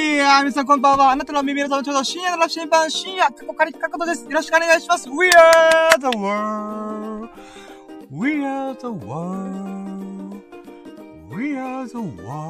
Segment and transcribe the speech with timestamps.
[0.00, 1.10] はい、皆さんこんばんは。
[1.10, 4.24] あなたの耳のちょうど深夜の羅針盤、深夜、過去仮過去です。
[4.24, 5.10] よろしくお願いします。
[5.10, 7.28] We are the world.We
[8.42, 10.38] are the world.We
[11.54, 12.48] are the world.Hey,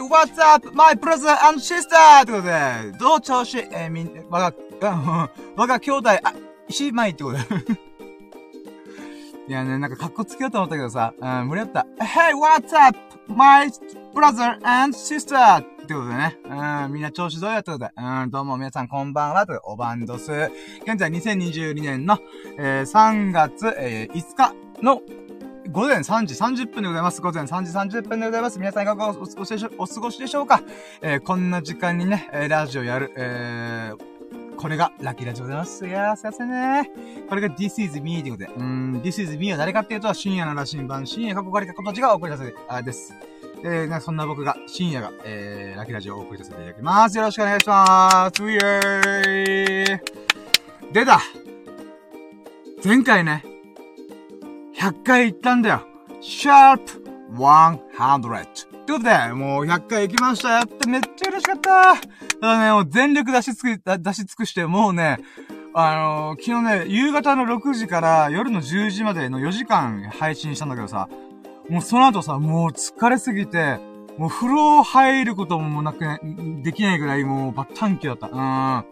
[0.00, 2.24] what's up, my brother and sister?
[2.26, 6.32] ということで、どう調子えー、みん、わが、我が兄弟、あ、
[6.80, 7.44] 姉妹ってことで。
[9.48, 11.86] いやね、なんか格好つけようと思ったけどさ、うん、無理だった。
[12.04, 13.70] Hey, what's up, my
[14.12, 15.58] brother and sister!
[15.58, 16.38] ってことでね。
[16.44, 17.92] うん、みんな調子どうやってことで？
[17.96, 20.30] うん、どうも皆さんこんばんは、とおばんどす。
[20.82, 22.18] 現在2022年の、
[22.58, 25.00] えー、3月、えー、5日の
[25.70, 27.20] 午前3時30分でございます。
[27.20, 28.58] 午前3時30分でございます。
[28.58, 30.60] 皆さんいかがお過ごしでしょお過ごしでしょうか？
[31.00, 35.86] えー、こんな時間にね、ラジオやる、えー、これがラッキーラジオでございます。
[35.86, 36.90] いやー、すいませんね。
[37.28, 38.52] これが This is me ということで。
[38.56, 43.14] うん、This is me は誰かっていうと、深夜の羅針盤、深夜過去仮過去たちがお送りさせて、あ、です。
[43.64, 47.16] えー、そんな僕が、深夜が、えー、ラキラジオをお送りさせていただきます。
[47.16, 48.42] よろしくお願いします。
[48.42, 50.00] ウィーイ
[50.92, 51.20] 出た
[52.84, 53.44] 前回ね、
[54.76, 55.86] 100回行ったんだよ。
[56.20, 57.04] シャープ
[57.36, 58.82] 100。
[58.84, 60.48] ということで、もう100回行きました。
[60.50, 61.94] やってめっちゃ嬉しかった。
[61.94, 62.00] た
[62.40, 65.18] だね、もう全力出し尽く、出し尽くして、もうね、
[65.72, 71.08] あのー、昨日ね、夕方の6時から夜の10時までの4時間配信したんだけどさ、
[71.68, 73.78] もうその後さ、もう疲れすぎて、
[74.18, 76.04] もう風呂入ることもなく、
[76.62, 78.28] できないぐらいもうバッタンキだった。
[78.28, 78.84] うん。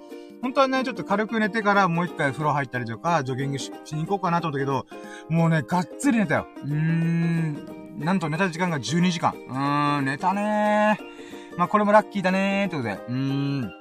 [0.43, 4.87] 本当はね、ちょっと軽く寝てからもう一回風呂入ったりとか、ジョギングしに行こうかなと思ったけど、
[5.29, 6.47] もうね、がっつり寝たよ。
[6.65, 7.98] うーん。
[7.98, 9.35] なんと寝た時間が12時間。
[9.35, 11.59] うーん、寝たねー。
[11.59, 12.95] まあ、これもラッキーだねーってことで。
[13.09, 13.73] うーん。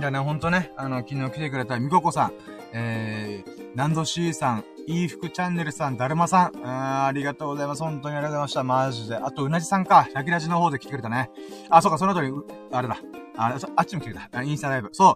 [0.00, 2.32] だね、ほんとね、あの、昨日来てくれたみここさん、
[2.72, 7.82] えー、ナンドシーさん、いい服チャンネルさん、だるまさん、あありがとうございます。
[7.82, 8.64] 本当にありがとうございました。
[8.64, 9.16] マジで。
[9.16, 10.08] あと、うなじさんか。
[10.14, 11.30] ラキラジの方で来てくれたね。
[11.70, 12.32] あ、そうか、その後に、
[12.72, 12.96] あれだ。
[13.36, 14.42] あれ、あっちも来てくれた。
[14.42, 14.88] インスタライブ。
[14.92, 15.14] そう。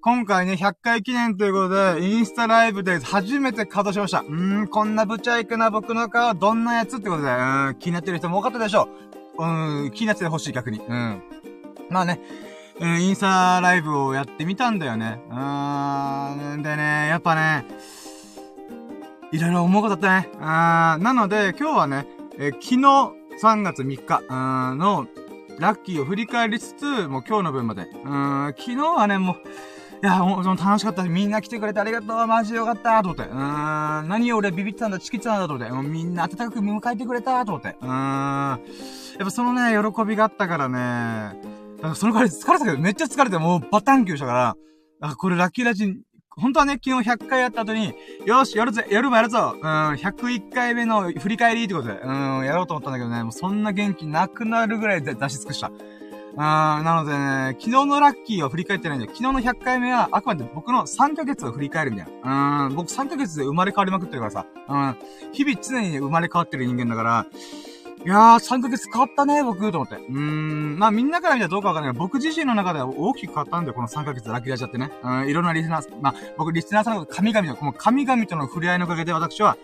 [0.00, 4.20] 今回ね、100回記念ということで、インスタライブで初めて稼働しました。
[4.20, 8.88] うーん、こんなぶちゃいくな僕の顔、どんなやつってことで、うん、気になってる人も多かったでしょ
[9.38, 9.44] う。
[9.44, 10.80] うん、気になってほしい、逆に。
[10.80, 11.22] うん。
[11.88, 12.20] まあね、
[12.80, 15.20] うん、インスタライブをやってみたんだよね。
[15.30, 17.66] うーん、でね、やっぱね、
[19.30, 20.38] いろいろ思うことだったね。
[20.40, 22.06] あーなので、今日はね、
[22.38, 22.76] え昨日
[23.42, 25.06] 3月3日うんの
[25.58, 27.82] ラッキーを振り返りつつ、もう今日の分まで。
[27.82, 29.36] うーん、昨日はね、もう、
[30.04, 31.04] いや、もう、楽しかった。
[31.04, 32.26] みんな来てくれてありがとう。
[32.26, 33.02] マジでよかった。
[33.02, 33.22] と思って。
[33.22, 34.08] うーん。
[34.08, 35.72] 何を俺ビビってたんだ、チキってたんだ、と思って。
[35.72, 37.44] もうみんな温かく迎えてくれた。
[37.46, 37.76] と思って。
[37.80, 37.90] うーん。
[37.90, 38.58] やっ
[39.18, 41.63] ぱそのね、喜びがあったからね。
[41.84, 44.56] だかその代わり疲れたけど、めっちゃ疲れて、もうバタンキューしたから、
[45.02, 45.98] あ、これラッキーラジ
[46.30, 49.62] 本当はね、昨日100回やった後に、よし、やるぜ、やるもやるぞ、うん、
[49.92, 55.68] 101回目の振り返りってことで、うん、やろうと思ったんだけどね、もうそんな元気なくなるぐらいで出し尽くした。
[55.68, 59.12] うん、なのでね、昨日のラッキーを振り返ってないんだよ。
[59.14, 62.08] 昨日の100回目は、あくまで僕の3ヶ月を振り返るんだよ。
[62.24, 64.46] うん、僕3ヶ月で生まれ変わりまくってるからさ。
[64.68, 64.96] うん、
[65.32, 67.26] 日々常に生まれ変わってる人間だから、
[68.04, 69.94] いやー、3ヶ月変わったね、僕、と思って。
[69.94, 74.90] うーん、まあみんなから見たらどうかわかんないけど、僕自身の中では大きく変わったんだよ、この3ヶ月ラッキーラジャってね。
[75.02, 79.56] うん、いろんなリスナー、まあ僕リスナーさんの神々の、この神々との触れ合いのおかげで私は、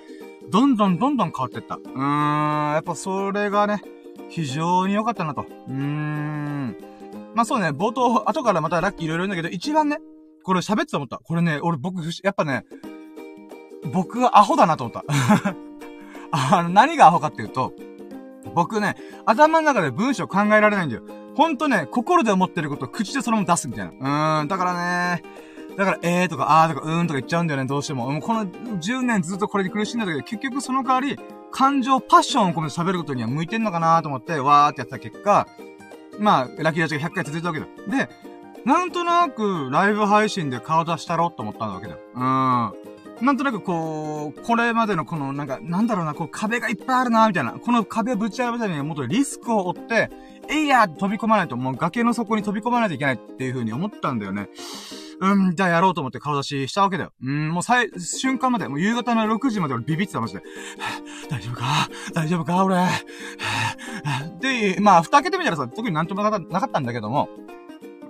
[0.48, 1.74] どんどんどんどん変わってった。
[1.74, 3.82] うーん、やっぱそれがね、
[4.30, 5.42] 非常に良かったなと。
[5.42, 6.76] うーん。
[7.34, 9.98] まあそうね、冒頭、後からまたラッキーいろいろ言うんだけど、一番ね、
[10.44, 11.18] これ喋ってた思った。
[11.18, 12.64] これね、俺僕、やっぱね、
[13.92, 15.04] 僕はアホだなと思った。
[16.32, 17.74] あの、何がアホかっていうと、
[18.54, 21.02] 僕ね、頭の中で文章考えられないんだよ。
[21.36, 24.38] ほんとね、心で思ってることを口でそのまま出すみたいな。
[24.38, 25.22] うーん、だからね、
[25.76, 28.10] だから、えーとか、あーとか、うーんとか言っちゃうんだよね、どうしても。
[28.10, 31.18] もうこの10年ずっとこれで苦しんだけど、結局その代わり、
[31.52, 35.46] 感情、パッションを込めて喋ることには向いてんのかなと思って、わーってやった結果、
[36.18, 37.66] まあ、ラッキーラジが100回続いたわけだ。
[37.88, 38.08] で、
[38.64, 41.94] なんとなく、ライブ配信で顔出したろと思ったわけだ。
[41.94, 42.79] うーん。
[43.20, 47.52] なんとなくこう、これまでのこの、なんか、なんだろうな、こう壁がいっぱいあるな、みたいな。
[47.52, 50.10] この壁ぶち破るためにもっとリスクを負って、
[50.48, 54.48] えいや飛び込まないと、もう崖の底に飛び込まないといけないっていう風に思ったんだよね。
[55.20, 57.12] うん、じゃあやろうと思って顔出ししたわけだよ。
[57.22, 60.42] うん、もう最、瞬間まで、もう夕方の6時まで俺ビビってた、マジで。
[61.28, 61.64] 大丈夫か？
[62.14, 62.76] 大丈夫か俺？
[64.40, 67.28] で、まあ、蓋開けてみたらさ、特になんともなかったんだけども、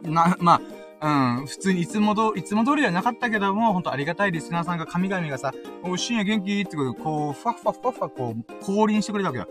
[0.03, 0.61] な、まあ、
[1.03, 5.53] うん、普通にいつもど、いつも通りではなかったけども、ほんとありがたいリスナーさんが、神々がさ、
[5.83, 9.49] お深夜元気ってことで、こう、ふわふわふわふわ、こう、降臨してくれたわけだ。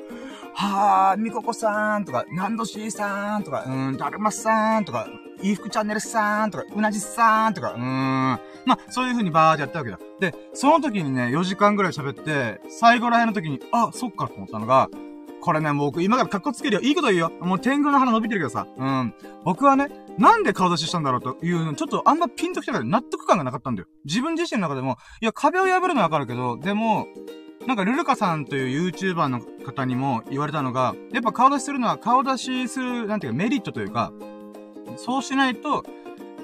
[0.54, 5.08] はぁ、みここさんとか、なんどしーさんとか、うん、だるまさんとか、
[5.42, 7.82] いい服チャンネルさんとか、うなじさんとか、うーん。
[7.82, 10.00] まあ、そういう風にバーってやったわけだ。
[10.20, 14.90] で、その時にね、4時間ぐらい喋って、最後ら辺の時に、あ、そっかと思ったのが、
[15.42, 16.82] これね、僕今から格好つけるよ。
[16.82, 17.32] いいこと言うよ。
[17.40, 18.68] もう天狗の鼻伸びてるけどさ。
[18.78, 19.14] うん。
[19.44, 23.88] 僕はね、なんで顔出ししたんだろうというの、ちょっとあんまピンときたから納得感がなかったんだよ。
[24.06, 27.08] 自分自身の中でも、いや、壁を破るのはわかるけど、でも、
[27.68, 34.12] なんか、ルルカさんという YouTuber の方にも言われたのが、やっぱ顔出しするのは顔出しする、なんていうかメリットというか、
[34.98, 35.84] そうしないと、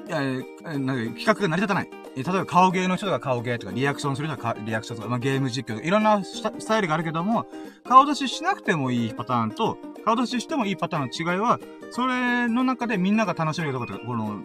[0.08, 1.90] いや、なんか企画が成り立たない。
[2.18, 7.46] え例えば顔芸の人が顔芸とか、リアクションする人がリアクションとか、まあ、ゲーム実況とか、いろんなスタイルがあるけども、
[7.84, 11.60] 顔出ししなくてもいいパターンと、顔出ししてもいいパターンの違いは、
[11.92, 14.44] それの中でみんなが楽しめるところとか、この、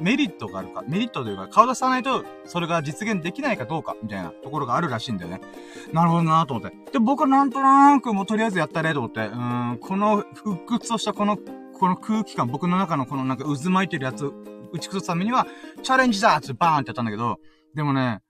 [0.00, 5.40] メリットがあるか、メリットというか、顔出さないと、それが実現できないかどうか、みたいなところがあるらしいんだよね。
[5.92, 6.76] なるほどなと思って。
[6.92, 14.32] で、僕はなんとなくもうとりあえずやったねと思って、うん、この復活としたこの、この空気感、僕の中のこのなんか渦巻いてるやつ
[14.72, 15.46] 打ち崩すためには、
[15.82, 17.38] チャレンジだってバーンってやったんだけど、
[17.74, 18.20] でもね、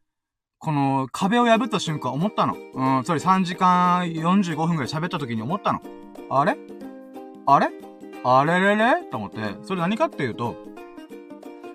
[0.58, 2.55] この壁を破った瞬間思ったの。
[2.55, 5.81] うん、つまり3時間45分くらい喋った時に思ったの。
[6.31, 6.56] あれ？
[7.46, 7.69] あれ？
[8.25, 9.05] あれれれ？
[9.05, 10.56] と思って、それ何かっていうと、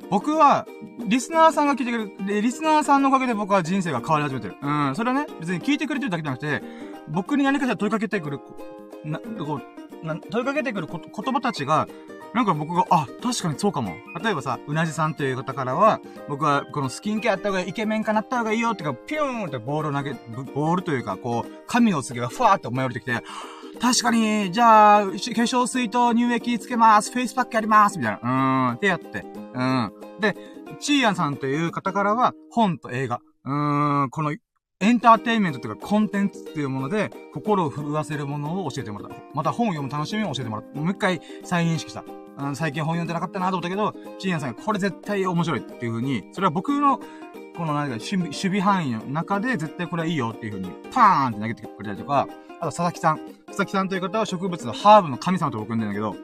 [0.09, 0.67] 僕は、
[1.07, 4.57] リスナーさんが聞いてくれる、リスナーさんのおかげで僕は人生が変わり始めてる。
[4.61, 6.61] うん、それはね、別に聞いてくれてるだけじゃなくて、
[7.07, 8.39] 僕に何かしら問いかけてくる、
[9.05, 9.61] な、こ
[10.03, 11.87] う、な問いかけてくる言葉たちが、
[12.33, 13.93] なんか僕が、あ、確かにそうかも。
[14.23, 20.13] 例えばさ、うなじさんという方からは、僕はこのスキンケアやった方が、イケメン化なった方がいいよってか、ピューンってボールを投げ、
[20.53, 23.21] ボールというか、こう、神のお告げがふわーって思い降りてきて、
[23.79, 28.69] 確かに、じゃあ、化粧水と乳液つけます、フェイスパックやります、みたいな。
[28.69, 29.25] うーん、ってやって。
[29.53, 29.93] うん。
[30.19, 30.35] で、
[30.79, 33.21] チーヤンさんという方からは、本と映画。
[33.45, 34.35] うーん、この
[34.79, 39.15] エンターテインメントというかコンテンツっていうもので、心を震わせるものを教えてもらった。
[39.33, 40.79] また本を読む楽しみを教えてもらった。
[40.79, 42.03] もう一回再認識した。
[42.37, 46.99] うん、最近本読んでなかったなと思ったけど、チーヤさんがこれ絶対面白いっていうふうに、それは僕の、
[47.55, 52.27] この何か守備、守備範囲の中で絶対これはいいよっていうふうに、パーンって投げてくれたりとか、
[52.59, 53.17] あと佐々木さん。
[53.47, 56.15] 佐々木さんという方は植物のハーブの神様と僕呼んでんだけど、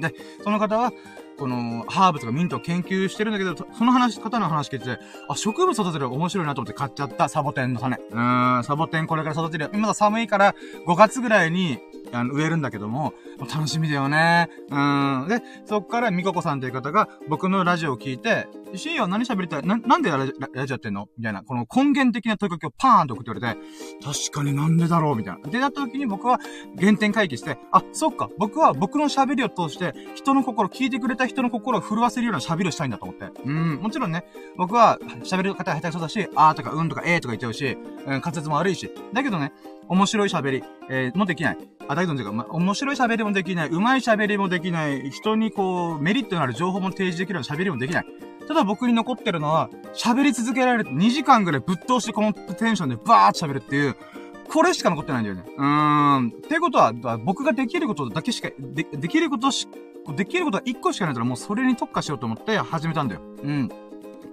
[0.00, 0.92] で、その方は、
[1.38, 4.98] この、ハーブとかミントを研究してるんだけど、その話、方の話聞いて、
[5.28, 7.96] あ、植物育てる面白いなと思って買っちゃったサボテンの種。
[7.96, 9.70] うーん、サボテンこれから育てる。
[9.72, 10.54] 今だ寒いから、
[10.86, 11.78] 5月ぐらいに、
[12.12, 14.48] あの、植えるんだけども、楽しみだよね。
[14.70, 15.26] うん。
[15.28, 19.62] で、そっから、みここさんという方が、僕のラジオを聞いて、シーンは何喋りたい？
[19.62, 21.08] な、なんでラジラジオやってんの？
[21.16, 23.66] みたいな、この根源的な問いかけをパーンと送って言われて、
[24.04, 25.16] 確かになんでだろう？
[25.16, 25.48] みたいな。
[25.48, 26.38] で、なった時に僕は
[26.78, 33.26] 原点回帰して、あ、そっか、僕は僕の喋りを通して、人の心を、聞いてくれた人の心を震わせるような喋りをしたいんだと思って。
[33.44, 34.24] うん、もちろんね、
[34.56, 38.90] 僕は喋る方は下手くそだし、あーとかうんとかえーとか言っちゃうし、うん、滑舌も悪いし。
[39.12, 39.52] だけどね、
[39.88, 41.58] 面白い喋り、えー、もできない。
[41.88, 43.80] あ、だけどというか、ま面白い喋りもできない、上手い
[44.14, 48.06] 喋りもできない、人にこう、メリットのある情報も提示できるような喋りもできない。
[48.46, 53.96] ただ僕に残ってるのは、喋り続けられる2時間ぐらいぶっ通してこのテンションでバーって喋るっていう、
[54.48, 55.44] これしか残ってないんだよね。
[55.56, 56.28] うーん。
[56.28, 59.68] ってことは、僕ができることだけしか、で、できることし、
[60.14, 63.20] できることは1個しかないからもうそれに特化しようと思って始めたんだよ。
[63.42, 63.68] うん。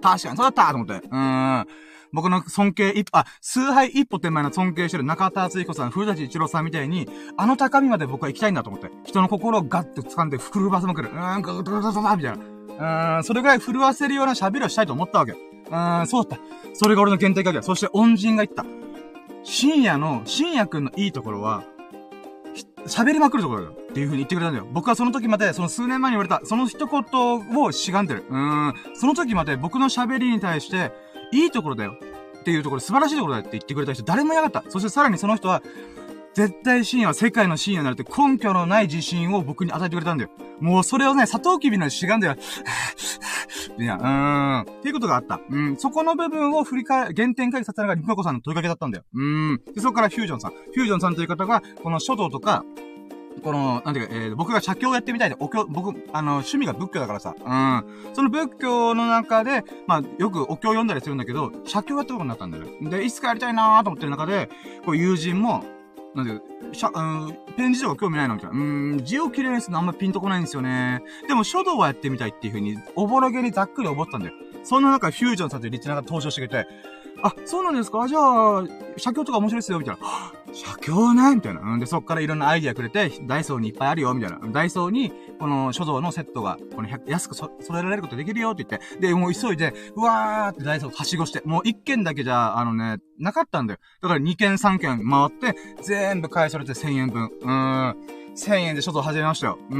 [0.00, 0.94] かにそうだったと思って。
[0.94, 1.66] うーん。
[2.12, 8.90] 僕の尊敬一歩、あ、数杯一歩手前の尊敬してる中田敦彦さん、古舘一郎さんみたいに、あの高みまで僕は行きたいんだと思って。
[9.04, 11.10] 人の心をガッと掴んで、ふるばせまくる。
[11.10, 12.44] うーん、ガガガガガみたいな。
[12.44, 15.32] うーん、それぐらい震わせるような喋りをしたいと思ったわけ。
[15.32, 16.44] うーん、そうだった。
[16.74, 17.62] それが俺の限定鍵だ。
[17.62, 18.64] そして恩人が言った。
[19.42, 21.64] 深夜の、深夜くんのいいところは、
[22.86, 23.72] 喋りまくるところだよ。
[23.72, 24.66] っていう風に言ってくれたんだよ。
[24.72, 28.24] 僕はその時まで、その数年前に言われた、その一言をしがんでる。
[28.28, 28.74] うーん。
[28.94, 30.92] その時まで僕の喋りに対して、
[31.32, 31.96] いいところだよ。
[32.40, 34.70] っていうところ、素晴らしいところだよって言ってくれた人、誰もいなかった。
[34.70, 35.62] そしてさらにその人は、
[36.34, 40.30] 絶対深夜は世界の深夜になるって根拠のない自信を僕に与えてくれたんだよ。
[40.60, 42.28] もうそれをね、砂糖きびのしがんで、
[43.78, 44.60] いや、うーん。
[44.62, 45.40] っていうことがあった。
[45.50, 45.76] うん。
[45.76, 49.04] そこの部分を振り返、原点回帰させたのがリココさんの問いかけだったんだよ。
[49.14, 49.60] うーん。
[49.74, 50.52] で、そこからフュージョンさん。
[50.52, 52.64] フュージョンさんという方が、この書道とか、
[53.42, 58.14] この、なんていうか、えー、僕が写経をやってみたいで、お経、僕、あの、趣味が仏教だからさ、うん。
[58.14, 62.64] その仏教の中で、まあ、よくお経を読んだりするんだけど、写経やったことになったんだよ。
[62.80, 64.48] で、いつかやりたいなーと思ってる中で、
[64.84, 65.64] こう、友人も、
[66.16, 66.40] なんで、
[66.72, 68.56] しゃ、うん、ペン字とか興味ないのみたいな。
[68.56, 68.62] う
[68.96, 71.02] ん、字を綺麗にするのあんまピンとこないんですよね。
[71.28, 74.34] でも書道はやってみたいっていうふうに、おぼろげにざっくり思ったんだよ。
[74.64, 76.68] そんな中、フュージョンさんというリチナが登場してくれて、
[77.26, 78.06] あ、そうなんですか？
[78.08, 78.64] じゃあ、
[78.96, 80.32] 写経とか面白いですよみたいな。
[80.52, 81.60] 写経ねみたいな。
[81.60, 84.38] うんで、そっからいろんなアイディアくれて、ダイソーにいっぱいあるよみたいな。
[84.52, 93.80] ダイソーに、この書道のセットが、この安くそ、揃えられることできるよって言って、で、もう急いで、うわーってダイソーはしごして、もう一件だけじゃ、あのね、なかったんだよ。
[94.02, 97.24] だから二件三件回って、全部返されて1000円分。
[97.40, 97.48] うー
[97.92, 97.96] ん。
[98.36, 99.58] 1000円で書道始めましたよ。
[99.70, 99.78] うー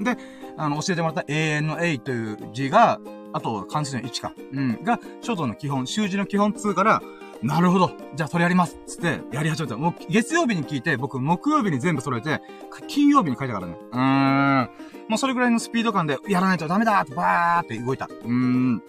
[0.00, 0.04] ん。
[0.04, 0.16] で、
[0.56, 2.98] あの、教えてもらった永遠の A という字が、
[3.36, 4.32] あと、関数の1か。
[4.52, 4.82] うん。
[4.82, 7.02] が、書道の基本、習字の基本2から、
[7.42, 7.90] なるほど。
[8.14, 8.78] じゃあそれやります。
[8.86, 9.76] つって、やり始めた。
[9.76, 12.40] もう、月曜日に聞いて、僕、木曜日に全部揃えて、
[12.88, 13.76] 金曜日に書いたからね。
[13.92, 14.70] うーん。
[15.08, 18.06] もうそれぐらいのスピード感で、やらないとダメだってバーって動いた。
[18.06, 18.82] うーん。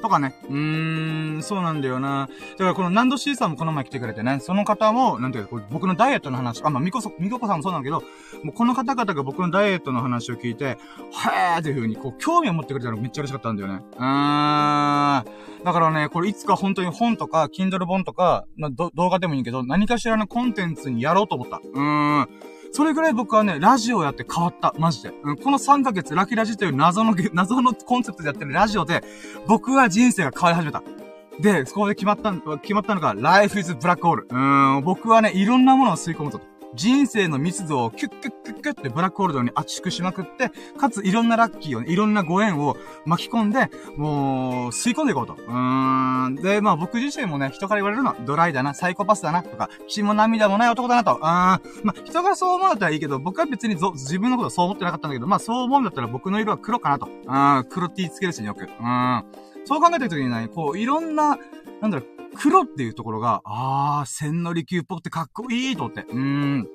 [0.00, 0.34] とかね。
[0.48, 2.28] うーん、そうなんだよな。
[2.52, 8.02] だからこのナンド C さんもこの前来てくれてね、その方も、なんていうか、僕のダイエットの話、あ、まあ、みこそ、みここさんもそうなんだけど、
[8.44, 10.78] もうこの方々が僕のダイエットの話を聞いて、
[11.12, 13.82] はーっていう風に、こう、興味を持ってくれたのめっちゃ嬉しかったんだよね。
[13.96, 15.24] うーん。
[15.64, 21.56] だからね、これいつか本当に本とか、Kindle 本とか、まあ、動画でもいいけど、何かしらのコンテンツにやろうと思った。
[21.56, 22.57] うーん。
[22.72, 24.74] それぐらい僕はね、ラジオやって変わった。
[24.78, 25.12] マジで。
[25.22, 29.02] うん、この3ヶ月、ラキラジという謎の、 謎のコンセプトでやってるラジオで、
[29.46, 30.82] 僕は人生が変わり始めた。
[31.40, 34.24] で、そこで決まった、決まったのが、Life is Black Hole。
[34.76, 36.40] うん、僕はね、いろんなものを吸い込むと。
[36.74, 45.34] 人生の密度をキュッキュッキュッキュッってブラックホールドに圧縮しまくって、かついろんなラッキーを、ね、いろんなご縁を巻き込んで、もう、吸い込んでいこうと。
[45.34, 46.34] うーん。
[46.36, 51.12] で、まあ僕自身もね、人から言われるのは、ドライだな、サイコパスだな、とか、血も涙もない男だなと。
[51.12, 51.22] うーん。
[51.22, 57.06] まあ人がそう思うだったらいいけど、僕は別に自分のことそう思ってなかったんだけど、まあそう思うんだったら僕の色は黒かなと。
[57.06, 57.64] うーん。
[57.68, 58.64] 黒 T つけるし、よく。
[58.64, 59.24] うーん。
[59.64, 61.38] そう考えた時にね、こう、いろんな、
[61.80, 66.02] なんだろう、黒っていうところが、あー、千利休っぽくてかっこいいと思って。
[66.02, 66.68] うーん。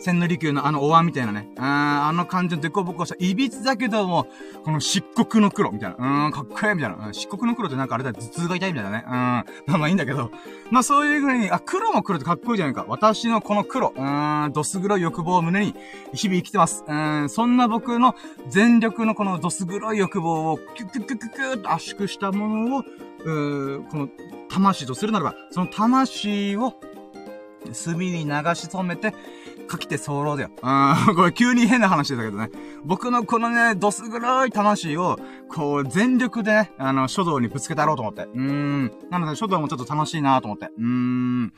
[0.00, 1.48] 千利休のあのお椀みたいなね。
[1.58, 4.26] ああの感じのデコボコした、いびつだけども、
[4.64, 6.26] この漆黒の黒みたいな。
[6.26, 7.06] うん、かっこいいみたいな。
[7.06, 9.04] うん、漆黒の黒ってなんかあれだ、頭痛が痛いみたいなね。
[9.06, 9.12] うん。
[9.12, 10.30] まあまあいいんだけど。
[10.70, 12.86] まあそういうぐらいに、あ、黒も黒ってかっこいいじゃないか。
[12.88, 13.88] 私のこの黒。
[13.88, 15.74] うーん、どす黒い欲望を胸に、
[16.14, 16.84] 日々生きてます。
[16.86, 18.14] うん、そんな僕の
[18.48, 22.84] 全力のこのどす黒い欲望を、キュキュキュキュッキュッと圧縮したものを、
[23.28, 24.08] うこの、
[24.48, 26.74] 魂とするならば、その魂を、
[27.72, 29.14] 墨に流し染めて、
[29.68, 30.50] かきて候だよ。
[30.62, 32.50] うん、 これ急に変な話だけどね。
[32.84, 35.18] 僕のこのね、どす黒い魂を、
[35.48, 38.26] こう、全力でね、あの、書道にぶつけたろうと思って。
[38.34, 38.92] うん。
[39.10, 40.70] なので、書道もちょっと楽しいなと思って。
[40.76, 41.52] うーん。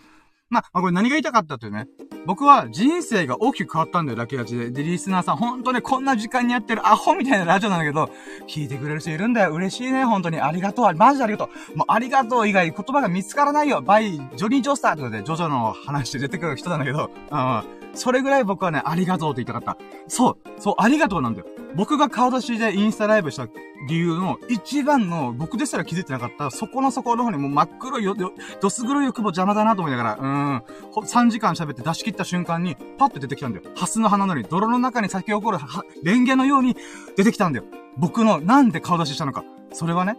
[0.50, 1.86] まあ、これ何が言いたかったというね。
[2.26, 4.70] 僕は人生が大きく変わったんだよ、ラキラジで。
[4.70, 8.10] で、リスナーさん、ほんとね、こんな時間にやってるアホみたいなラジオなんだけど、
[8.48, 9.52] 聞いてくれる人いるんだよ。
[9.52, 10.40] 嬉しいね、本当に。
[10.40, 10.94] ありがとう。
[10.94, 11.78] マジでありがとう。
[11.78, 13.80] もう、ありがとう以外言葉が見つからないよ。
[13.80, 17.62] バイ、ジョニー・ジョスターとかで、ジョジョの話で出てくる人なんだけど、うん。
[17.94, 19.76] それぐらい僕はね、ありがとうって言いたかった。
[20.08, 21.46] そう、そう、ありがとうなんだよ。
[21.74, 23.46] 僕が顔出しでインスタライブした
[23.88, 30.56] 理由の一番の、僕ですら気づいてなかった、そこの底の方にもう真っ黒いよ、よどす黒い欲望邪魔だなと思いながら、うん、
[30.92, 33.64] 3時間喋って出し切った瞬間に、パッて出てきたんだよ。
[33.74, 35.58] ハスの花のように、泥の中に咲き起こる、
[36.02, 36.76] レンゲのように
[37.16, 37.64] 出てきたんだよ。
[37.96, 39.44] 僕の、なんで顔出ししたのか。
[39.72, 40.16] それはね、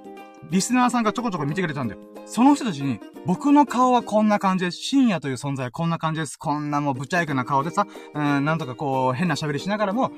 [0.49, 2.01] リスナーさんがちょこちょこ見てくれたんだよ。
[2.25, 4.77] その人たちに、僕の顔はこんな感じです。
[4.77, 6.37] 深夜という存在はこんな感じです。
[6.37, 10.11] こんなもうぶちゃいくな顔でさ、うん、なんとかこう、変な喋りしながらも、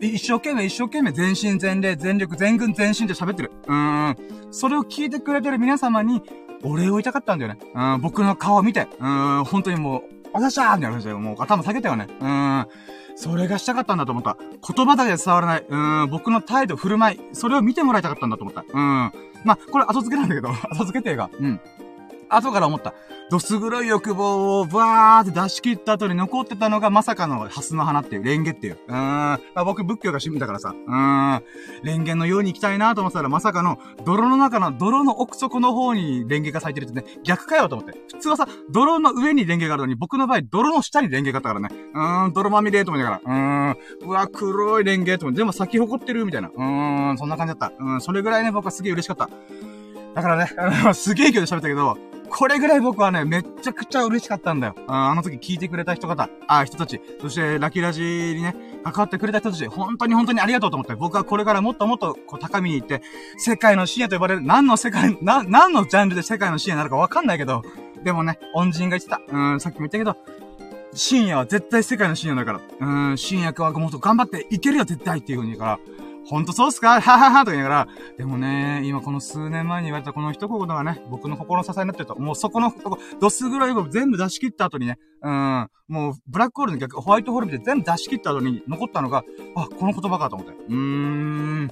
[0.00, 3.52] 一生懸命一生懸命全身全霊、全力、全軍全身で喋ってる。
[3.66, 4.16] うん。
[4.50, 6.22] それを聞いてくれてる皆様に、
[6.64, 7.60] お礼を言いたかったんだよね。
[7.74, 8.88] うん、僕の顔を見て。
[9.00, 12.06] うん、本当にもう、あざしゃーみたいな感じで、もう頭下げたよね。
[12.20, 12.66] うん。
[13.16, 14.36] それがしたかったんだと思った。
[14.74, 15.64] 言葉だけで伝わらない。
[15.68, 17.20] うん、僕の態度、振る舞い。
[17.32, 18.62] それを見てもらいたかったんだと思った。
[18.62, 19.12] うん。
[19.44, 21.60] まあ、これ後付けなんだけど、 後付けっていうか、うん。
[22.36, 22.94] 後から思った。
[23.30, 28.78] どす黒い欲望をバーって出し切った後に残ってたのがまさかのハスの花っていう、レンゲっていう。
[28.88, 28.96] うーん。
[28.96, 30.74] まあ、僕仏教が趣味だからさ。
[30.74, 31.42] うーん。
[31.82, 37.98] レンゲのように行きたいなと思ったらまさかの泥の中の泥の奥底の方にレンゲが咲いてるってね、逆かよと思って。
[38.12, 41.68] 普通はさ、泥の上にレンゲがあるのに僕の場合泥の下にレンゲがあったからね。
[41.94, 43.22] うーん、泥まみれと思いながら。
[43.24, 44.08] うーん。
[44.08, 46.48] うわ、黒いレンゲと思って、でも咲き誇ってるみたいな。
[46.48, 47.72] うーん、そんな感じだった。
[47.78, 49.28] うん、それぐらいね、僕はすげえ嬉しかった。
[50.14, 51.96] だからね、あの、すげえ勢いで喋ったけど、
[52.34, 54.74] これぐらい僕はね、めちゃくちゃ嬉しかったんだよ。
[54.88, 63.02] あの時聞いてくれた人方、あ、人たち、そしてラキラジにね、関わってくれた人たち、本当に本当にありがとうと思って、僕はこれからもっともっとこう高みに行って、
[63.36, 67.62] 世界の深夜と呼ばれる、何の世界、な、何のジャンルで世界の深夜になるかわかんないけど、
[68.02, 69.20] でもね、恩人が言ってた。
[69.28, 70.16] うん、さっきも言ったけど、
[70.94, 73.10] 深夜は絶対世界の深夜だから。
[73.10, 75.78] うん、深夜はもっと頑張っていけるよ、絶対っていう風に言うから、
[76.32, 76.94] ほんとそうっすか？
[77.02, 82.72] はははと言いながら、でもね、今この数年前に言われたこの一言がね、僕の心の支えになってると、もうそこの、
[83.20, 89.24] ドスぐらいを全部出し切った後にね、うん、もうブラックホールの逆、ホワイトホールで全部出し切った後に残ったのが、
[89.56, 90.54] あ、この言葉かと思って。
[90.54, 91.70] うーん、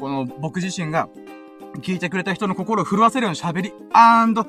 [0.00, 1.10] この僕自身が、
[1.80, 4.46] 聞いてくれた人の心を震わせるように喋り、アンド、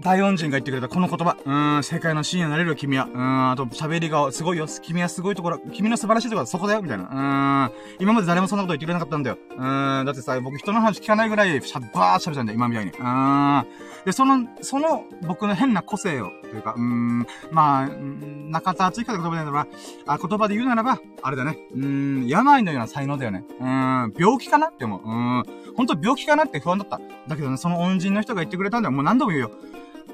[0.00, 1.36] 大恩人が言ってくれたこの言葉。
[1.44, 3.04] うん、世界の深夜になれる、君は。
[3.04, 4.66] うん、あと、喋りがすごいよ。
[4.66, 7.04] 君はすごいところ、君の素晴らしいところはそこだよ、みたいな。
[7.04, 9.38] うん、今まで誰もそんなこと言ってくれなかったんだよ。
[9.50, 9.58] うん、
[10.06, 12.92] だってさ、僕人の話聞かないぐらい、しゃ、ばーっしゃべったんだよ、今みたいに。
[12.92, 13.64] うん。
[14.06, 19.66] で、その、その、僕の変な個性を、というか、うん、まあ、中田敦彦の言葉で言うならば、
[20.06, 21.58] あ、言葉で言うならば、あれだね。
[21.74, 23.44] うん、病のような才能だよね。
[23.60, 25.02] うん、病気かなって思う。
[25.04, 25.44] うん、
[25.76, 26.98] 本当病気かなって不安だった。
[27.28, 28.92] だけどね、その恩人の人が言ってくれたんだよ。
[28.92, 29.50] もう何度も言うよ。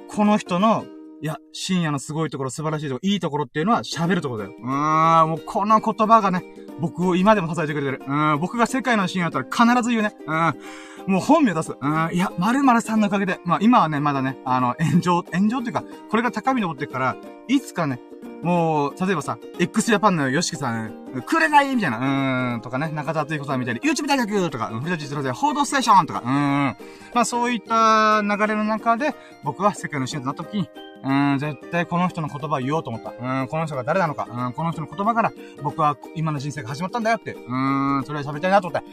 [0.08, 0.84] この人の、
[1.22, 4.54] いや、深夜のすごいところ、素晴らしいところ、いいところっていうのは喋るところだよ。
[4.58, 6.44] うーん、もうこの言葉がね、
[6.78, 8.02] 僕を今でも支えてくれてる。
[8.06, 10.14] うん、僕が世界の深夜だったら必ず言うね。
[10.26, 11.72] うん、もう本名出す。
[11.80, 17.16] うん、いや、〇〇さんのおかげで、まあ今はね、まだね、あの、炎上、炎上っていうか、これが高みに登ってるから、
[17.48, 18.00] いつかね、
[18.42, 21.74] もう、例えばさ、x ジャパンのヨシキさん、くれない？
[21.74, 26.76] みたいな、うーん、とかね、中田敦彦さんみたいに、YouTube 大学とか、藤田実郎で、報道ステーションとか、うーん。
[27.14, 30.70] まあそういった流れの中で、僕は世界の支援となった時に、
[31.02, 33.10] うーん、絶対この人の言葉を言おうと思った。
[33.10, 34.28] うーん、この人が誰なのか。
[34.30, 37.32] うん、この人の言葉から、僕は今の人生が始まったんだよって。
[37.32, 38.86] うーん、それは喋りたいなと思って。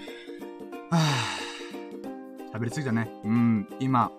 [0.89, 3.09] はぁ、喋りすぎたね。
[3.23, 4.11] うん、今、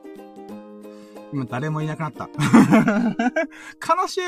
[1.33, 2.29] 今誰もいなくなった。
[3.81, 4.21] 悲しい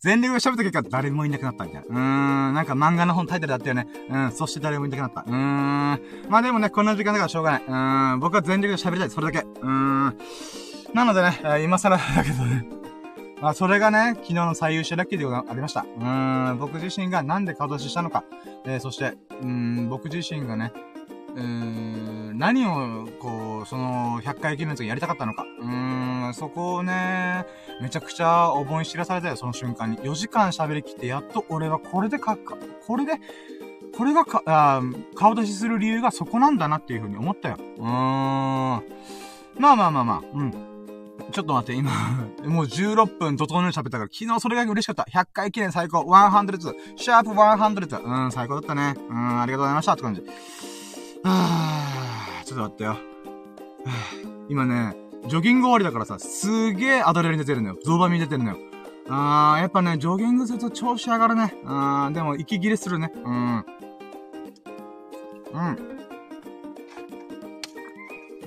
[0.00, 1.86] 全力で喋った結果、誰もいなくなったみたいな。
[1.88, 3.86] うーん、なんか漫画の本タイトルだったよね。
[4.08, 5.22] うん、そして誰もいなくなった。
[5.22, 6.00] うーん。
[6.28, 7.64] まあでもね、こんな時間だからしょうがない。
[7.64, 9.10] うーん、僕は全力で喋りたい。
[9.10, 9.46] それだけ。
[9.46, 10.18] うーん。
[10.94, 12.66] なのでね、今更だけどね。
[13.40, 15.80] まあ、それがね、昨日の最優秀ラッキーでありました。
[15.80, 18.22] うーん、僕自身がなんで顔出ししたのか。
[18.64, 20.72] えー、そして、うーん、僕自身がね、
[21.34, 25.44] うーん、何を、こう、その、100回記念の時やりたかったのか？
[25.60, 27.46] うーん、そこをね、
[27.80, 29.98] めちゃくちゃ思い知らされたよ、その瞬間に。
[29.98, 33.12] 4時間喋りきって、やっと俺はこれでか、かこれで、
[33.96, 34.80] これがか、あ
[35.14, 37.56] 顔出しする理由がそこなんだなっていうふうに思ったよ。
[37.78, 37.86] うーん。
[37.86, 38.80] まあ
[39.58, 40.50] まあまあまあ、うん。
[41.30, 41.90] ちょっと待って、今
[42.44, 45.06] もう16分整える喋ったから、昨日それが嬉しかった。
[45.10, 48.02] 100回記念最高、100、シャープ100。
[48.02, 48.94] うん、最高だったね。
[49.08, 50.22] うん、ありがとうございましたって感じ。
[51.24, 52.90] はぁ、ちょっと待ってよ。
[52.90, 52.96] は
[54.24, 54.96] ぁ今ね、
[55.28, 57.76] ジョギング終わりだからさ、すげえアドレナリン出てるのよ。
[57.84, 58.56] ドーバミン出てるのよ。
[59.08, 61.54] あー、やっぱね、ジョギングすると調子上がるね。
[61.64, 63.12] あー、でも息切れするね。
[63.24, 63.64] うん。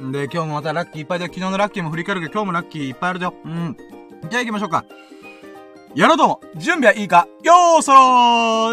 [0.02, 0.12] うん。
[0.12, 3.34] で、今日もまたラッキーいっぱいで、昨日のラッキーも振り返るけど、今日もラッキーいっぱいあるよ。
[3.46, 3.78] うん。
[4.30, 4.86] じゃあ行きましょうか。
[5.96, 7.26] やろうとも準備はいいか？
[7.42, 8.00] よーそろ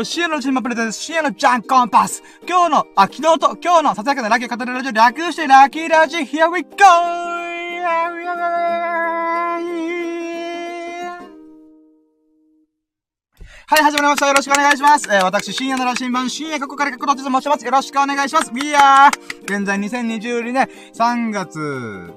[0.00, 6.68] ー深夜のチームプレゼント深夜のジャンコンパス今日の、あ、昨日と今日のささやかなラッキー語るラジオ略してラッキーラジ Here we go!
[13.68, 14.26] はい、始まりました。
[14.26, 15.08] よろしくお願いします。
[15.10, 17.64] えー、私、深夜の羅針盤、深夜過去から過去と申します。
[17.64, 18.50] よろしくお願いします。
[18.52, 19.08] We are!
[19.44, 21.58] 現在2022年3月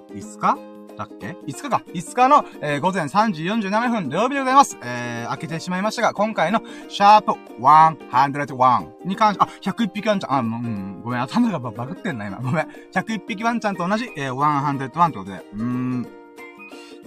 [0.09, 0.74] 5日？
[0.95, 1.84] だっけ ?5 日か。
[1.88, 4.77] 5日の、えー、午前3時47分土曜日でございます。
[4.84, 12.38] えー、開けてしまいましたが、今回の、シャープ101に関し、あ、101匹ワンちゃん、あ、う、ん、ごめん、頭がバグってんな、今。
[12.38, 12.67] ごめん。
[12.93, 16.08] 101匹ワンちゃんと同じ、えー、101ってことで、うーん。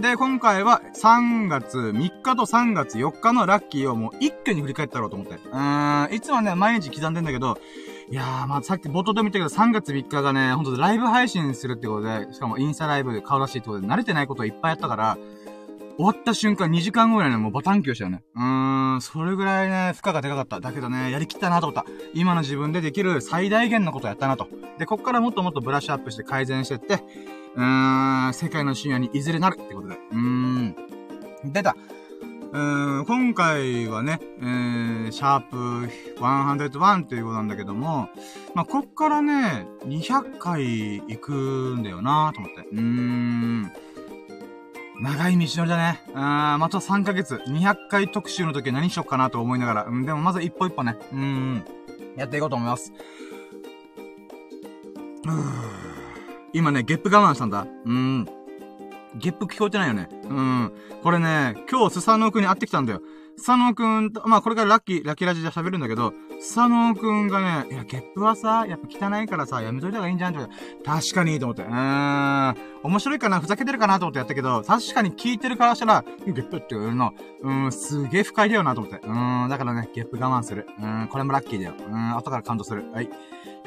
[0.01, 5.35] で、今回は3月3日と3月4日のラッキーをもう一挙に振り返ったろうと思って。
[5.35, 7.59] うーん、いつもね、毎日刻んでんだけど、
[8.11, 15.19] いやー、まあ、さっき冒頭で見たけど、3月3日がね、ほんとライブ配信するってことで、しかもインスタライブで顔出しってことで、慣れてないことをいっぱいやったから、
[15.99, 18.23] 終わった瞬間2時間ぐらいね、もうバタンキューしたよね。
[18.35, 20.61] うーん、それぐらいね、負荷がでかかった。
[20.61, 21.85] だけどね、やりきったなと思った。
[22.15, 24.49] 今の自分でできる最大限のことやったなと。
[24.79, 27.03] で、こっからもっともっとブラッシュアップして改善してって、
[27.57, 29.97] うーん、世界の深夜にいずれなるってことで。
[29.97, 30.77] うーん。
[31.45, 31.77] 出た。
[32.51, 32.59] う
[33.03, 35.57] ん、今回はね、えー、シャープ
[36.19, 38.09] 101っていうことなんだけども、
[38.55, 41.33] まあ、こっからね、200回行く
[41.79, 42.69] んだよなと思って。
[42.73, 43.73] うーん。
[45.01, 46.03] 長い道のりだね。
[46.09, 49.85] うん、また3ヶ月、200回特集の時は何しよっかなと思いながら。
[49.85, 51.65] うん、でもまず一歩一歩ね、うーん、
[52.17, 52.93] やっていこうと思います。
[56.55, 57.67] 今ね、ゲップ我慢したんだ。
[57.85, 58.38] うーん。
[59.17, 60.09] ゲップ聞こえてないよね。
[60.25, 60.73] うん。
[61.03, 63.01] これね、今日スサノオくんに会ってきたんだよ。
[63.37, 70.53] スサノオくんと、まあこれからラッキー、ラッキーラジで喋るんだけど、スサノオくんがね、いや、ゲップはさ、やっぱ汚いからさ、やめといた方がいいんじゃんって。
[70.85, 71.63] 確かにと思って。
[71.63, 72.57] うーん。
[72.83, 79.07] 面白いかなふざけてるかなと思ってやったけど、確かに聞いてるからしたら、ゲップって言うの、うん、すげえ不快だよなと思って。
[79.07, 80.67] うん、だからね、ゲップ我慢する。
[80.81, 81.75] うん、これもラッキーだよ。
[81.79, 82.91] うん、後から感動する。
[82.93, 83.11] はい。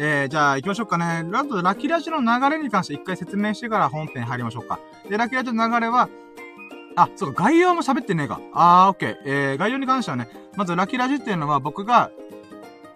[0.03, 1.23] えー、じゃあ行きましょうかね。
[1.29, 4.79] ラとラキラジの流れに関して一回説明してから本編入りましょうか。
[5.07, 6.09] で、ラキラジの流れは、
[6.95, 8.41] あ、そうか、概要も喋ってねえか。
[8.51, 9.17] あー、オッケー。
[9.25, 12.09] えー、概要に関してはね、まずラキラジっていうのは僕が、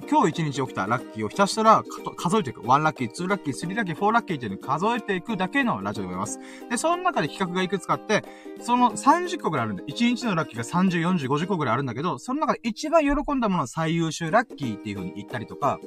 [0.09, 1.83] 今日一日起きたラッキーをひたすら
[2.17, 2.61] 数えていく。
[2.61, 6.39] 1ラッキー、2ラッキー、3ラッキー、4ラッキーっていうのを数えていくだけのラジオでございます。
[6.71, 8.23] で、その中で企画がいくつかあって、
[8.61, 15.79] その30個ぐらいあるんで、1日のラッキーが30、40、50個ぐらいあるんだけど、その中で一番喜んだものは最優秀ラッキーっていう風に言ったりとか、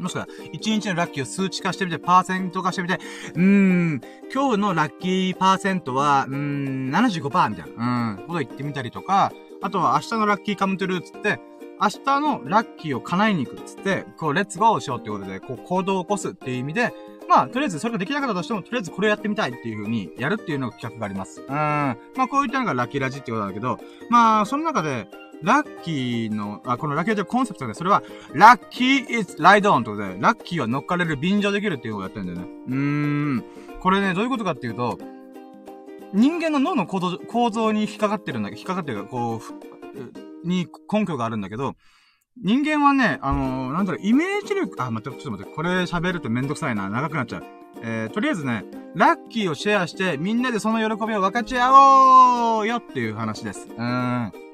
[0.00, 2.98] もしくは、1日のラッキーを数値化してみて、パーセント化してみて、
[3.34, 4.00] うーん、
[4.32, 9.32] 今日のラッキーパーセントは、うーん、75%みたいな、うん、こと言ってみたりとか、
[9.62, 11.40] あとは明日のラッキーカムトゥルーつって、
[11.82, 16.92] 明日のラッキーを叶えに行くっつって、こう、レッツゴーしようってことで、こう、行動を起こすっていう意味で、
[17.26, 21.40] まあ、とりあえずそれができなかったとしても、とりあえずこれやってみたいっていう風にやるっていうのが企画があります。
[21.40, 21.46] うん。
[21.48, 23.78] まあ、こういったのがラッキーラジってことだけど、
[24.10, 25.06] まあ、その中で、
[25.42, 32.46] ラッキーの、あ、このラッキーラジのコンセプトで、それは、ラッキー is ride on ってことで、ラッキーは乗っかれる便乗できるっていうのをやってるんだよね。
[32.68, 33.44] うーん。
[33.80, 34.98] これね、どういうことかっていうと、
[36.12, 39.40] 人間の脳の構造構造に引っかかってるんだけど、引っかかってる、こ
[40.44, 41.74] う、に根拠があるんだけど、
[42.42, 47.44] 人間はね、あのー、なんだろう、イメージ力、あ、待って、ちょっと待って、これ喋るとめんどくさいな、長くなっちゃう。
[47.82, 53.68] えー、とりあえずね、ラッキーをシェアして、みんなでその喜びを分かち合おうよっていう話です。
[53.68, 54.49] うーん。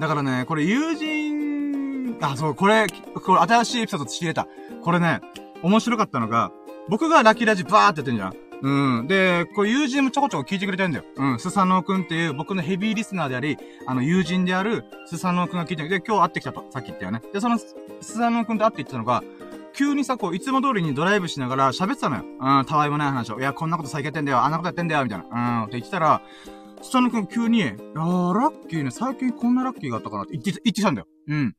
[0.00, 4.46] だからね、これ友人、あ、そう、これ、これ新しいエピソード仕入れた。
[4.82, 5.20] これね、
[5.62, 6.50] 面白かったのが、
[6.88, 8.34] 僕がラキラジバーってやってんじゃん。
[8.62, 9.06] うん。
[9.06, 11.04] で、これ友人もちょこちょこ聞いてくれてんだよ。
[11.16, 11.38] うん。
[11.38, 16.64] スサノオくんっていう僕のヘビーリスナーであり、あの友人であるスサノオくんが聞いてで、今日会ってきたと。
[16.70, 17.22] さっき言ったよね。
[17.32, 19.22] で、そのスサノオくんと会って言ったのが、
[19.74, 22.24] 急にさ、こう、いつも通りにドライブしながら喋ってたのよ。
[22.40, 23.40] うん、たわいもない話を。
[23.40, 24.44] いや、こんなこと最近やってんだよ。
[24.44, 25.04] あんなことやってんだよ。
[25.04, 25.60] みたいな。
[25.60, 26.20] うん、って言ってたら、
[26.82, 31.06] スタノ君急に、いやー、ラッキーね、最近こんなラッキーがあったかなって言って、言ってたんだよ。
[31.28, 31.54] うん。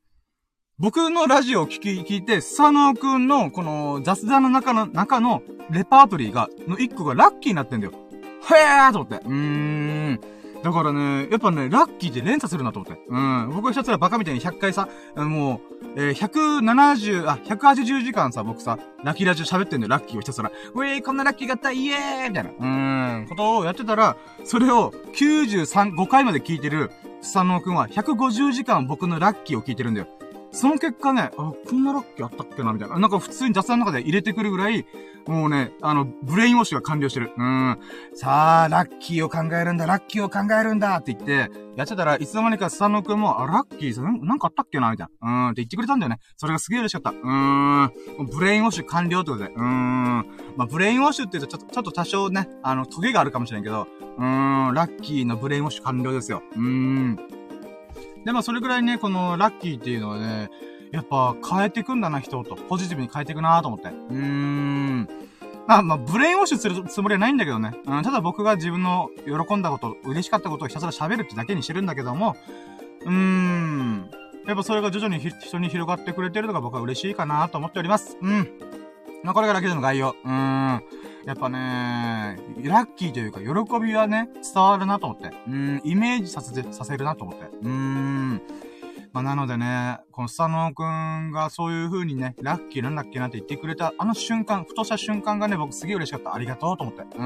[0.78, 7.94] 僕のラジオを聞き、聞いて、スタノ君の、この雑談の中の、中のレパートリーが、の一個がラッキーになってんだよ。
[7.94, 9.26] へーと思って。
[9.26, 10.20] うーん。
[10.64, 13.02] だからね、やっぱね、ラッキーで連鎖するなと思って。
[13.10, 13.52] うん。
[13.54, 20.50] 僕はひたすらバカみたいに100回さ、もう、えー、170、あ、180時間さ、僕さ、ラッキーラジオ喋ってんだよ、ラッキーをひたすら。
[20.74, 22.50] ウェイこんなラッキーがあったイエーイみたいな。
[22.50, 23.28] うーん。
[23.28, 30.08] ことをやってたら、それを93、5回まで聞いてる、スサノオくんは150時間僕のラッキーを聞いてるんだよ。
[30.54, 33.00] その結果ね、あ、こんなラッキーあったっけなみたいな。
[33.00, 34.86] なんか普通に雑談の中で入れてくるぐらい、
[35.26, 37.32] もうね、あの、 brainwash が完了してる。
[37.36, 37.80] うん。
[38.14, 45.46] さあ、ラッキーを考えるんだ、ラッキーを考えるんだって言って、やってたらいつの間にかスサノオくんも、あ、ラッキーさ、なんかあったっけなみたいな。
[45.46, 46.20] うん、って言ってくれたんだよね。
[46.38, 47.10] それがすげえ嬉しかった。
[47.10, 48.26] うーん。
[48.32, 49.50] brainwash 完了ってことで。
[49.50, 50.28] うーん。
[50.56, 53.88] まあ、 brainwash って言うとちょっと、ちょっと多少ね、あの、トゲがあるかもしれんけど、
[54.18, 56.44] うーん、ラッキーの brainwash 完了ですよ。
[56.56, 57.43] うーん。
[58.26, 60.50] で、まあ、それぐらいね、このラッキーっていうのはね、
[60.92, 62.56] やっぱ変えてくんだな、人と。
[62.56, 63.88] ポジティブに変えていくなと思って。
[63.88, 65.08] うーん。
[65.68, 67.72] まあ、まあ、 brainwash するつもりはないんだけどね。
[67.86, 72.36] うん、ただ僕が自分の喜んだこと、嬉しかったことをひたすら喋るってだけにしてるんだけども、
[73.06, 74.10] うーん。
[74.46, 78.18] やっぱそれが徐々に人に広がってくれてるのが僕は嬉しいかなと思っております。
[78.22, 78.50] うん。
[79.24, 80.16] まあ、これがラッキーの概要。
[80.24, 80.84] うーん。
[81.26, 85.32] やっぱね、ラッキーというか、喜びはね、伝わるなと思って。
[85.48, 87.46] うん、イメージさせ、させるなと思って。
[87.62, 88.42] うーん。
[89.14, 96.34] まあ、なのでね、このスタノーくんがそういう風にね、ラッキーなんだっけなって言ってくれた、あの瞬間、ふとした瞬間がね、僕すげえ嬉しかった。
[96.34, 97.04] ありがとうと思って。
[97.16, 97.24] うん。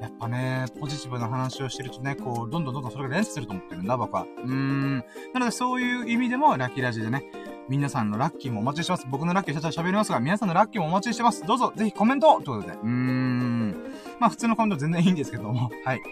[0.00, 4.22] やっぱね、ポジティブな話をしてるとね、こう、どんどんどんどんそれが連鎖すると思ってるんだ、僕は。
[4.22, 4.98] うーん。
[5.32, 7.24] なので、そういう意味でも、ラッキーラジでね、
[7.68, 9.06] 皆さんのラッキーもお待ちしてます。
[9.08, 11.44] 僕のラッキーしたら喋りますが、皆さんのラッキーもお待ちしてます。
[11.46, 12.74] どうぞ、ぜひコメントということで。
[12.74, 13.70] うーん。
[14.18, 16.02] まあ、普通のコメント全然いいんですけども、 はい。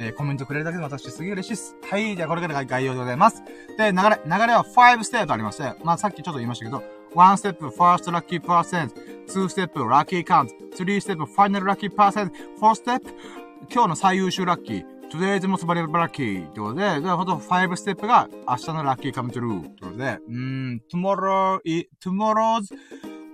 [0.00, 1.76] えー、コメントくれるだけで私すげえ嬉しいです。
[1.90, 2.14] はい。
[2.14, 3.42] じゃあこれからが概要でございます。
[3.76, 6.82] で、流れ、流れは5ステップありまして、まあさっきちょっと言いましたけど、
[7.14, 8.92] 1ステップ、first lucky percent、
[9.26, 13.10] 2ステップ、lucky count、3ステップ、final lucky percent、4ステップ、
[13.72, 21.60] 今日の最優秀ラッキー、today's most valuable lucky ってことで、で、ほんと5ステップが明日のラッキー come true ってことで、うん、tomorrow,
[22.02, 22.74] tomorrow's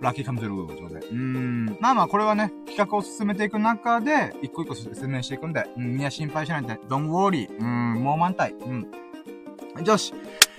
[0.01, 1.07] ラッキーカムトゥルーということで。
[1.07, 1.79] うん。
[1.81, 7.49] まあまあ、これはね、企画を進めていく中で、一個一個説明していくんで、うん、みんな心配しないで、don't worry.
[7.59, 8.53] うん、もう満タイ。
[8.53, 8.87] うん。
[9.85, 10.13] よし。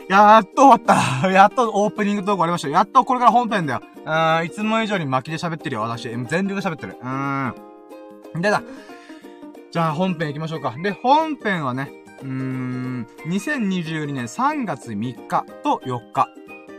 [0.10, 2.70] やっと終わった やっとオープニングトーク終わりました。
[2.70, 3.82] やっとこれから本編だよ。
[4.06, 6.04] うん、いつも以上に巻きで喋ってるよ、私。
[6.04, 6.98] 全力で喋ってる。
[7.02, 8.42] うん。
[8.42, 8.62] でだ。
[9.76, 10.74] じゃあ本編行きましょうか。
[10.82, 16.30] で、本編はね、うーん、2022年3月3日と4日。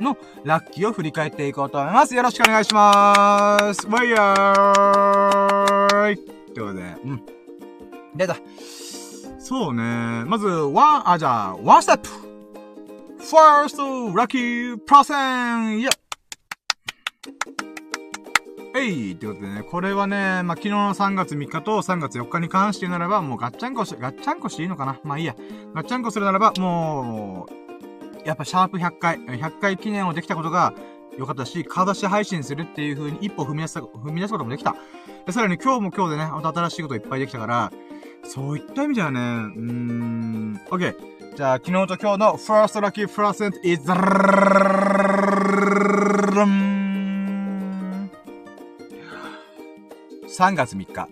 [0.01, 2.15] のラッキーを振り返っていこうと思います。
[2.15, 3.87] よろしくお願いしまーす。
[3.87, 6.17] ワイヤーイ
[6.55, 7.23] ということで、うん。
[8.15, 8.39] 出た。
[9.39, 10.25] そうね。
[10.25, 12.09] まず、ワン、あ、じゃあ、ワンステップ
[13.21, 13.77] !First,
[14.15, 15.81] lucky person!
[15.81, 15.91] イェ
[18.79, 24.99] えいってことでね、これはね、まあ、昨日の3月3日と3月4日に関してならば、もうガッチャンコし、ガッチャンコしていいのかな？
[25.05, 25.35] まあいいや。
[25.75, 27.47] ガッチャンコするならば、も
[28.25, 30.75] う、やっぱシャープ100回、100回記念をできたことが
[31.19, 34.75] 良かったし、顔出し配信するっていう風に一歩踏み出す、踏み出すこともできた。
[35.25, 37.73] で、さらに今日も今日でね、また新しいこといっぱいできたから、
[38.25, 40.95] そういった意味ではね、うーん、OK。
[41.37, 43.83] じゃあ、昨日と今日の First Lucky Percent is
[50.27, 51.09] 3月3日。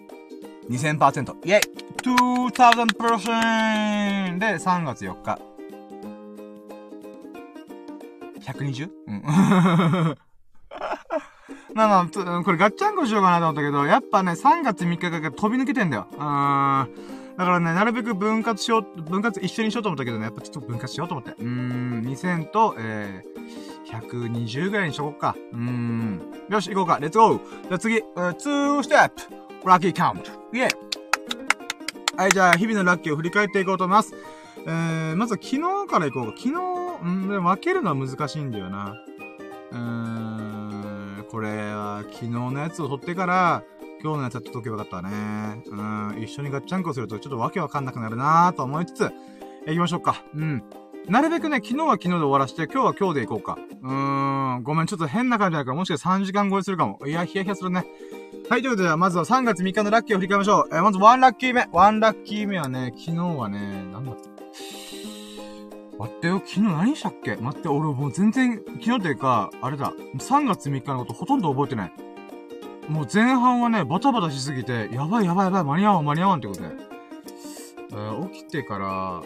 [0.68, 1.34] 2000%。
[1.44, 1.60] イェイ
[2.02, 5.38] !2000% で、3月4日。
[8.40, 8.90] 120?
[9.06, 9.22] うん。
[11.74, 12.06] まあまあ、
[12.44, 16.06] これガッチャンコしようかなと思ったけど、やっぱね、3月3日が飛び抜けてんだよ。
[16.12, 16.18] うん。
[16.18, 16.24] だ
[17.44, 21.32] からね、なるべく分割しよう、分割一緒にしようと思ったけどね、やっぱちょっと分割しようと思って。
[21.32, 23.28] うーん、2000と、えー、
[23.86, 25.36] 120ぐらいにしとこうか。
[25.52, 26.20] うーん。
[26.48, 26.98] よし、行こうか。
[27.00, 29.10] レッツゴーじゃあ次、uh, 2ステッ
[29.62, 30.70] プラッキーカウントイェイ
[32.16, 34.14] はい、じゃあ、日々のラッキーを振り返っていこうと思います。
[34.66, 36.38] えー、まず昨日から行こうか。
[36.38, 36.54] 昨日、
[37.02, 38.96] うん、分けるのは難しいんだよな。
[39.72, 43.62] うーん、これは昨日のやつを取ってから、
[44.02, 45.62] 今日のやつやっておけばよかったね。
[45.66, 49.10] うん、一緒にガッチャンコするとちょっとわけわかんなくなるなーと思いつつ、
[49.66, 50.22] 行きましょうか。
[50.34, 50.62] うん。
[51.08, 53.58] なるべくね、昨日は昨日で終わらして、今日は今日で行こうか。
[53.82, 56.98] うーん、ごめん、ちょっと変な感じだから、もしかしたら3時間超えするかも。
[57.06, 57.84] いや、ヒヤヒヤするね。
[58.48, 60.68] はい、ということで、まずは3月3日のラッキーを振り返りましょう。
[60.74, 61.60] えー、まず1ラッキー目。
[61.62, 63.58] 1ラッキー目はね、昨日はね、
[63.92, 64.22] なんだった？
[65.98, 67.36] 待ってよ、昨日何したっけ？
[67.36, 71.92] 待って、俺もう全然、昨日というか、あれだ、3月3日のことほとんど覚えてない。
[72.88, 76.68] もう前半はね、バタバタしすぎて、やばいやばいやばい、間に合わん間に合わんってことで。
[77.92, 79.22] えー、起きてから、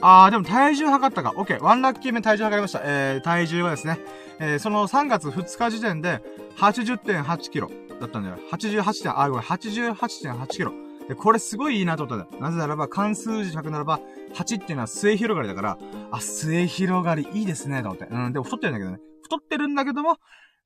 [0.00, 1.32] あー、でも体重測ったか。
[1.36, 1.62] オッケー。
[1.62, 2.80] ワンラッキー目体重測りました。
[2.84, 3.98] えー、体重はですね、
[4.38, 6.20] えー、その3月2日時点で
[6.56, 8.38] 80.8キロだったんだよ。
[8.52, 10.72] 88点、あ、ごめん、88.8キロ。
[11.08, 12.42] で、これすごいいいなと思ったんだよ。
[12.42, 14.00] なぜならば、関数字書くならば、
[14.34, 15.78] 8っていうのは末広がりだから、
[16.10, 18.06] あ、末広がりいいですね、と思って。
[18.10, 18.98] うん、でも太ってるんだけどね。
[19.22, 20.18] 太ってるんだけども、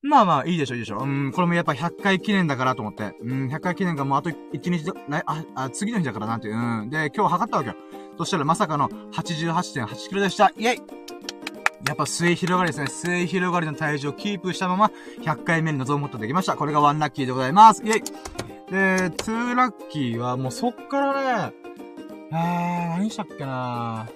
[0.02, 0.98] まあまあ、いいでしょ、いいでしょ。
[0.98, 3.14] うん、これもやっぱ100回記念だからと思って。
[3.22, 4.36] うん、100回記念がもうあと1
[4.70, 4.92] 日、
[5.26, 6.56] あ、あ、次の日だからなんていう。
[6.56, 6.90] うん。
[6.90, 7.76] で、今日測ったわけよ。
[8.18, 10.52] そしたらまさかの88.8キロでした。
[10.56, 11.02] イェイ
[11.86, 12.86] やっぱ末広がりですね。
[12.86, 14.90] 末広がりの体重をキープしたまま、
[15.22, 16.56] 100回目に臨むことができました。
[16.56, 17.82] これがワンラッキーでございます。
[17.82, 18.02] イェイ
[18.70, 21.54] で、ツーラッキーはもうそっからね、
[22.32, 24.08] えー、何したっけな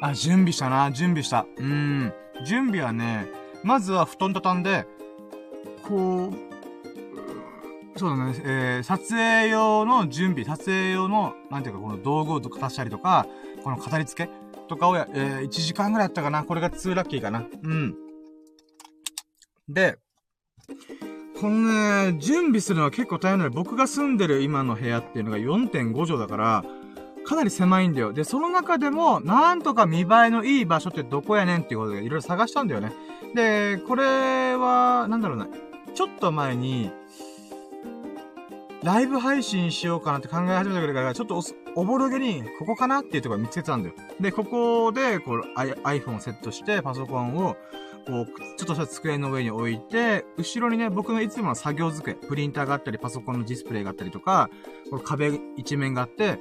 [0.00, 1.46] あ、準備したな、準備した。
[1.56, 2.12] うん。
[2.44, 3.26] 準備はね、
[3.64, 4.86] まずは布団畳んで、
[5.82, 6.45] こう、
[7.96, 13.26] そうだね、えー、撮影用の準備、撮影用の、なんていうか、この道具を足したりとか、
[13.64, 14.30] この飾り付け
[14.68, 16.44] とかをや、えー、1時間ぐらいやったかな。
[16.44, 17.44] これが2ラッキーかな。
[17.62, 17.94] うん。
[19.68, 19.98] で、
[21.40, 23.50] このね、準備するのは結構大変だよ。
[23.50, 26.64] 僕が住んでる今の部屋っていうのが4.5畳だから、
[27.26, 28.12] かなり狭いんだよ。
[28.12, 32.92] で、その中でも、なんとか見栄えのいい場所ってどこやねんっていうことでいろいろ探したんだよね。
[33.34, 35.48] で、これは、なんだろうな。
[35.94, 36.90] ちょっと前に、
[38.86, 41.42] ライブ配信しようかなって考え始めたぐらいから、ちょっと
[41.74, 43.96] おぼろげに、ここかなっていうところ見つけてたんだよ。
[44.20, 47.56] で、ここで、こう、iPhone をセットして、パソコンを、
[48.06, 54.50] こう、ちょっとした机の上に置いて、後ろにね、僕のいつもの作業机、プリンターがあったり、パソコンのディスプレイがあったりとか、
[54.88, 56.38] こ壁一面があって、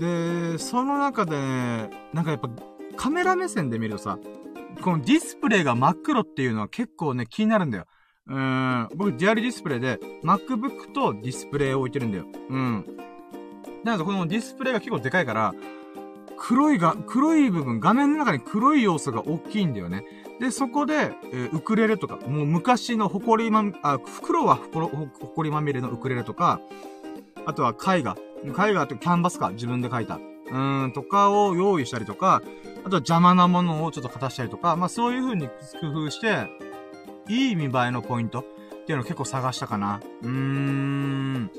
[0.00, 2.48] で、その中でね、なんかやっぱ
[2.96, 4.18] カメラ目線で見るとさ、
[4.80, 7.84] このディスプレイが真っ黒っていうのは結構ね、気になるんだよ。
[8.28, 8.88] うん。
[8.94, 12.26] 僕、デュアルディスプレイで、MacBook とディスプレイを置いてるんだよ。
[12.50, 12.86] うん。
[13.84, 15.54] なので、このディスプレイが結構でかいから、
[16.38, 20.04] 黒いが、黒い部分、画面の中に黒い要素が大きいんだよね。
[20.40, 26.60] で、そこで、えー、ウクレレとか、もう昔のホコリま、あ、袋はほこりまみれのウクレレとか、
[27.46, 28.16] あとは絵画。
[28.44, 30.16] 絵画ってキャンバスか、自分で描いた。
[30.16, 32.42] うーん、とかを用意したりとか、
[32.84, 35.48] あとは邪魔なものをちょっと片したりとか、まあそういう風に
[35.80, 36.48] 工夫して、
[37.28, 38.44] いい見栄えのポイントっ
[38.84, 40.00] ていうのを結構探したかな。
[40.22, 41.50] うーん。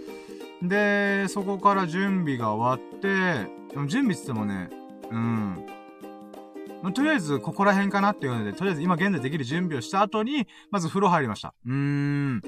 [0.62, 3.48] で、そこから準備が終わって、
[3.88, 4.70] 準備って言ってもね、
[5.10, 5.66] うん。
[6.94, 11.54] とりあえず、ここら辺かなっていうので、とりあえず今現在できる準備をした後に、まず風呂入りました。
[11.66, 12.42] うーん。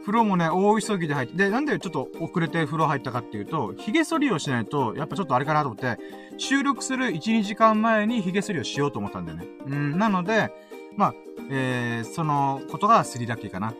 [0.00, 5.98] 風呂もね、大急ぎで入って、で、なんでちょっと遅れて風呂入ったかっていうと、髭剃りをしないと、やっぱちょっとあれかなと思って、
[6.38, 9.46] 収録する1、2時間前に髭剃りをしようと思ったんだよね。
[9.66, 10.52] うん、なので、
[10.96, 11.14] まあ、
[11.50, 13.74] えー、そのことがスリラッキーかな。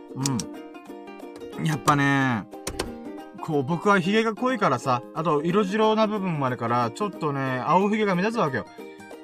[1.58, 1.66] うん。
[1.66, 2.46] やっぱね、
[3.42, 8.66] こう、僕は髭が濃いからさ、あと、色白な部分もあるから、ちょっとね、青髭が目立つわけよ。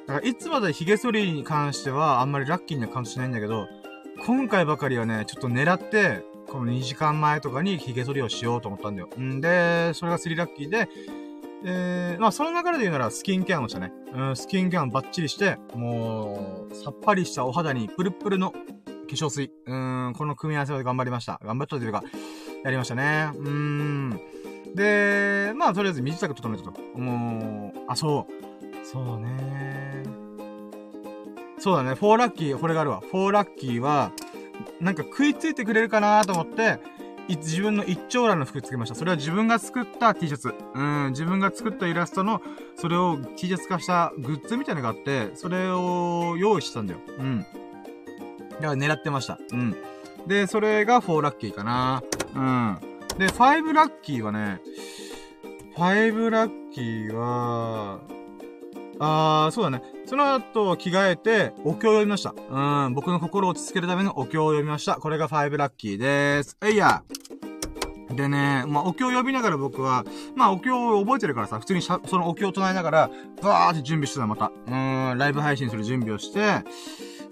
[0.07, 3.69] だから、いつまで髭剃りに関しては、あんまりラッキーな感じしないんだけど、
[4.25, 9.09] 今回ばかりはね、ちょっと狙って、この2時間前とかに髭剃りをしようと思ったんだよ。
[9.19, 10.89] んで、それがスリラッキーで、
[11.65, 13.93] え、まあその流れで言うならスキンケアもしたね。
[14.13, 18.59] うん、スキンケアもバッチリして、もう、さっぱりしたお肌にプルプルの化
[19.09, 19.51] 粧水。
[19.67, 21.41] うん、この組み合わせで頑張りました。
[21.45, 22.03] 頑張ったというか、
[22.65, 23.31] やりましたね。
[23.35, 24.21] うん。
[24.75, 26.81] で、まあとりあえず身支度整めたと。
[26.99, 28.87] もう、あ、そう。
[28.87, 30.03] そうね。
[31.59, 31.95] そうだね。
[31.95, 33.01] フォーラッキー、これがあるわ。
[33.01, 34.13] フォーラッキーは、
[34.81, 36.79] なんか食いついてくれるかなと思って、
[37.29, 38.95] 自分の一丁羅の服つけました。
[38.95, 40.55] それは自分が作った T シャツ。
[40.75, 42.41] うん、自分が作ったイラストの、
[42.77, 47.01] それを T シャツ化したグッズみたいなのがあって、それを用意してたんだよ。
[47.19, 47.41] うん。
[47.41, 47.47] だ
[48.61, 49.39] から狙ってました。
[49.53, 49.77] うん。
[50.27, 52.03] で、それが4ラッキーかな。
[52.35, 52.79] うん。
[53.19, 54.61] で、5ラッキーはね、
[55.77, 58.01] 5ラッキーは、
[58.99, 59.83] あー、そうだね。
[60.07, 62.35] その後、着替えて、お経を読みました。
[62.51, 64.97] うん、僕の心を落ち着けるためのお経を読みました。
[64.97, 66.57] これが5ラッキーでーす。
[66.65, 67.03] えいや
[68.11, 70.05] でね、まあ、お経を呼びながら僕は、
[70.35, 73.11] まあ、お経を覚えてるからさ、普通にしゃ、そのお経を唱えながら、
[73.43, 74.53] バーって準備してたまた。
[74.67, 76.65] うん、ライブ配信する準備をして、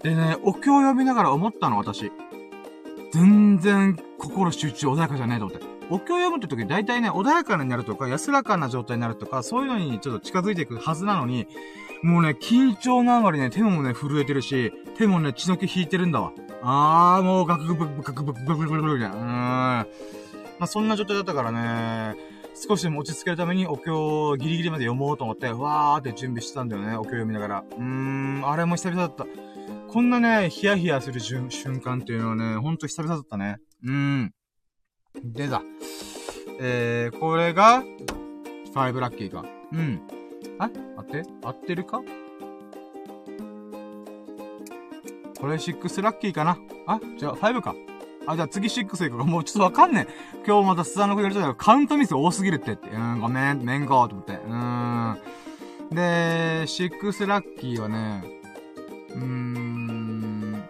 [0.03, 2.11] でね、お経を呼びながら思ったの、私。
[3.11, 5.74] 全然、心集中穏やかじゃねえと思って。
[5.89, 11.47] お経を読むって時大体ね、穏やかになるとか、安らかな状態になるとか、そういうのにちょっと近づいていくはずなのに、
[12.03, 16.31] もうね、緊張ながりね、手もね、震えてるし、手もね、血の気引いてるんだわ。
[16.61, 19.15] あー、もうガクブクガクブクブクブクブクみたいな。
[19.15, 19.23] うーん。
[19.23, 19.85] ま
[20.61, 22.15] あ、そんな状態だったからね、
[22.55, 27.63] 少しでも落ち着けるためにお経をギリギリまで読もうと思って、わーって準備してたんだよね、お経読みながら。
[27.69, 29.25] うーん、あれも久々だった。
[29.87, 31.49] こんなね、ヒヤヒヤする瞬
[31.81, 33.57] 間っていうのはね、ほんと久々だったね。
[33.83, 34.34] うーん。
[35.23, 35.61] でだ。
[36.59, 37.83] えー、これが、
[38.73, 39.45] 5ラッキーか。
[39.73, 40.01] うん。
[40.59, 42.01] あ合って合ってるか？
[45.39, 46.57] これ6ラッキーかな？
[46.87, 47.75] あじゃあ5か。
[48.27, 49.23] あ、じゃあ次6いくか。
[49.23, 50.13] もうちょっとわかんねえ。
[50.47, 52.89] 今日またスタの子やりたいけど、カウントミス多すぎるってって。
[52.89, 54.33] うん、ごめん、めんこ、と思って。
[54.33, 55.17] うん。
[55.91, 58.23] で、6ラッキーはね、
[59.09, 60.63] うーん、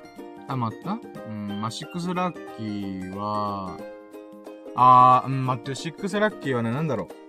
[0.48, 1.00] あ、待った。
[1.28, 3.78] うん、まあ、6ラッキーは、
[4.76, 7.26] あー、うん、待って、6ラッキーはね、なんだろう。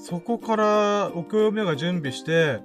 [0.00, 2.60] そこから、奥目が準備して、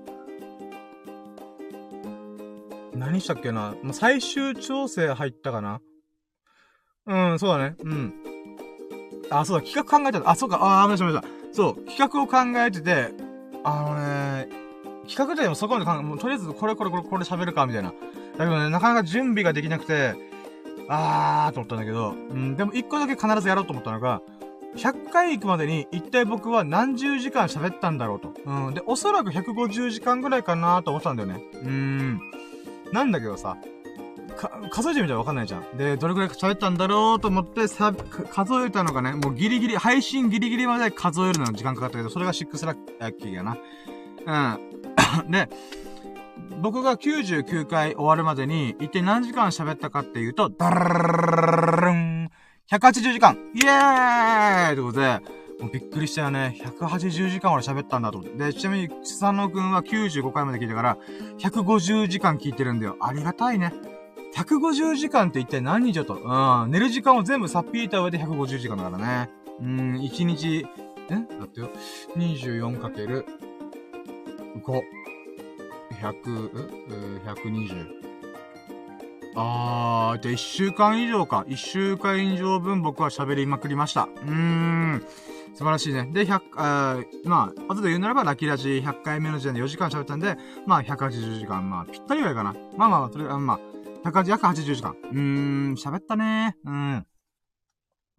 [2.94, 5.82] 何したっけな、ま最終調整入ったかな
[7.08, 7.76] うん、そうだね。
[7.84, 8.14] うん。
[9.30, 10.30] あ、そうだ、企画考えてた。
[10.30, 11.24] あ、そうか、あー、ましたました。
[11.52, 13.12] そう、企画を考えてて、
[13.64, 14.50] あのね、
[15.08, 17.94] 企画でもそこまで考え、もうとりあえずこれこれこれこれ喋るか、みたいな。
[18.38, 20.16] だけどね、なかなか準備ができなくて、
[20.88, 24.22] あーと思ったんだけど、うん、でも一個だけ必ずやろうと思ったのが、
[24.76, 28.34] 100回行くまでに一体僕は何十時間喋ったんだろうと。
[28.46, 28.74] うん。
[28.74, 31.42] で、おそらく150時間ぐらいかなと思ったんだよね。
[31.54, 32.20] うーん。
[32.92, 33.58] なんだけどさ、
[34.36, 35.78] か、数えてみたらわかんないじゃん。
[35.78, 37.94] で、どれくらい喋ったんだろうと思ってさ、
[38.32, 42.66] 数えたのがね、もうギリギリ、配信ギリギリまで数えるのに時間かかったけど、それが6
[43.00, 43.58] ラッキーやな。
[45.24, 45.32] うん。
[45.32, 45.50] で、
[46.62, 52.30] 僕が99回終わるまでに、一体何時間喋ったかっていうと、ダラン
[52.72, 55.22] 180時間イエーイということで、
[55.60, 56.60] もうびっくりしたよね。
[56.64, 58.22] 180時間俺喋ったんだと。
[58.22, 60.98] で、ちなみに、ちさのくんは95回まで聞いたから、
[61.38, 62.98] 150時間聞いてるんだよ。
[63.00, 63.74] ありがたいね。
[64.36, 66.72] 150時間って一体何日だとうん。
[66.72, 69.30] 寝る時間を全部さっぴいた上で150時間だからね。
[69.62, 70.66] うん、1日、
[71.10, 71.70] えだってよ。
[72.18, 73.26] 24かける
[74.66, 74.95] 5。
[75.96, 78.06] 100、120。
[79.38, 81.46] あー、じゃあ1週間以上か。
[81.48, 84.04] 1週間以上分僕は喋りまくりました。
[84.04, 85.06] うーん。
[85.54, 86.10] 素晴らしいね。
[86.12, 92.56] で、100、あまあ、後で言うならば、ラッキーラジ100回目の時点で4時間喋ったんで、まあ、180時間、まあ、ぴったりぐらいかな。
[92.78, 94.96] まあまあ、それ、あまあ、180、約80時間。
[95.12, 97.06] うーん、喋ったねうん。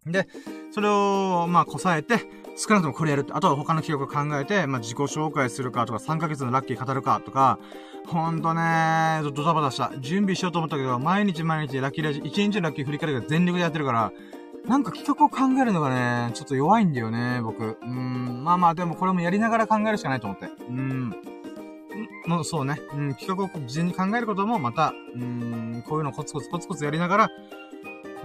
[0.05, 0.27] で、
[0.71, 2.19] それを、まあ、こさえて、
[2.57, 7.59] 少なくともこれやるって、あとは他の企画を考えて、まあ、自己紹介するかとか、3ヶ月のラッキー語るかとか、
[8.07, 9.91] ほんとねドタバタした。
[9.99, 14.11] 準備しようと思ったけど、毎日毎日ラッキーラジ、1日のラッキー振り返りが全力でやってるから、
[14.67, 15.89] なんか企画を考えるのが
[16.27, 17.63] ね、ちょっと弱いんだよね、僕。
[17.63, 20.45] うーん、まあまあ、でもこれもやりながら考えるしかないと思って。
[20.45, 21.15] うーん。
[22.25, 22.81] もうそうね。
[22.93, 25.23] うん、企画を事前に考えることもまた、うー
[25.79, 27.29] ん、こういうのコツコツコツコツやりながら、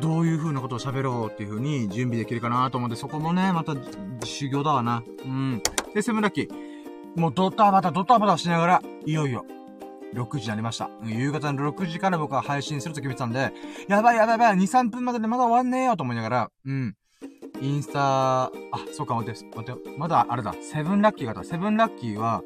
[0.00, 3.74] どういう風なことを喋ろうっていう風に準備できるかなと思って、そこもね、また
[4.24, 5.02] 修行だわな。
[5.24, 5.62] うん。
[5.94, 7.20] で、セブンラッキー。
[7.20, 9.44] もうドタバタドタバタしながら、いよいよ、
[10.14, 10.88] 6時になりました。
[11.04, 13.52] 夕方の6時から僕は配信すると決めてたんで、
[13.88, 16.96] やばいやばいやばい、2、3分まででまだ終わんねえよと思いながら、うん。
[17.60, 18.50] インスタ、あ、
[18.92, 21.44] そうか、待って、待って、まだあれだ、セブンラッキーがだ。
[21.44, 22.42] セブンラッキーは、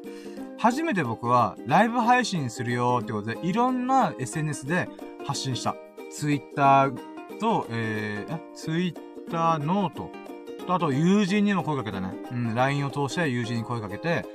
[0.59, 4.89] 初めて僕はライブ配信するよってことで、いろんな SNS で
[5.25, 5.75] 発信した。
[6.11, 8.95] ツイッターと、えー、ツイッ
[9.31, 10.09] ターノート。
[10.67, 12.13] と、あと、友人にも声かけたね。
[12.31, 14.25] うん、LINE を通して友人に声かけて、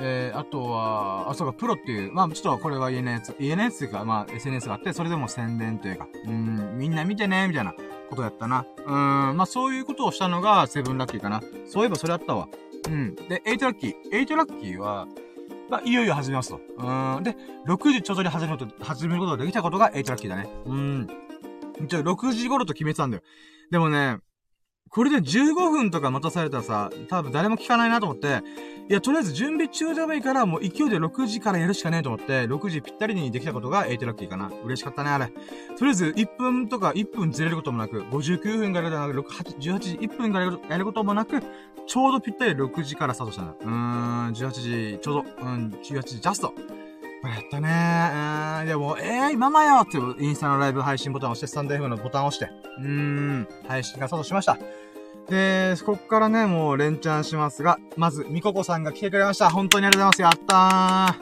[0.00, 7.74] えー、あとは、あ、そうか、プロっていう、まあ、ちょっとこれは言えないやつ、言えないやつというか、まあ、SNS があって、それでも宣伝というか、うん、みんな見てね、みたいな
[8.10, 8.66] ことやったな。
[8.86, 11.40] うん、まあ、そういうことをしたのが、 seven ラッキーかな。
[11.66, 12.48] そういえばそれあったわ。
[12.88, 13.14] うん。
[13.14, 13.94] で、 eight ラッキー。
[14.12, 15.08] eight ラッキーは、
[15.68, 16.60] まあ、いよいよ始めますと。
[16.78, 17.22] うん。
[17.24, 17.36] で、
[17.66, 20.48] 6時ちょうどに始めること、始めることができたことが eight ラッキーだね。
[20.64, 21.08] うん。
[21.86, 23.22] じゃ6時頃と決めてたんだよ。
[23.70, 24.18] でもね、
[24.90, 28.42] これで15分とか待たされたらさ、多分誰も聞かないなと思って、
[28.88, 34.50] いや、とりあえず準備中でもいいから、もう勢いで6時からやるしかねえと思って、6時ぴったりにできたことが8ラッキーかな。
[34.64, 35.26] 嬉しかったね、あれ。
[35.26, 41.42] とりあえず1分とか1分ずれることもなく、59分からやる18時1分からやることもなく、
[41.86, 43.56] ちょうどぴったり6時からスタートしたの。
[43.60, 46.54] うーん、18時、ちょうど、うん、18時ジャスト。
[47.24, 48.60] やったねー。
[48.60, 54.58] うん、でも、えー、今まよってインスタのライブ配信ボタンを押して、スタンド F のボタンを押して、うーん、配信がスタートしました。
[55.28, 59.50] で、こっからね、もう連チャンしますが、まず、みここさんが来てくれました。
[59.50, 60.38] 本当にありがとうございます。
[60.38, 61.18] やった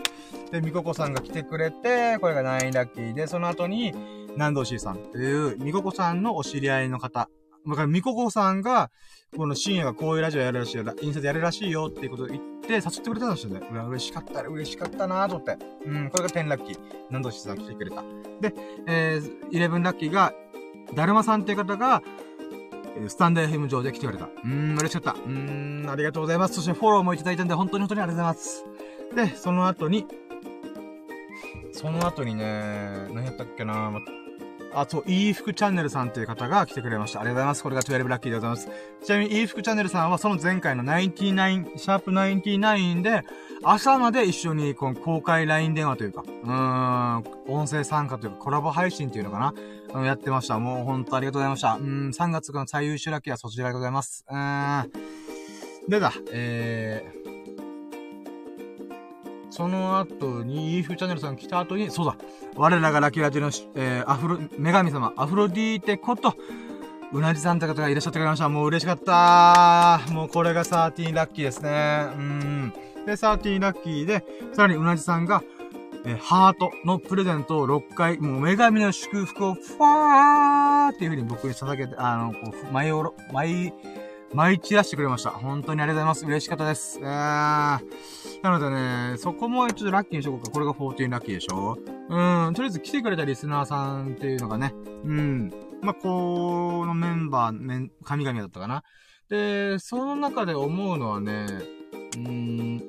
[0.50, 0.52] ー。
[0.52, 3.92] で、みここさんが来てくれて、これが9ラッキーで、その後に、
[4.34, 7.28] 南道 C さんという、みここさんのお知り合いの方。
[7.66, 8.90] だから、みここさんが、
[9.34, 13.60] この深夜がこういうラジオやるらしいよ、インスタでやるらしいよっていうことを言って、誘ってくれたんですよね。
[13.70, 15.58] うわ、嬉しかった、嬉しかったなーと思って。
[15.84, 16.78] うん、これが10ラッキー。
[17.10, 18.02] 南道 C さん来てくれた。
[18.40, 18.54] で、
[18.86, 20.32] えー、11ラッキーが、
[20.94, 22.02] だるまさんっていう方が、
[23.08, 24.24] スタンド FM 上で来てくれた。
[24.24, 25.12] うーん、嬉しかった。
[25.12, 25.30] うー
[25.86, 26.54] ん、ありがとうございます。
[26.54, 29.34] そしてフォローもいただいたんで、本当に本当にありがとうございます。
[29.34, 30.06] で、その後に、
[31.72, 33.92] その後にね、何やったっけな
[34.72, 37.20] あ、そう、いい服チャンネルさんっていう方が来てくれました。
[37.20, 37.62] ありがとうございます。
[37.62, 38.68] これが12ラッキーでございます。
[39.04, 43.22] ちなみに、いい服チャンネルさんはその前回の99、シャープ99で、
[43.62, 49.54] 朝まで一緒にこの公開 LINE 電話というか、うーん、音声参加というかコラボ配信っていうのかな
[49.94, 50.58] うん、やってました。
[50.58, 51.74] もうほんとありがとうございました。
[51.74, 54.24] うん、3月の最優秀ラッキーはそちらでございます。
[54.28, 54.92] うーん。
[55.88, 57.25] でだ、えー、
[59.56, 62.16] その後に、イーフチャンネルさん来た後に、そうだ、
[62.56, 66.34] 我らがラキーラジの、えー、アフロ、女神様、アフロディーテこと、
[67.10, 68.50] うなじさんって方がいらっしゃってくれました。
[68.50, 72.06] もう嬉しかったもうこれが13ラッキーですね。
[72.12, 72.72] うん。
[73.06, 75.42] で、13ラッキーで、さらにうなじさんが、
[76.04, 83.72] え、ハートのプレゼントを6回、もう女神の祝福をファーっていう風に僕に捧げて、あの、こう、舞いおろ、舞い、
[84.36, 85.30] 舞い散らしてくれました。
[85.30, 86.26] 本当にありがとうございます。
[86.26, 86.98] 嬉しかったです。
[87.00, 87.80] えー、な
[88.50, 90.50] のでね、そこもちょっとラッキーにしとこうか。
[90.50, 91.78] これが14ラッキーでしょ？
[92.10, 94.74] うん、とりあえず来てくれたリスナーさんっていうのがね、
[95.04, 98.82] うん、まあ、このメンバー、ね神々だったかな。
[99.30, 101.46] で、その中で思うのはね、
[102.16, 102.82] うーん、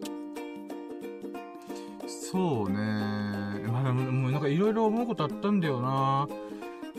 [2.08, 2.76] そうね。
[3.72, 6.28] まあも、うなんかいろいろ思うことあったんだよな。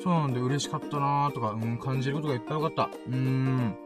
[0.02, 2.98] そうなんで嬉しかったなーとか、うん、感じることがいっぱい分かった。
[3.08, 3.76] うーん。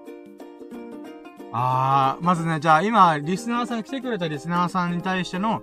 [1.53, 5.63] あー、まずね、じゃあ今、リスナーさん、来てくれたリスナーさんに対しての、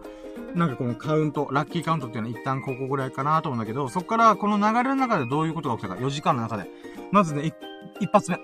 [0.55, 6.69] なんかこのカウント、ラッキーカウントっていうのは一旦ここぐらいかなと思うんだけど、そこからこの流れの中でどういうことが起きたか、4時間の中で。
[7.11, 7.53] まずね、
[7.99, 8.39] 一発目。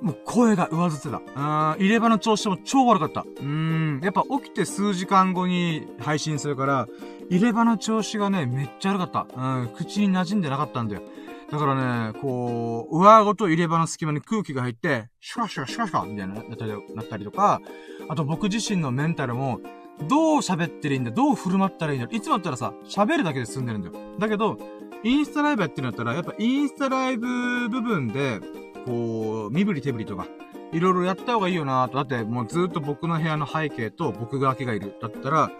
[0.00, 1.16] もう声が上ずってた。
[1.18, 3.22] うん、入れ歯の調子も超悪かった。
[3.22, 6.86] うーん、やっぱ起きて数時間後に配信するから、
[7.30, 9.26] 入れ歯の調子がね、めっちゃ悪かった。
[9.36, 11.02] うん、口に馴染んでなかったんだよ。
[11.50, 17.60] だからね、こう、上顎と入れ歯の隙間に空気が入って、シュカシュカシュカシュカみたいな、なったり、なったりとか、
[18.08, 19.60] あと僕自身のメンタルも、
[20.08, 23.94] どう喋ってるいいんだどう振る舞ったらいいんだいつもだったらさ、喋るだけで済んでるんだよ。
[24.18, 24.58] だけど、
[25.02, 28.40] インスタライブやってるんだったら、やっぱインスタライブ部分で、
[28.84, 30.26] こう、身振り手振りとか、
[30.72, 31.96] いろいろやった方がいいよなと。
[31.96, 34.94] だってもうずっと僕の部屋の背景と僕だけがいる。
[35.00, 35.50] だったら、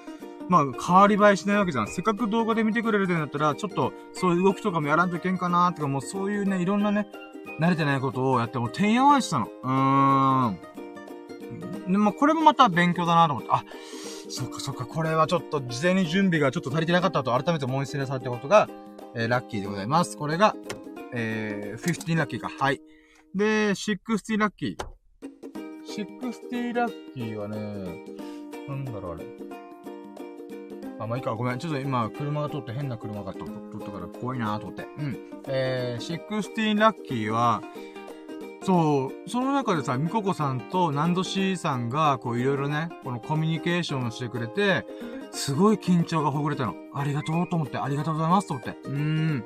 [0.48, 1.88] まあ、変わり映えしないわけじゃん。
[1.88, 7.06] せっかく動画で見てくれるんだったら、ちょっと、そういう動きとかもやらんといけんかなとか、もうそういうね、いろんなね、
[7.60, 9.46] 慣れてないことをやって、もう、てんやわんしたの。
[9.46, 11.92] うーん。
[11.92, 13.62] でも、これもまた勉強だなと思って、あ、
[14.30, 18.68] そっかそっか、これはちょっと事前に準備がちょっと足りてなかったと改めて思い知らされたことが、
[19.14, 20.16] えー、ラッキーでございます。
[20.16, 20.54] これが、
[21.14, 22.50] えー、15ラッキーか。
[22.58, 22.80] はい。
[23.34, 24.98] で、60ラッキー。
[25.98, 28.04] 60ラッキーはね、
[28.68, 29.67] なんだろうあれ。
[30.98, 31.58] あ、まあ、いいか、ごめん。
[31.58, 33.42] ちょっと今、車が通って変な車が通っ
[33.80, 34.86] たから怖いなと思って。
[34.98, 35.18] うん。
[35.46, 37.62] えー、 sixteen ラッキーは、
[38.64, 44.84] そう、その中でさ、ミココさんとナンドシーさんが、こういろいろね、このコミュニケーションをしてくれて、
[45.30, 46.74] すごい緊張がほぐれたの。
[46.92, 48.70] ありがとうと思って、ありがとうございますと思って。
[48.84, 49.44] うーん。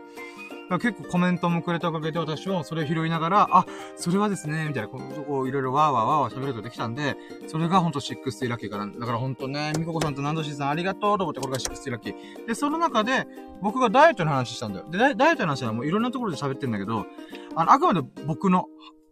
[0.71, 7.17] 結構コメントもくれたおかげで私もそれを拾いながら、あ、それはですね、みたいな、このとこいろいろわーわーわーわー喋ることできたんで、
[7.49, 8.87] それがほんと6ラッキーかな。
[8.87, 12.47] だからほんとね、みここさんとナンドシーさんありがとうと思ってこれが6ラッキー。
[12.47, 13.27] で、その中で、
[13.61, 14.87] 僕がダイエットの話したんだよ。
[14.91, 17.07] で、ダイエットの話はもういろんなところで喋ってんだけど、
[17.55, 18.67] あの、あくまで僕の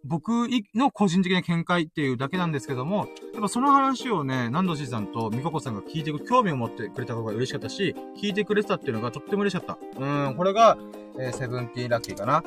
[0.04, 9.78] 僕の個人的な見解っていうだけなんですけども、やっぱその話をね、南度しさんとみここさんが聞いてく、興味を持ってくれたことが嬉しかったし、聞いてくれてたっていうのがとっても嬉しかった。
[9.98, 10.78] うん、これが、
[11.18, 12.42] えー、セブンティーラッキーかな。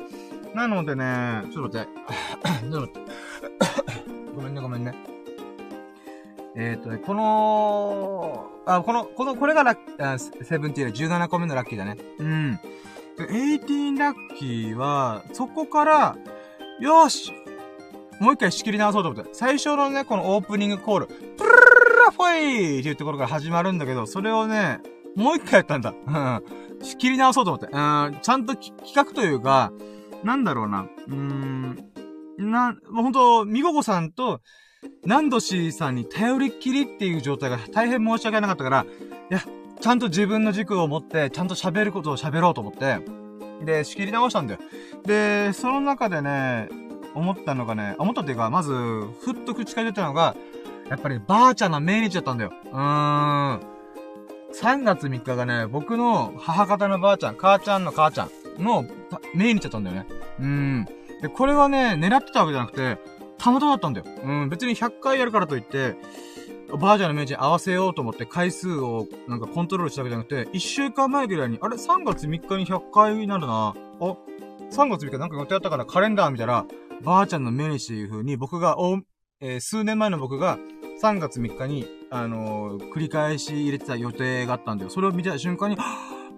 [0.54, 1.88] なのでね、ちょっと待って。
[2.84, 3.00] って。
[4.34, 4.94] ごめんね、ごめんね。
[6.56, 11.96] えっ、ー、とね、この、あ、この、この、これがラッキー、セブンティーで17個目のラッキーだね。
[12.18, 12.58] うん。
[13.16, 16.16] で、18ラッキーは、そこから、
[16.80, 17.32] よし
[18.20, 19.30] もう一回仕切り直そうと思って。
[19.32, 21.54] 最初のね、このオープニングコール、プルルル
[22.06, 24.80] ルフォイっていうところから始まるんだけど、それをね、
[25.16, 25.94] もう一回やったんだ。
[26.06, 26.42] うん。
[26.82, 27.66] 仕切り直そうと思って。
[27.66, 29.72] うん、ちゃんと企画というか、
[30.22, 30.86] なんだろうな。
[31.06, 31.76] うーん、
[32.38, 34.40] な、もうほんと、みごこさんと、
[35.06, 38.86] 何度しさんに頼りっきりっていう状態が大変申し訳なかったから、い
[39.30, 39.40] や、
[39.80, 42.98] ちゃんと自分の軸を持って、ちゃんと喋ることを喋ろうと思って、
[43.64, 44.60] で、仕切り直したんだよ。
[45.06, 46.68] で、その中でね、
[47.14, 50.36] 思ったのがね、思ったっていうか、まず、ふっと口から出たのが、
[50.88, 52.52] やっぱりばあちゃんの命日だったんだよ。
[52.72, 53.60] うーん。
[54.52, 58.84] 3月3日がね、僕の母方のばあちゃん、母ちゃんの母ちゃんの
[59.34, 60.06] 命日だったんだよね。
[60.38, 60.88] うーん。
[61.22, 62.98] で、これはね、狙ってたわけじゃなくて、
[63.38, 64.06] たまたまだったんだよ。
[64.24, 65.96] うん、別に100回やるからといって、
[66.78, 73.74] バージョンの名人合わせようと思って回数をなんかコントロールしたわけじゃなくて、1週間前ぐらいに、あれ ?3 月3日に100回になるな。
[74.00, 74.16] あ
[74.70, 76.64] ?3 月3日なんか予定あったからカレンダー見たら、
[77.02, 79.00] ばあちゃんの命日っていう風に僕が、お、
[79.40, 80.58] えー、数年前の僕が
[81.02, 84.90] 3月3日に、あのー、繰り返し入れてた予定があったんだよ。
[84.90, 85.76] それを見た瞬間に、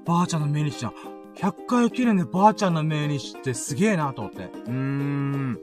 [0.05, 0.93] ばあちゃんの命日じゃん。
[1.37, 4.45] 100回記念でばあちゃんの命日ってすげえなと思って。
[4.45, 5.59] うーん。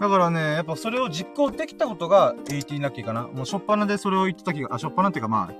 [0.00, 3.22] だからね、やっぱそれを実行できたことが18ラッキーかな。
[3.28, 5.50] もうしょっぱなでそれを言ってた時が、あ、しょっぱなっていうかま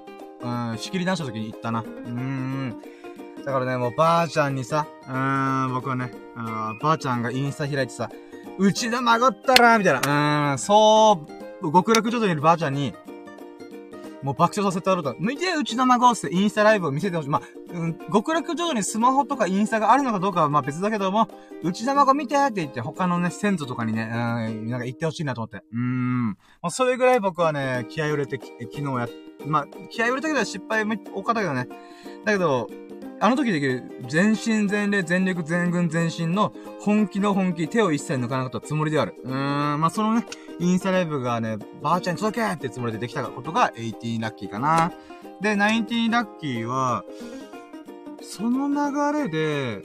[0.42, 1.80] あ、うん、仕切り出した時に言ったな。
[1.80, 2.82] うーん。
[3.44, 8.10] だからね、もうばあちゃんにさ、うーん、僕はね、あばあちゃんがインスタ開いてさ、
[8.58, 11.26] うちの孫ったらみたいな、うん、そ
[11.62, 12.94] う、極楽浄土にいるばあちゃんに、
[14.24, 15.14] もう爆笑させてやろうと。
[15.18, 17.28] 見て、うちの孫ってインスタライブを見せてほしい。
[17.28, 17.42] まあ、
[17.74, 21.28] うん、極楽浄土にスマホとかインスタがあるのかどうかはまあ別だけども、
[21.62, 25.58] うちの孫見てって言って他のね、先祖とかにね、うん、なんか言ってほしいなと思って。
[25.58, 26.28] うーん。
[26.28, 29.08] まあ、それぐらい僕はね、気合を入れて、昨日や、
[29.46, 31.68] まあ、気合を入れたけど失敗も多かったけどね。
[32.24, 32.70] だけど、
[33.24, 39.14] あの時できる全身全霊全力全軍全身の本気の本気、手を一切抜かなかったつもりである。
[39.24, 40.26] うーん、まあ、そのね、
[40.58, 44.92] インスタライブがね、ばあちゃんに届けってつもりでできたことが18ラッキーかな。
[45.40, 47.02] で、19ラッキーは、
[48.20, 49.82] その流れで、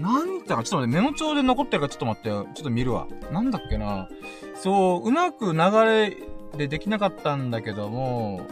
[0.00, 2.48] 何言ったか、ちょっと待って、メモ帳で残ってるからちょっと待ってよ。
[2.52, 3.06] ちょっと見るわ。
[3.30, 4.08] なんだっけな。
[4.56, 6.16] そう、うまく流れ
[6.58, 8.44] でできなかったんだけども、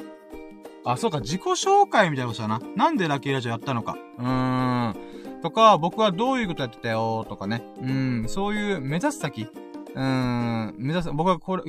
[0.85, 2.61] あ、そうか、自己紹介みたいなことだな。
[2.77, 3.97] なんでラッキーラジオやったのか。
[4.19, 5.41] うーん。
[5.43, 7.63] とか、僕はどういうことやってたよとかね。
[7.81, 9.43] うん、そういう目指す先。
[9.43, 11.63] うーん、目指す、僕はこれ、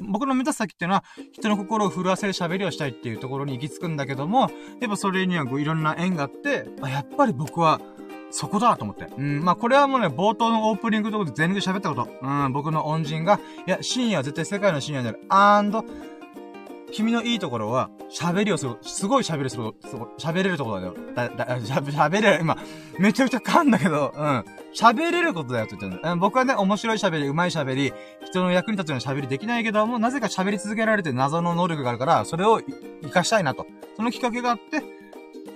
[0.00, 4.50] 僕の目指す先っていうのは、人の心を震わせる喋りをしたいっていうところに行き着くんだけども、
[4.80, 7.80] やっぱそれにはこういろんな縁があって、あ、やっぱり僕は、
[8.30, 9.06] そこだと思って。
[9.16, 12.08] うん、まあこれはもうね、冒頭のオープニングとこで全力で喋ったこと。
[12.20, 15.20] うん、僕の恩人が、いや、深夜は絶対世界の深夜になる。
[15.28, 15.84] アンド、
[16.92, 19.74] 君のいいところは、喋りをする、すごい喋りする、
[20.18, 20.94] 喋れるところだよ。
[21.14, 22.56] だ、だ、 喋れる、今、
[22.98, 24.44] めちゃくちゃ噛んだけど、うん。
[24.74, 27.92] 喋れることだよって言ってる、うん、僕はね、面白い喋り、上手い喋り、
[28.26, 32.60] 人の役に立つような喋りできないけども、なぜか喋り続けられて謎の能力があるから、それを
[33.02, 33.66] 活かしたいなと。
[33.96, 34.82] そのきっかけがあって、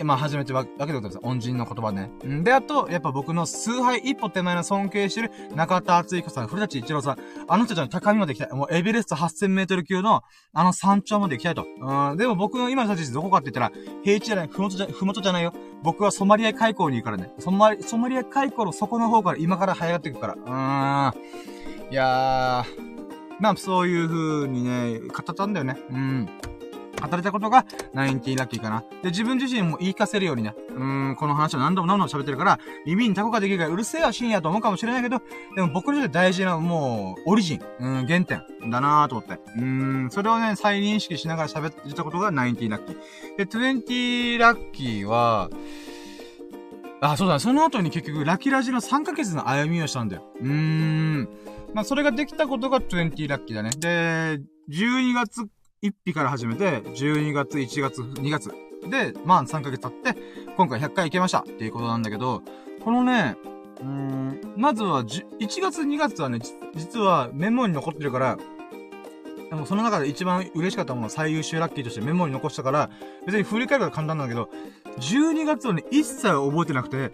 [0.04, 1.18] まあ、始めたわけでございます。
[1.22, 2.10] 恩人の言葉ね。
[2.26, 7.16] んで、あと、やっぱ僕の崇拝一歩手前の尊敬してる中田敦彦さん、古舘伊知郎さん、
[7.48, 8.56] あの人たちの高みまで行きたい。
[8.56, 10.22] もうエベレスト8000メートル級の、
[10.52, 11.66] あの山頂まで行きたいと。
[11.80, 13.72] うん、でも僕の今の立ちどこかって言ったら、
[14.04, 15.52] 平地じゃない、ふもとじゃ、ふもとじゃないよ。
[15.82, 17.30] 僕はソマリア海溝に行くからね。
[17.38, 20.34] ソマリ、ソマリア海溝の底の方から今から這い上がっていくから。
[20.34, 21.92] うーん。
[21.92, 22.88] いやー、
[23.40, 25.78] まあ、そういう風にね、語ったんだよね。
[25.90, 26.28] うん。
[27.00, 28.84] 語れたことが、 nineteen ラッキーかな。
[29.02, 35.20] で、自分自身も言い聞かせるようにね、うーん、この話を何度も何度も喋ってるから、耳にタコができるからうるせえわ深夜と思うかもしれないけど、
[35.54, 39.34] でも僕にとって大事な、もう、オリジン、うん、原点、だなぁと思って。
[39.56, 43.36] うーん、それをね、再認識しながら喋ってたことが nineteen ラッキー。
[43.36, 45.50] で、 twenty ラッキーは、
[47.00, 50.22] あ、そうだ、その後に結局、ラキラジの3ヶ月の歩みをしたんだよ。
[50.40, 51.28] うーん。
[51.74, 53.70] まあ、それができたことが20ラッキーだね。
[53.78, 55.46] で、12月
[55.82, 58.52] 1日から始めて、12月、1月、2月。
[58.88, 60.20] で、まあ3ヶ月経って、
[60.56, 62.42] 今回100回行けましたっていうことなんだけど、
[62.84, 63.36] このね、
[63.80, 66.40] うーん、まずは1月、2月はね、
[66.74, 68.38] 実はメモに残ってるから、
[69.50, 72.90] でもその中で一番嬉しかったもの最優秀ラッキーとしてメモに残したから、
[73.24, 74.50] 別に振り返るから簡単なんだけど、
[74.98, 77.12] 12月をね、一切覚えてなくて、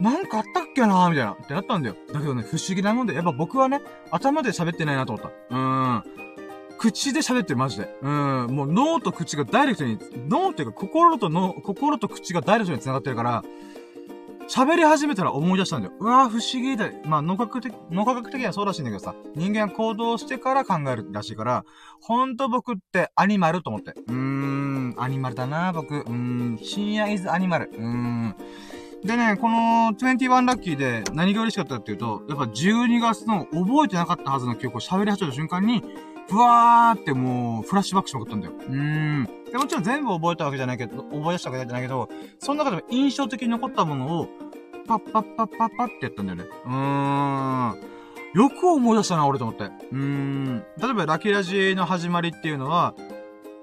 [0.00, 1.96] なんかあったっけなーみたいな、ってなったんだよ。
[2.12, 3.80] だけどね、不思議なもんで、やっぱ僕はね、
[4.10, 5.28] 頭で喋ってないなと思った。
[5.28, 6.25] うーん。
[6.78, 7.88] 口で喋ってる、マジで。
[8.02, 8.46] うん。
[8.50, 9.98] もう脳と口がダイレクトに、
[10.28, 13.44] 脳っていうか心と脳、心と口がダイレクトに繋がってるから、
[14.48, 15.94] 喋り始めたら思い出したんだよ。
[15.98, 16.88] うわぁ、不思議だ。
[17.04, 21.64] まあ、脳科学的、脳科学的にはそうらしいんだけどさ、人間は行動してから考えるらしいから、
[22.00, 23.92] ほんと僕ってアニマルと思って。
[24.06, 25.96] うーん、アニマルだな僕。
[25.96, 27.70] うーん、深夜イズアニマル。
[27.72, 28.36] うーん。
[29.04, 35.82] でね、この21ラッキーで何が嬉しかったっていうと、やっぱ12月の覚えてなかったはずの記憶を喋り始めた瞬間に、
[36.28, 38.52] ふわーってもう、フラッシュバックしまくったんだよ。
[38.58, 39.28] うーん。
[39.50, 42.08] で、もちろん全部覚えたわけじゃないけど、覚え出したわけじゃないけど、
[42.38, 44.28] その中でも印象的に残ったものを、
[44.88, 46.44] パッパッパッパッパってやったんだよね。
[46.64, 47.96] うーん。
[48.34, 49.64] よく思い出したな、俺と思って。
[49.64, 50.64] うーん。
[50.78, 52.94] 例えば、ラキラジの始まりっていうのは、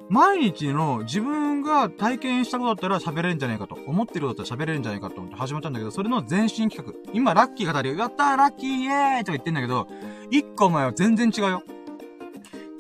[0.09, 3.77] 毎日の自分が体験したことだったら喋れるんじゃないかと。
[3.87, 7.11] 思ってることだったら喋れるんじゃないかと思って始まったんだけど、それの前進企画。
[7.13, 9.87] 今、ラッキーがたり、やったーラッキーイエーイとか言ってんだけど、
[10.29, 11.63] 一個前は全然違うよ。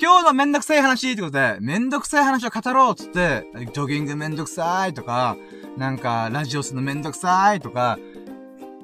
[0.01, 5.37] 今日のめんどくさい話ってことで、めんどくさい話を語ろうっつって、ジョギングめんどくさいとか、
[5.77, 7.97] なんか、ラジオするのめんどくさいとか、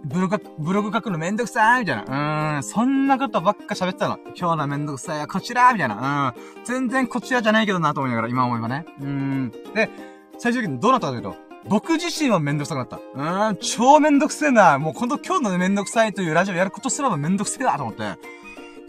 [0.05, 2.55] ブログ、ブログ書くのめんどくさいみたいな。
[2.55, 4.17] うん、そんなことばっか喋ってたの。
[4.35, 6.33] 今日のめんどくさいはこちらみたいな。
[6.35, 8.85] うん、全然こちらじゃないけどなと思いながら、今思えばね。
[9.01, 9.51] うん。
[9.73, 9.89] で、
[10.37, 11.35] 最終的にどうなったかというと、
[11.67, 13.49] 僕自身はめんどくさくなった。
[13.49, 14.79] うん、超めんどくせえな。
[14.79, 18.17] もうこの今日のめんどくさいというラジオやることすらもめんどくせえなと思って。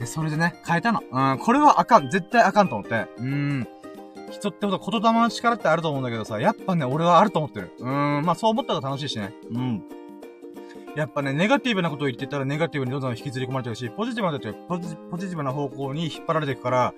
[0.01, 1.03] で、それでね、変えたの。
[1.13, 2.11] うん、これはあかん。
[2.11, 3.07] 絶対あかんと思って。
[3.19, 3.69] うん。
[4.31, 7.71] 人ってことは言霊の力ってあると思うんだけどさ、やっぱね、俺はあると思ってる。
[7.79, 9.35] うん、まあそう思ったら楽しいしね。
[9.51, 9.83] うん。
[10.97, 16.95] やっぱね、ネガティブなことを言ってたらネガティブにどんどん引きずり込まれてるし、ポジティブなことポジポジティブな方向に引っ張られていくから、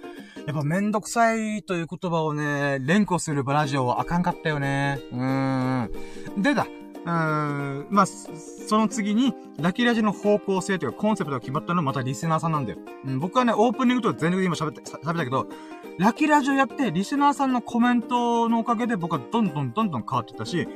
[0.47, 5.01] やっぱめんどくさいという言葉をね、連呼するバラジオはあかんかったよね。
[5.11, 6.43] うーん。
[6.43, 6.67] でだ、
[7.05, 12.79] うん、まあ、その次に、ラキラジの方向性というかコンセプトが決まったのはまたリスナーさんなんだよ。
[13.05, 15.49] うん、僕はね、オープニングと全力で今喋って、喋ったけど、
[15.99, 20.69] ラキラジをやって、リスナーさんのコメントのおかげで僕はどんどんどんどん変わっていったし、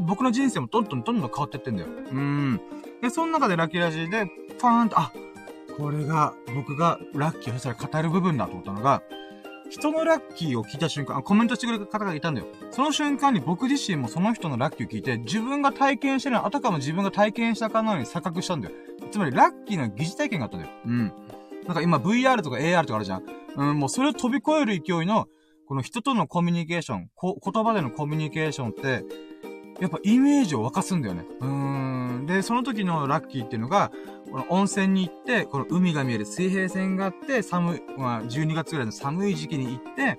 [0.00, 1.88] 僕の人生もどんどんどんどん変わっていってんだよ。
[2.12, 2.60] うん。
[3.00, 4.26] で、その中でラキラジで、
[4.60, 5.12] パーンと、あ、
[5.76, 9.02] これが、僕がラッキーをしたら語る部分だと思ったのが、
[9.68, 12.46] 人のラッキーを聞いた瞬間、コメントしてくれる方がいたんだよ。
[12.70, 18.74] その瞬間に僕自身もその人のラッキーを聞いて、自分が体験してるのあたかも自分が体験したかのように錯覚したんだよ。
[19.10, 20.72] つまり、ラッキーの疑似体験があったんだよ。
[20.86, 21.12] うん。
[21.66, 23.22] なんか今 VR とか AR とかあるじゃん。
[23.56, 25.26] うん、もうそれを飛び越える勢いの、
[25.66, 29.04] この人とのコミュニケーション、こ言葉でのコミュニケーションって、
[29.80, 31.24] やっぱイメージを沸かすんだよね。
[31.40, 31.48] うー
[32.22, 32.26] ん。
[32.26, 33.92] で、その時のラッキーっていうのが、
[34.30, 40.18] この温泉に行って、この海が見える水平線があって、寒い、まあ、12月ぐらいの寒い時期に行って、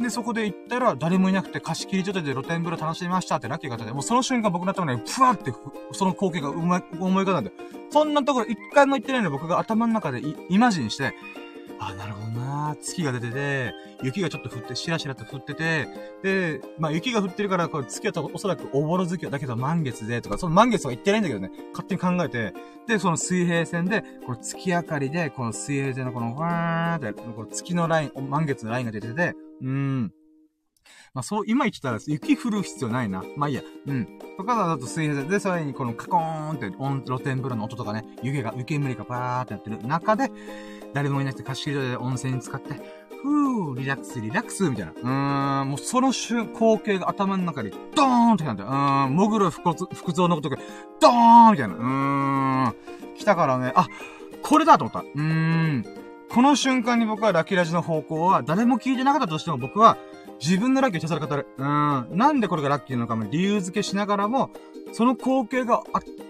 [0.00, 5.52] で、そこで行ったら、誰もいなくて貸し切り状態で露天風呂楽しみましたってラッキーがあって、もうその瞬間僕の頭に、ふわって、
[5.92, 7.56] その光景がうまい、思い浮かんだんだよ。
[7.90, 11.14] そんなところ一回も行ってないの僕が頭の中でイマジンして、
[11.88, 15.86] あ、なるほどな月が出てて、雪がちょっと降って、しらしらと降ってて、
[16.22, 22.54] で、まあ雪が降ってるから、これ月はおそらくおぼろ月だけど満月で、とか、その満月は言ってないんだけどね、勝手に考えて、
[22.86, 30.12] で、その水平線で、この月明かりで、この水平線のこの、わーって、この月のライン、満月のラインが出てて、うーん。
[31.14, 33.22] まあ、そう、今言ってたら雪降る必要ないな。
[33.36, 33.62] まあいいや。
[33.86, 34.18] うん。
[34.36, 36.72] とかだと水平線で、それにこのカコーンって
[37.06, 40.30] 露天風呂の音とかね、湯気が、湯煙がパーってやってる中で、
[40.94, 42.74] 誰もいなくて貸し切りで温泉に使って、
[43.22, 44.92] ふー、リラックス、リラックス、みたいな。
[44.92, 50.56] うーん、もうその瞬、光景が頭の中にドーンってなって、うーん、もぐろ福蔵のことが、
[51.00, 51.74] ドーンみたいな。
[51.74, 51.82] うー
[52.70, 52.74] ん、
[53.16, 53.88] 来たからね、あ、
[54.42, 55.00] これだと思った。
[55.00, 55.84] うーん、
[56.30, 59.96] この瞬間に僕はラキラジの方向は、誰も聞いてなかったとしても僕は、
[60.40, 61.46] 自分のラッキーをひたすら語る。
[61.56, 62.08] うん。
[62.12, 64.50] なんでこれがラッキーなのかも理由付けしながらも、
[64.92, 65.82] その光景が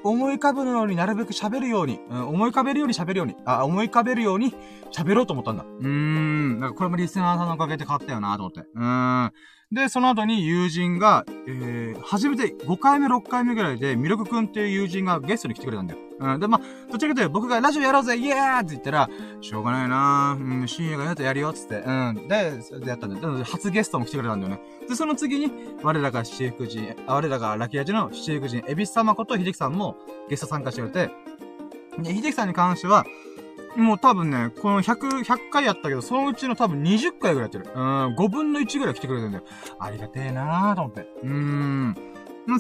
[0.03, 4.55] 思い浮かぶようになるべく喋るように、うん、思い浮かべるように喋るように、あ、思い浮かべるように
[4.93, 5.65] 喋ろうと思ったんだ。
[5.65, 5.87] うー
[6.57, 6.61] ん。
[6.61, 8.61] だかこれもリスナーさんのおかげで変わったよなと思って。
[8.61, 9.33] うーん。
[9.73, 16.01] で、その後に友人が、えー、初めて5回目、6回目ぐらいで、ミルクくんっていう友人がゲストに来てくれたんだよ。
[16.21, 16.41] うん。
[16.41, 19.09] で、まあ、どちらかというと僕がラジオやろうぜイエーって言ったら、
[19.41, 21.77] しょうがないなうん、深夜がやるとやるよっ、つって。
[21.77, 22.29] うん。
[22.29, 23.45] で、それでやったんだよ。
[23.45, 24.61] 初ゲストも来てくれたんだよね。
[24.89, 25.51] で、その次に、
[25.83, 29.97] 我らが七福神、我らがラキアジの七福神、エビス様こと秀樹さんも
[30.29, 31.11] ゲスト参加してくれて、
[31.99, 33.05] で、秀樹さんに関しては、
[33.77, 37.67] もう多分ね、この100、100回やったけど、そのうちの多分20回ぐらいやってる。
[37.75, 39.45] うん、5分の1ぐらい来てくれてるんだよ。
[39.79, 41.01] ありがてえなーと思って。
[41.23, 41.97] うーん。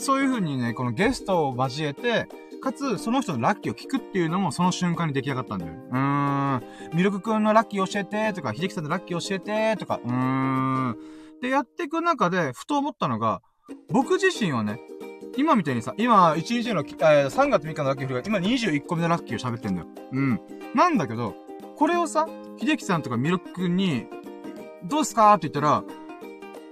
[0.00, 2.26] そういう風にね、このゲストを交えて、
[2.62, 5.72] かつ、その人のラッキーを聞くっていうのもその瞬間に出来上がったんだよ。
[5.72, 6.62] うーん。
[6.94, 10.96] ミルクくんのラッキー教えて、とか、秀樹さんのラッキー教えて、とか、うーん。
[11.42, 13.42] で、やっていく中で、ふと思ったのが、
[13.90, 14.80] 僕自身はね、
[15.36, 19.88] 今みたいにさ、今、1日の、えー、3月3日のラッキーフリが、今21個目のラッキーを喋ってんだよ。
[20.12, 20.40] うん。
[20.74, 21.34] なんだけど、
[21.76, 22.28] これをさ、
[22.58, 24.06] 秀樹さんとかミルクくんに、
[24.84, 25.82] どうすかって言ったら、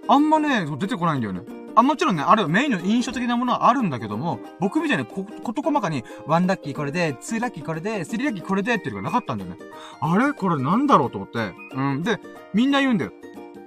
[0.09, 1.43] あんまね、出てこないんだよね。
[1.75, 9.57] あ、もちろんね、あれメインの印象的なものはあるんだけども、僕みたいにこ、こと細かに、1ラッキーこれで、2ラッキーこれで、3ラッキーこれでっていうのがなかったんだよね。
[10.01, 10.33] あれ？
[10.35, 11.53] これなんだろうと思って。
[11.75, 12.03] うん。
[12.03, 12.21] で、
[12.53, 13.13] みんな言うんだよ。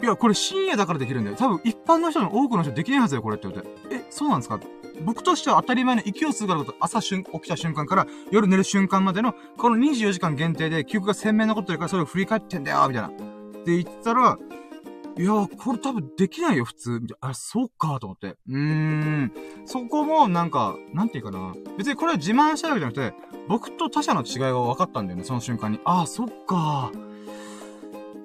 [0.03, 1.35] いや、これ深夜だからできるんだよ。
[1.37, 3.69] 多分一般の人の多くの人できないはずだよ、これって言って。
[3.91, 4.59] え、そうなんですか？
[5.03, 13.07] 僕としては当たり前の息を吸うからこと朝起きた瞬間から夜寝る瞬間までのこの24時間限定で記憶が鮮明なことだからそれを振り返ってんだよ、みたいな。
[13.07, 13.11] っ
[13.65, 14.37] て言ったら、
[15.17, 17.01] いやこれ多分できないよ、普通。
[17.21, 18.35] あ、そうか、と思って。
[18.49, 19.31] うーん。
[19.65, 21.53] そこも、なんか、なんていうかな。
[21.77, 23.13] 別にこれは自慢したわけじゃなくて、
[23.47, 25.79] 僕と他者の違いが分かったんだよね、その瞬間に。
[25.85, 26.91] ああ、そっか。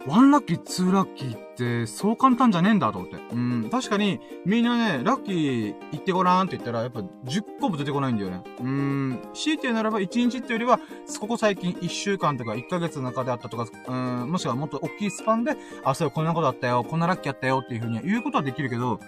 [0.06, 3.16] ワンラッキー、ツーラッキーって、そう簡単じゃねえんだと思って。
[3.32, 8.42] うん、確かに、みんなね、ラッキー行ってごらんって言ったら、やっぱ10個も出てこないんだよね。
[8.60, 10.80] うん、強いて言うならば1日ってよりは、
[11.20, 13.94] ここ最近1週間とか1ヶ月の中であったとか、う
[14.24, 19.00] ん、もしくはもっと大きいスパンで、あ、そうこんなことあったよ、こんなラッキーあったよっていうふうに言うことはできるけど、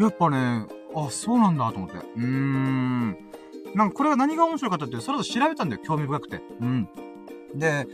[0.00, 0.66] やっぱね、
[0.96, 1.96] あ、そうなんだと思って。
[1.96, 3.16] うーん。
[3.74, 6.40] なんかこれが何が面白かったって、それを調べたんだよ、興味深くて。
[6.60, 6.88] うん。
[7.54, 7.86] で、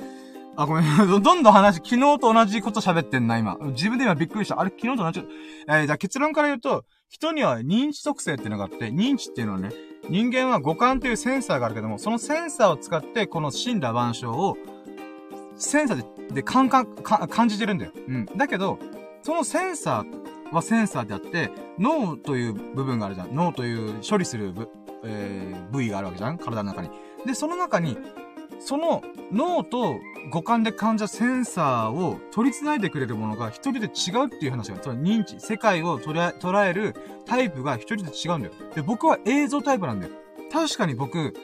[0.57, 0.85] あ、ごめん。
[1.23, 3.57] どんどん話、昨日と同じこと喋ってんな、今。
[3.61, 4.61] 自分で今びっくりした。
[4.61, 5.25] あれ、昨日と同じ？
[5.69, 9.71] えー、じゃあ結論から言うと、人には認知特性っていうのがあって、認知っていうのはね、
[10.09, 14.57] 人間は五感というセンサーがあるけども、そのセンサーを使って、この死んだ万象を、
[15.57, 15.97] センサー
[16.29, 17.93] で、で、感覚、感じてるんだよ。
[18.09, 18.27] うん。
[18.37, 18.79] だけど、
[19.23, 23.35] そのセンサーはセンサーであって、脳という部分があるじゃん。
[23.35, 24.69] 脳という処理する部、
[25.05, 26.91] えー、部位があるわけじゃん体の中に。
[27.27, 27.97] で、その中に、
[28.61, 29.99] その脳と
[30.31, 36.95] 五感で感じたセンサーを取り繋いでくれるものが一人で違うっていう話が、その認知、世界を捉え、る
[37.27, 38.53] タイプが一人で違うんだよ。
[38.75, 40.13] で、僕は映像タイプなんだよ。
[40.53, 41.35] 確かに僕、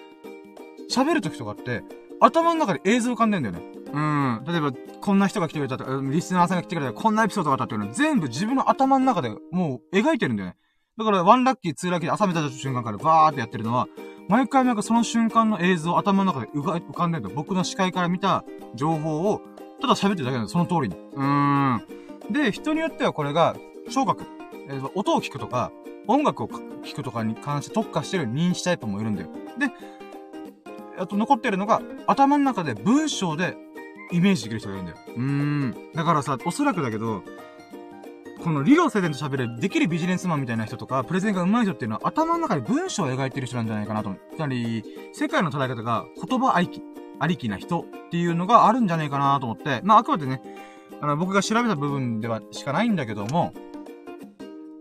[0.91, 1.83] 喋る時とかって、
[2.20, 3.62] 頭の中で映像浮かんでんだよね。
[3.93, 4.45] うん。
[4.47, 10.57] 例えば、こんな人が来てくれたとか、リスナーさんが来てくれたこんなエピソードがあったっていうの全部自分の頭の中でもう描いてるんだよね。
[10.99, 13.87] だから、ワンラッキー、ツーラッキーで朝見た瞬間からバーってやってるのは、
[14.29, 19.41] 毎回なんかその瞬間の映像を頭の中で浮かんでると、僕の視界から見た情報を、
[19.81, 20.97] ただ喋ってるだけなの、その通りに。
[20.97, 21.83] うーん。
[22.31, 23.57] で、人によってはこれが、
[23.91, 24.24] 聴覚、
[24.68, 25.70] えー、音を聞くとか、
[26.09, 29.29] 音楽を聞くとかに関して特化してる認知タイプもいるんだよ。
[29.59, 29.70] で、
[30.99, 33.57] あと残ってるのが、頭の中で文章で
[34.12, 34.99] イメージできる人がいるんだよ。
[35.14, 35.93] うーん。
[35.95, 37.22] だからさ、おそらくだけど、
[38.47, 44.36] この理路整然と喋る、できるビジネスマンみたいな人とか、プレゼンが上手い人っていうのは頭の中で文章を描いてる人なんじゃないかなと思う。
[44.36, 46.80] つまり、世界の捉え方が言葉ありき、
[47.18, 50.40] ありきな人っていうのがあるんじゃないかなと思って、まあ、あくまでね、
[51.01, 53.53] あの、僕が調べた部分ではしかないんだけども、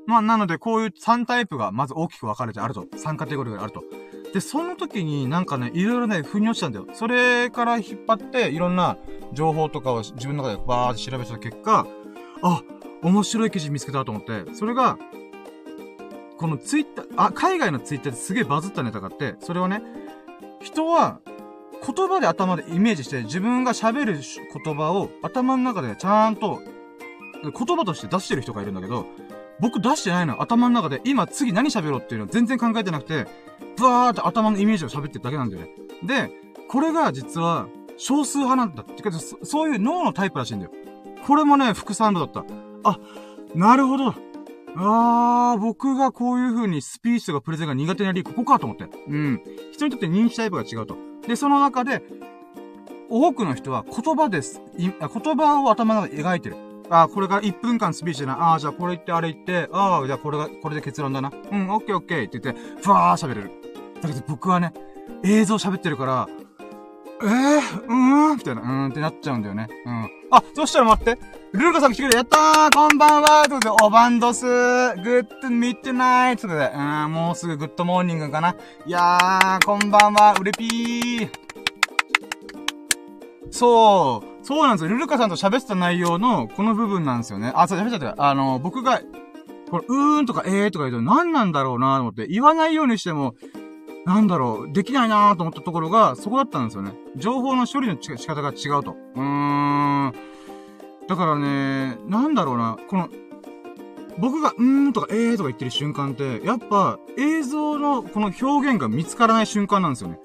[0.05, 2.84] まあ、なので、こういう3タイプがまず大きく分かれてあると。
[2.84, 3.84] 3カテゴリーがあると。
[4.32, 6.86] で、その時になんかね、いろいろね、腑に落ちたんだよ。
[6.93, 8.97] それから引っ張って、いろんな
[9.34, 11.88] 情報とかを自分の中でバーって調べた結果、
[12.43, 12.61] あ、
[13.02, 14.98] 面白い記事見つけたと思って、それが、
[16.38, 19.82] このツイッター、あ、海外のツイッターですげえバズったネタがあって、それはね、
[20.62, 21.20] 人は
[21.86, 24.20] 言葉で頭でイメージして自分が喋る
[24.64, 26.62] 言葉を頭の中でちゃんと
[27.43, 29.06] 言葉として出してる人がいるんだけど、
[29.60, 33.28] 僕出してないの頭の中で今次何喋ろうっていうの全然考えてなくて、
[33.78, 35.70] ブワーって頭のイメージを喋ってるだけなんだよね。
[36.04, 36.32] で、
[36.68, 37.68] これが実は
[37.98, 40.72] 少数派なんだってか、そういう脳のタイプらしいんだよ。
[41.26, 42.64] これもね、副産物だった。
[42.86, 43.00] あ、
[43.54, 44.14] なるほど。
[44.78, 48.86] あー、僕がこういう風にスピーチとかプレゼンが苦手な理由、ここかと思って。
[49.08, 49.42] うん。
[49.72, 50.98] 人にとって認知タイプが違うと。
[51.28, 52.04] で、その中で、
[53.10, 54.62] 多くの人は言葉です。
[54.78, 54.92] 言
[55.38, 56.58] 葉を頭の中で描いてる。
[56.90, 58.52] あこれから1分間スピーチでな。
[58.52, 61.32] ああ、じゃあこれ言ってあれ言って、ああ、じゃあこれが、これで結論だな。
[61.52, 63.52] うん、オッケーオッケーって言って、ふわー喋れる。
[64.02, 64.74] だけど僕はね、
[65.24, 66.28] 映像喋ってるから、
[67.22, 69.68] えー、うーんみたいな、うーんってなっちゃうんだよね。
[69.86, 70.10] うん。
[70.32, 71.18] あ、そしたら待って。
[71.56, 78.58] ルルカさん来てくれやったーこんばんはということで、おバンドスー good midnight ということで、うーん、もうすぐ good morning かな。
[78.86, 81.30] いやー、こんばんは、うれぴー。
[83.51, 84.89] そう、そうなんですよ。
[84.89, 87.53] ルルカさんと喋ってた内容の、この部分なんですよね。
[87.56, 88.30] あ、そう、喋っちゃった。
[88.30, 88.99] あの、僕が、
[89.72, 93.34] これ、うーんとかえーとか言うと何なんだろうなと思って、言わないようにしても、
[94.06, 96.91] なんだろう、できないなーと思ったところが、そこだったんですよね。
[97.16, 98.97] 情報の処理の仕方が違うと。
[99.16, 100.35] うーん。
[101.08, 103.10] だからね、なんだろうな、この、
[104.18, 110.20] 僕が、うーんとか、えーとか言ってる瞬間って、やっぱ、映像のこの表現が見つからない瞬間なんですよね。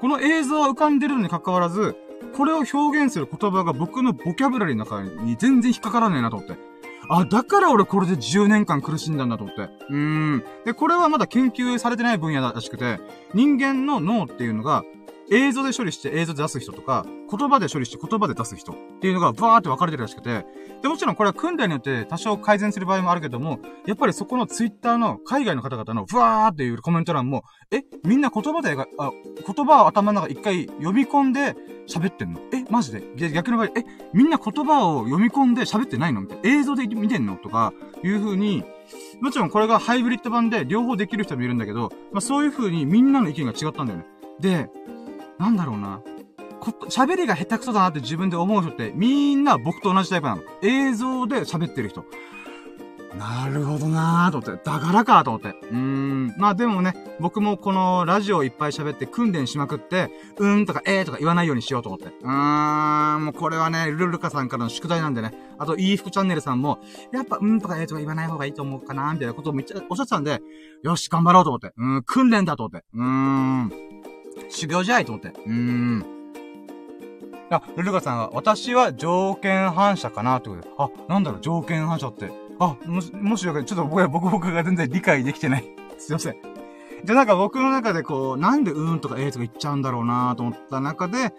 [0.00, 1.96] この映像は浮かんでるのに関わらず、
[2.36, 6.56] これを表現する言葉が僕のボキャブラリーの中に全然引っかからねえなと思って。
[7.08, 9.62] あ、だから俺これで10年間苦しんだんだと思って。
[9.62, 9.96] うー
[10.36, 10.44] ん。
[10.64, 12.98] で、これはまだ研究されてない分野らしくて、
[13.32, 14.84] 人間の脳っていうのが、
[15.30, 20.46] 映像で処理して映像で出す人とか、言葉で処理して言葉で出す人っていうのがバーって分かれてるらしくて、
[20.82, 29.10] で、もちろんこれは訓練によって多少改善する場合もあるけども、やっぱりそこのツイッターの海外の方々のブワーっていうコメント欄も、え、みんな言葉で、あ、
[29.54, 31.56] 言葉を頭の中一回読み込んで
[31.88, 32.40] 喋ってんの？
[32.52, 33.32] え、マジで？
[33.32, 36.20] 逆の場合、え、みんな言葉を読み込んで喋ってないの？
[36.20, 36.50] みたいな。
[36.50, 37.36] 映像で見てんの？
[37.36, 37.72] とか、
[38.04, 38.64] いう風に、
[39.20, 44.06] もちろんこれがハイブリッド版で両方できる人もいるんだけど、まあそういう風にみんなの意見が違ったんだよね。
[44.38, 44.68] で、
[45.38, 46.00] なんだろうな。
[46.88, 50.42] 喋りが下手くそだなって自分で思う人って、みんな僕と同じタイプなの。
[50.62, 52.04] 映像で喋ってる人。
[53.18, 54.62] なるほどなーと思って。
[54.62, 55.48] だからかと思って。
[55.48, 56.34] うーん。
[56.38, 62.06] まあでもね、僕もこのラジオいっぱい喋って訓練しまくって、うーんとかえーとか言わないようにしようと思って。
[62.06, 63.24] うーん。
[63.24, 65.32] もうこれはね、ルルルカさんからの宿題なんでね。
[65.58, 66.78] あと、いい服チャンネルさんも、
[67.12, 70.42] やっぱ、うんとかえーとか言わない方がいいと思うかなみたいなことをめっちゃおっしゃってたんで、
[70.82, 71.72] よし、頑張ろうと思って。
[71.76, 72.84] うん、訓練だと思って。
[72.92, 73.72] うーん。
[74.48, 75.28] 修行じゃないと思って。
[75.28, 76.04] うーん。
[77.50, 80.68] あ、ルルカさんは、私は条件反射かなってことで。
[80.78, 82.30] あ、なんだろう、条件反射って。
[82.58, 85.64] あ、もし、もしよかちょっと僕は、僕僕が全然理解できてない。
[85.98, 86.36] すいません。
[87.04, 91.32] じゃ、なんか僕の中でこう、なんでうーんとかえーとか言っちゃうんだろうなと思った中で、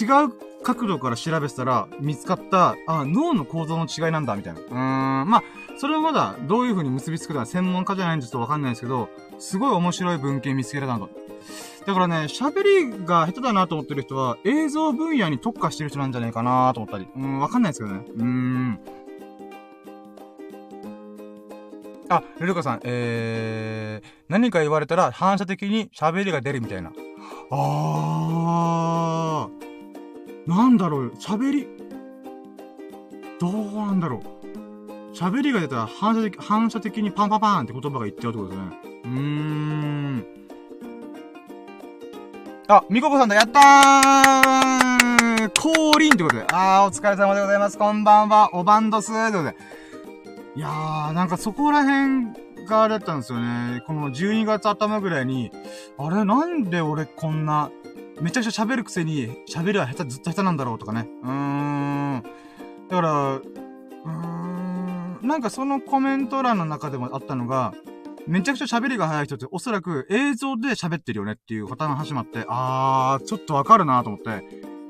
[0.00, 4.60] 違う角度から調べてたら、見つかった、あ、脳の構造の違いなんだ、みたいな。
[4.60, 5.42] うーん、まあ、
[5.76, 9.08] それはまだ、どういう風に結びつくのは専門家じゃないんでちょっとわかんないですけど、
[9.38, 11.08] すごい面白い文献見つけられたんだ。
[11.86, 17.06] だからね、喋りが下手だなと思ってる人は、映像分野に特化してる人なんじゃないかなと思ったり。
[17.16, 18.04] うん、わかんないですけどね。
[18.16, 18.80] うーん。
[22.08, 26.92] あ、ルルカさん、えー、何か言われたら反射的に喋りが出るみたいな。
[27.50, 30.48] あー。
[30.48, 31.68] なんだろう、喋り。
[33.38, 34.22] どうなんだろ
[35.12, 35.14] う。
[35.14, 38.66] 喋りが出たら反射的、反射的にパンパンパンって言葉が言っちゃうってことですね。
[39.04, 40.35] うーん。
[42.68, 46.44] あ、みここさんだ、やったー降臨ってことで。
[46.52, 47.78] あー、お疲れ様でございます。
[47.78, 49.56] こんばんは、おバンドスーってことで。
[50.56, 53.84] いやー、なんかそこら辺があれだったんですよね。
[53.86, 55.52] この12月頭ぐらいに、
[55.96, 57.70] あれ、なんで俺こんな、
[58.20, 61.08] めちゃくちゃ喋るくせに、喋りは下手、ずっと下手なんだろうとかね。
[61.22, 62.22] うーん。
[62.88, 67.74] だから、うーん、なんかそのコメント欄の中でもあったのが、
[68.26, 74.44] めちゃくちゃ喋りが早い人っておそらく映像で喋ってるよねっていう方の話もあって、あー、ちょっとわかるなと思って、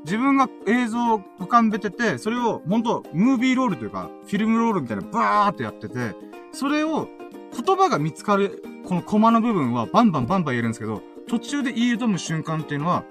[0.05, 6.14] 自分が映像を浮かんべてて、それを、ほんと、ムービーロールというか、フィルムロールみたいなバーってやってて、
[6.53, 7.09] それを、
[7.53, 13.05] 言葉が見つかる、このコマの部分はバンバンバンバン言えるんですけど、途中で言い挑む瞬間っていうのは、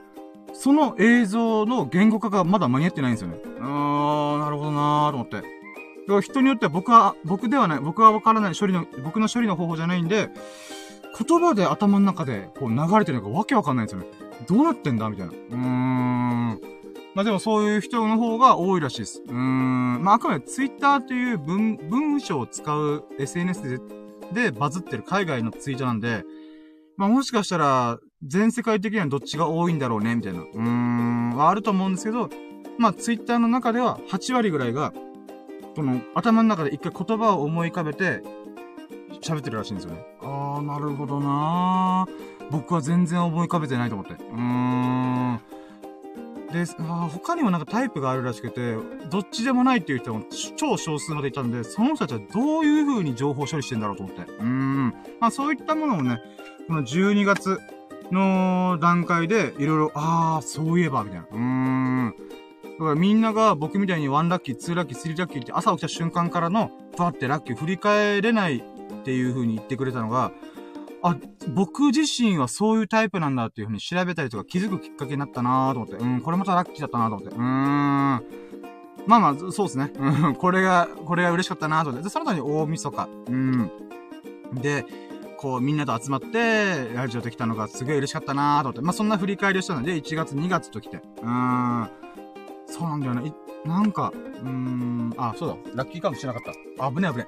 [0.53, 3.37] その映像の言語化がまだ間に合ってないんですよね。
[3.59, 5.54] あー、なるほどなーと思って。
[6.21, 10.29] 人によっては僕は、僕ではない、僕はわからない処理の、僕の処理の方法じゃないんで、
[11.17, 14.07] 言葉で頭の中でこう流れてるのがわけわかんないんですよね。
[14.47, 15.09] どうなってんだ？
[15.09, 15.33] みたいな。
[15.33, 16.61] うーん。
[17.15, 19.21] まあでもそういう人の方が多いらしいです。
[19.25, 20.03] うーん。
[20.03, 23.79] まああくまでツイッターっていう文、文章を使う SNS
[24.33, 26.25] で、でバズってる海外のツイートなんで、
[26.97, 30.41] まあもしかしたら、全世界的にはどっちが多いんだろうね、みたいな。
[30.41, 32.29] うーん、はあると思うんですけど、
[32.77, 34.93] まあツイッターの中では8割ぐらいが、
[35.75, 38.23] この頭の中で一回言葉を思い浮かべて、
[39.21, 40.05] 喋ってるらしいんですよね。
[40.21, 42.51] あー、なるほどなー。
[42.51, 44.13] 僕は全然思い浮かべてないと思って。
[44.13, 45.41] うーん。
[46.53, 48.75] で、あ他にもなんかタイプがあるらしくて、
[49.09, 50.23] どっちでもないっていう人も
[50.55, 54.21] 超少数までいたんで、その人たちはどういう風に情報処理してんだろうと思って。
[54.21, 54.93] うーん。
[55.19, 56.21] まあそういったものをね、
[56.67, 57.59] この12月
[58.11, 61.25] の段階で、いろいろ、あー、そういえば、みたいな。
[61.31, 62.15] うーん。
[62.77, 68.61] だからみんなが僕みたいに1ラッキー、2ラッキー、3ラッキーって朝起きた瞬間からの、バーってラッキー振り返れないっ
[69.03, 70.31] ていう風に言ってくれたのが、
[71.01, 71.15] あ、
[71.53, 75.95] 僕自身はそういうタイプなんだっていう風に調べたりとか気づくきっかけになったなーと思って。
[75.95, 77.35] うん、これまたラッキーだったなーと思って。
[77.35, 78.45] うーん。
[79.07, 79.91] まあまあ、そうですね。
[79.95, 82.05] うん、これが、これが嬉しかったなーと思って。
[82.05, 83.07] で、その他に大晦日。
[83.27, 83.71] うん。
[84.55, 84.83] で、
[85.37, 88.81] こう、みんなと集まって、ラジオできたのがすげえ嬉しかったなーと思って。
[88.81, 90.97] まあ、そんな振り返りをしたので、1月、2月と来て。
[90.97, 92.04] うーん。
[92.77, 93.29] そうなんだよね。
[93.29, 95.55] いなんか、うーん、あ、そうだ。
[95.75, 96.43] ラッキーカードしなかっ
[96.77, 96.91] た。
[96.91, 97.27] 危ね危ね。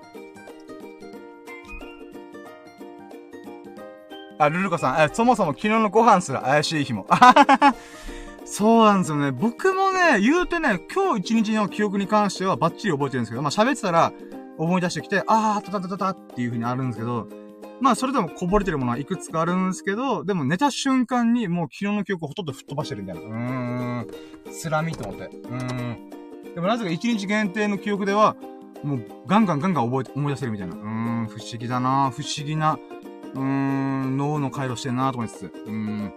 [4.38, 7.08] あ、ルルカさん、え、そもそも昨日のご飯すら怪しい日も。
[8.44, 9.32] そうなんですよね。
[9.32, 14.12] 僕もね、言うてね、今日一日の記憶に関してはバッチリ覚えてるんですけど、まあ喋ってたら
[14.58, 17.28] 思い出してきて、あー、たたたたたっていう風にあるんですけど、
[17.80, 23.22] まあ、それでもこぼれてるものはいくつかあるんですけど、でも寝た瞬間にもう昨日の記憶をほとんど吹っ飛ばしてるみたいな。
[23.22, 23.36] うー
[24.02, 24.08] ん。
[24.52, 25.26] つらみと思って。
[25.26, 26.10] うーん。
[26.56, 28.36] でもなぜか1日限定の記憶では、
[28.84, 30.76] もうガンガンガンガン覚え、思い出せるみたいな。
[30.76, 32.80] うーん、不思議だな不思議な、
[33.36, 35.46] うーん、脳の回路してんなと思いつつ。
[35.46, 36.14] うーん。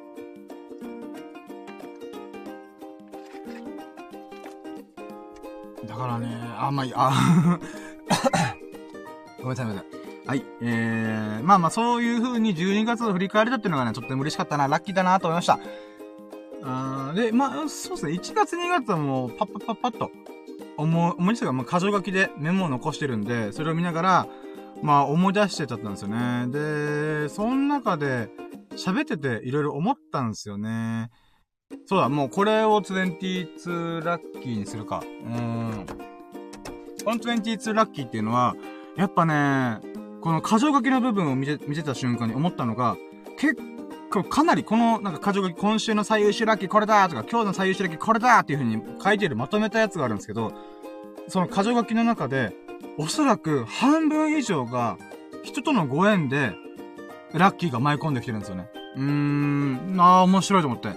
[5.86, 7.58] だからね、あん、まあ、あ、
[9.42, 9.99] ごめんなさい、ごめんなさい。
[10.26, 10.44] はい。
[10.60, 15.58] えー、まあまあそういう風に12月を振り返れたっていうのがね、とっても嬉しかったな、ラッキーだなと思いました。
[16.62, 20.10] あで、まあ、そうですね、1月2月はもう、パッパッパッパッと、
[20.76, 24.26] 思い、思い出したが、まあ、箇条書きでメモを残してるんで、それを見ながら、
[24.82, 26.46] まあ、思い出してちゃったんですよね。
[26.48, 28.30] で、その中で、
[28.76, 31.10] 喋ってていろいろ思ったんですよね。
[31.86, 35.02] そうだ、もうこれを22ラッキーにするか。
[35.24, 35.86] うん。
[37.04, 38.54] この22ラッキーっていうのは、
[38.96, 39.80] やっぱね、
[40.20, 42.96] この箇条書きの部分を見て、見てた瞬間に思ったのが、
[43.38, 43.56] 結
[44.10, 50.52] 構かなりこのなんか箇条書き、今週の最優秀ラッキーこれだとか、今日の最優秀ラッキーこれだっていう風に書いてるまとめたやつがあるんですけど、
[51.28, 52.54] その箇条書きの中で、
[52.98, 54.98] おそらく半分以上が
[55.42, 56.52] 人とのご縁で、
[57.32, 58.68] ラッキーが舞い込んできてるんですよね。
[58.96, 60.88] うーん、ああ、面白いと思って。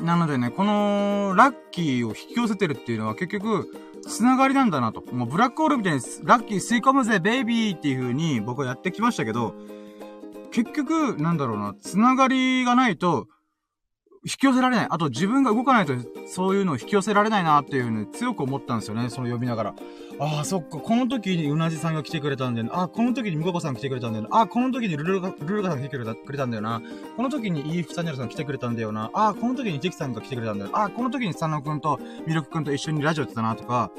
[0.00, 3.70] なのでね、このラッキーを引き寄せてるっていうのは結局、
[4.04, 5.02] つながりなんだなと。
[5.12, 9.54] もうブラックホールみたいにラッキー吸い込むぜ、ベイビーっていう風に僕はやってきましたけど、
[10.52, 13.26] 結局、なんだろうな、つながりがないと、
[14.24, 14.86] 引き寄せられない。
[14.88, 15.92] あと自分が動かないと
[16.26, 19.10] そういうのを引き寄せられないなっていうね、強く思ったんですよね。
[19.10, 19.74] その呼びながら。
[20.18, 22.82] ああ、そっか、この時にうなじさんが来てくれたんだよな。
[22.84, 24.40] あ、この時にみここさん来てくれたんだよな。
[24.40, 26.80] あ、この時にルルルルルガさん来てくれたくれたんだよな。
[27.16, 29.10] この時にイーフサニャルさん来てくれたんだよな。
[29.12, 30.70] あ、この時にテキさんが来てくれたんだよ。
[30.72, 33.90] ああ、この時に佐野君とミルク君と一緒にラジオやってたなとか。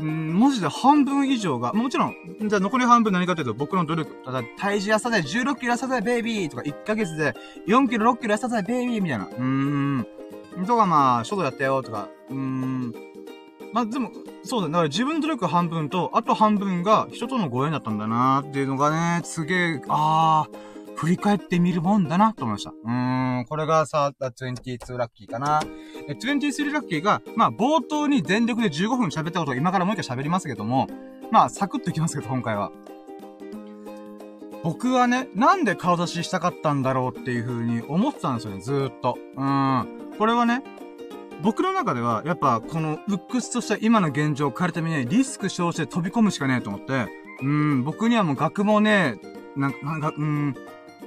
[0.00, 2.14] うん、マジで半分以上が、もちろん、
[2.46, 4.22] じゃあ残り半分何かというと僕の努力。
[4.24, 7.34] ただ、体重痩せたぜ、16キロ痩せたぜ、ベイビーとか、1ヶ月で
[7.66, 9.26] 4キロ、6キロ痩せたぜ、ベイビーみたいな。
[9.26, 10.06] うーん。
[10.66, 12.94] とかまあ、書道やったよとか、うーん。
[13.72, 14.10] まあでも、
[14.44, 22.70] そうだ、ねだから自分の努力半分と、あと半分が人とのご縁だったんだなーっていうのがね、すげえ、あー、振り返ってみるもんだなと思いました。
[22.70, 25.62] うーん、これがさ、22ラッキーかな。
[26.08, 30.88] え、23ラッキーが、まあ、冒頭に全力で15分喋ったことを今からもう一回喋りますけども、
[31.30, 32.72] まあ、サクッといきますけど、今回は。
[34.64, 39.16] 僕はね、なんで顔出ししたかったんだろうっていう風に思ってたんですよね、ずーっと。
[39.36, 40.14] うーん。
[40.18, 40.64] これはね、
[41.42, 47.06] 僕の中では、やっぱ、この、ウックスとした今の現状を変えるために、リスク少子で飛び込むしかねえと思って、
[47.40, 49.20] うーん、僕にはもう学もね、
[49.54, 50.54] なんか、なんか、うーん、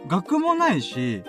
[0.07, 1.23] 学もないし、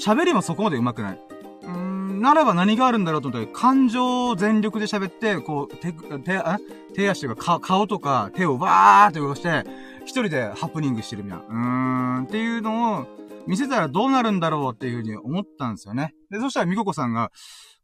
[0.00, 1.20] 喋りもそこまで上手くない。
[1.62, 6.58] うーん、ならば何があるんだろうと思って、感情を全力で喋って、こう、手、手、あ
[6.94, 9.64] 手足とか顔とか手をわーって動かして、
[10.04, 11.44] 一人でハプニングしてるみたいな。
[11.44, 13.06] うーん、っていうのを
[13.46, 16.14] 見せたらどうなるんだろうっていうふうに思ったんですよね。
[16.30, 17.30] で、そしたらみここさんが、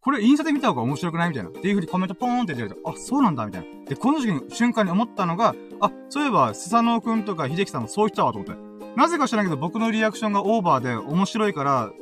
[0.01, 1.51] これインスタで見た方が面白くないみたいな。
[1.51, 3.85] っていう風にコメントポーンって出てあ、そうなんだみたいな。
[3.87, 8.66] で、この時に瞬間に思ったのが、あ、そういえば、スサノオくんとか秀樹さんもそう言ったわと思って。
[8.97, 11.93] なぜか知らないけど僕のリアクションがオーバーで面白いから、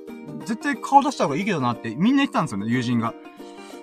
[0.46, 3.14] 絶対顔出した方がいいけどなってみんな言ってたんですよね、友人が。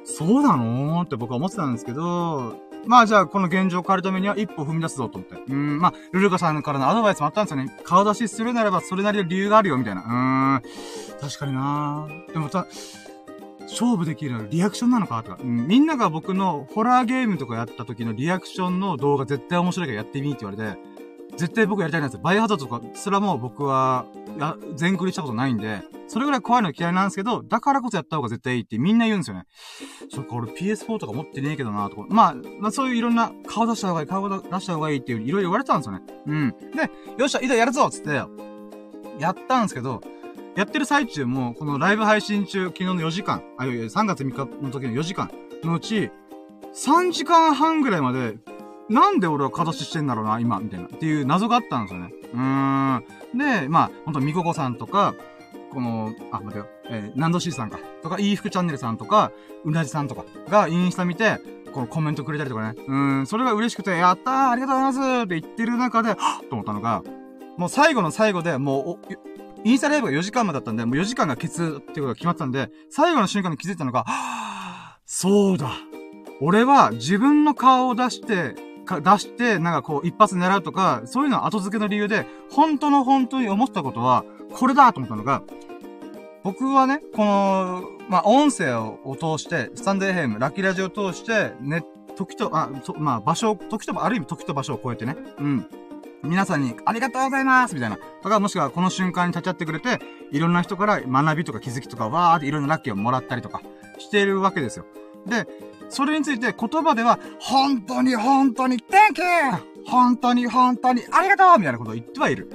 [0.03, 2.55] そうなのって僕は思ってたんですけど、
[2.85, 5.35] まあじゃあこの現状を変えるためには一歩踏み出すぞと思って。
[5.51, 7.77] うん、まあ、ルルカさんからのアドバイスもあったんですよね。
[7.83, 10.01] 顔出しするならばそれなりの理由があるよ、みたいな。
[10.01, 12.65] うーん、確かになでもさ、
[13.61, 20.79] 勝負できるのリアクションなのかとか、うん、みんなが僕のホラーゲームとかやった時のリアクションの動画絶対面白いからやってみって言われて、
[21.37, 22.19] 絶対僕やりたいんですよ。
[22.21, 24.05] バイオハザードとかすらも僕は、
[24.37, 29.45] や、全クリしたことないんで、それぐらい怖いの嫌いなんですけど、だからこそやった方が絶対いいってみんな言うんですよね。
[30.09, 32.05] そっか、俺 PS4 とか持ってねえけどなとか。
[32.09, 36.01] まあ、まあそういういろんな顔出した方がいい、顔出した方がいいっていういろいろ言われたんですよね。
[36.27, 36.55] うん。
[36.75, 38.09] で、よっしゃ、いざやるぞつって、
[39.19, 40.01] やったんですけど、
[40.55, 45.31] やってる最中も、このライブ配信中、昨日の4時間、あ、いやいや、3月3日の時の4時間
[45.63, 46.11] のうち、
[46.73, 48.37] 3時間半ぐらいまで
[48.89, 50.85] なんで俺は形してんだろうな、今、みたいな。
[50.85, 52.13] っていう謎があったんですよね。
[52.33, 53.03] うーん。
[53.37, 55.15] で、まあ、ほんと、みここさんとか、
[55.71, 59.31] この、あ、待てよ、えー、ナンドシーさんか、とか、いい服チャンネルさんとか、
[59.63, 61.39] うなじさんとかがインスタ見て、
[61.73, 62.75] このコメントくれたりとかね。
[62.85, 67.03] うん、それが嬉しくて、やったーありがとうございますって言ってる中で、はっと思ったのが、
[67.57, 69.15] もう最後の最後で、もう、
[69.63, 75.71] インスタライブが4時間までだったんで、もう4時間がケツっていうことが決まったんで、最後の瞬間に気づいたのが、はぁ、そうだ。
[76.41, 78.55] 俺は自分の顔を出して、
[78.91, 84.23] か出して、なんかこう、一発狙うとか、そういうのは後付けの理由で、本当の本当に思ったことは、
[84.53, 85.41] これだと思ったのが、
[86.43, 91.83] 僕はね、この、まあ、音声を通して、スタンドエヘイム、ラッキーラジオを通して、ね、
[92.15, 95.65] 時と、あ、そまあ、場所、時と、ある意味時と場所を超えてね、うん。
[96.23, 97.97] 皆さんにありがとうございますみたいな。
[98.21, 99.99] とか、もしくはこの瞬間に立ち会ってくれて、
[100.31, 103.61] いろんな人から学びとか気づきとか、わーっていろんなラッキーをもらったりとか、
[103.97, 104.85] しているわけですよ。
[105.25, 105.47] で、
[105.91, 109.85] それについて言葉では、本当に本当に Thank you!
[109.85, 112.49] 本当に本当にありがとうみたいなことを言ってはいる。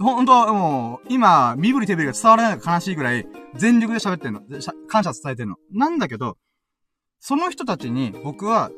[0.00, 4.42] ほんと、もう、今、身振り手振りが伝わらないのが悲しいぐらい、全力で喋ってんの。
[4.88, 5.56] 感謝伝えてんの。
[5.72, 6.36] なんだけど、
[7.20, 8.70] その人たちに、僕は、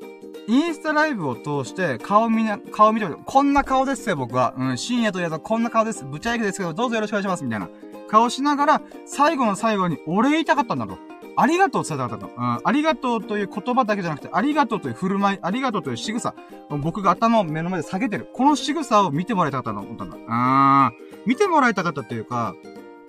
[0.46, 4.55] インスタライブを通して、顔見な、顔見てこんな顔ですよ、僕は。
[4.57, 6.05] うん、深夜といえばこんな顔です。
[6.05, 7.68] ぶちゃいけですけど、どうぞよろしくお願いします、みたいな。
[8.09, 10.98] 顔しながら、最後の最後に、俺言いたかったんだと。
[11.41, 12.32] ありがとう伝えたかったと。
[12.36, 16.34] うん、ありがとうという言葉だけじゃなくて、ありがとうという振る舞い、ありがとうという仕草。
[16.82, 18.28] 僕が頭を目の前で下げてる。
[18.34, 20.16] この仕草を見てもらいたかったと思ったんだ。
[20.16, 20.93] うん。
[21.26, 22.55] 見てもらいたかったっていうか、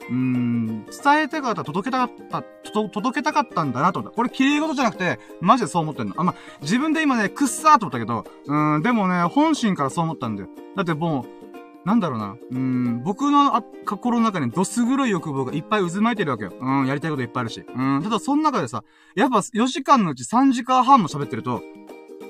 [0.09, 4.15] うーん、伝えたかった、届けたかった、届けたかったんだなと思った。
[4.15, 6.15] これ綺麗事じゃなくて、マジでそう思ってんの。
[6.17, 10.49] あ、ま自分で今ね、くっさーと思ったけど、うん、でもね、本心からそう思ったんだよ。
[10.75, 11.40] だってもう、
[11.85, 12.35] なんだろうな。
[12.51, 16.53] うん、僕のあ心の中にどす黒い欲望がいっぱい渦巻いてるわけよ。
[16.59, 17.63] うん、やりたいこといっぱいあるし。
[17.67, 18.83] うん、ただその中でさ、
[19.15, 21.61] やっぱ4時間のうち3時間半も喋ってると、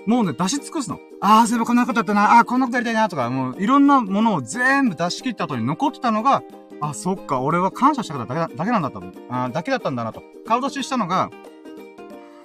[0.08, 1.00] もうね、出し尽くすの。
[1.20, 6.44] ああ、そういえばこんなことやったな、ああ、こんなことやりたいな、とか、もういろんなものを全部出し切った後に残ってたのが、
[6.80, 9.12] あ、そっか、俺は感謝したかただけだけなんだったの。
[9.30, 10.24] あだけだったんだなと。
[10.48, 11.30] 顔出ししたのが、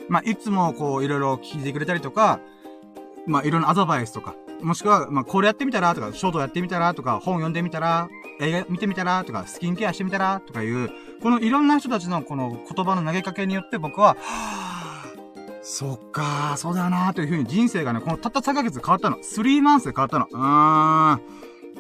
[0.09, 2.41] まあ、いつもこう、いろいろ聞いてくれたりとか、
[3.27, 8.09] まあ、いろんなアドバイスとか、もしくは、まあ、これやってみたらとか、ショートやってみたらとか、本読んでみたら、
[8.41, 10.91] 映画見てみたらとか、スキンケアしてみたらとかいう、
[11.23, 19.17] このいろんな人たちのこの言葉の投げかけによって僕は、はぁ、そっかー、そうだなーというふうに人生がね、このたった3ヶ月変わったの。
[19.17, 20.27] 3マンスで変わったの。
[20.31, 21.21] うーん。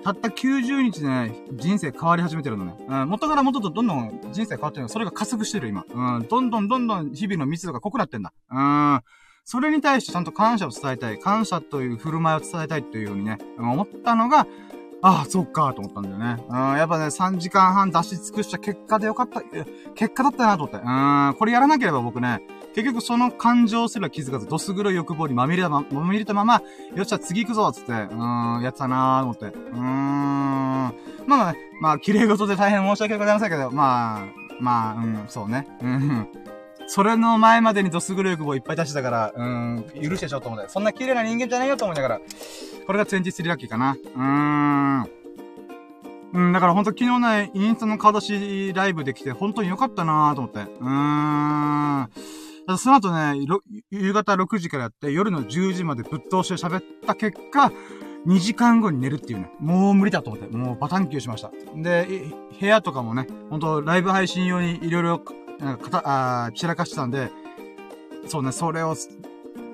[0.02, 2.74] たった90日でね、人生変わり始めてるのね。
[2.88, 4.88] うん、元から元とどんどん人生変わってるの。
[4.88, 5.84] それが加速してる今。
[5.88, 8.32] うん、どんどんどんどん日々の密度が濃くなってんだ。
[8.50, 9.00] うん。
[9.48, 11.20] それに対してちゃんと感謝を伝えたい。
[11.20, 14.48] 感謝という振る舞いを伝えたいっていうようにね、思ったのが、
[15.02, 16.44] ああ、そっか、と思ったんだよね。
[16.48, 19.42] うん、やっぱね、3時間半出し尽くした結果でよかった、
[19.94, 20.84] 結果だったなと思って。
[20.84, 22.40] うん、これやらなければ僕ね、
[22.74, 26.60] 結局その感情すら気づかず、どす黒い欲望にまみれたま、まみれたまま、
[26.96, 29.44] よっしゃ、次行くぞつって、うん、やってたなーと思って。
[29.46, 29.80] うーん。
[29.80, 30.92] まあ
[31.28, 34.26] まあね、まあ、綺麗事で大変申し訳ございませんけど、まあ、
[34.58, 35.68] まあ、うん、そうね。
[35.82, 36.28] うん。
[36.88, 40.68] それの前までにドスグル欲望いっぱい出してたから、うん、許してちょっと思って。
[40.68, 42.20] そんな綺麗な人間じゃないよと思いながら。
[42.86, 43.92] これが23ラッキーかな。
[43.92, 45.10] うーん。
[46.32, 50.60] うん、だからほんと昨日ね、インスタの顔出しライブできて本当に良かったなーと思って。
[50.60, 52.78] うーん。
[52.78, 53.46] その後ね、
[53.90, 57.70] 夕方6時からやって夜の10時までぶっ通して喋った結果、
[58.26, 59.50] 2時間後に寝るっていうね。
[59.60, 60.54] もう無理だと思って。
[60.56, 61.52] もうバタンキューしました。
[61.76, 62.08] で、
[62.60, 65.22] 部屋とかもね、ほんとライブ配信用にいろいろ
[65.58, 67.30] なんか、かた、あ散らかしてたんで、
[68.26, 68.96] そうね、それを、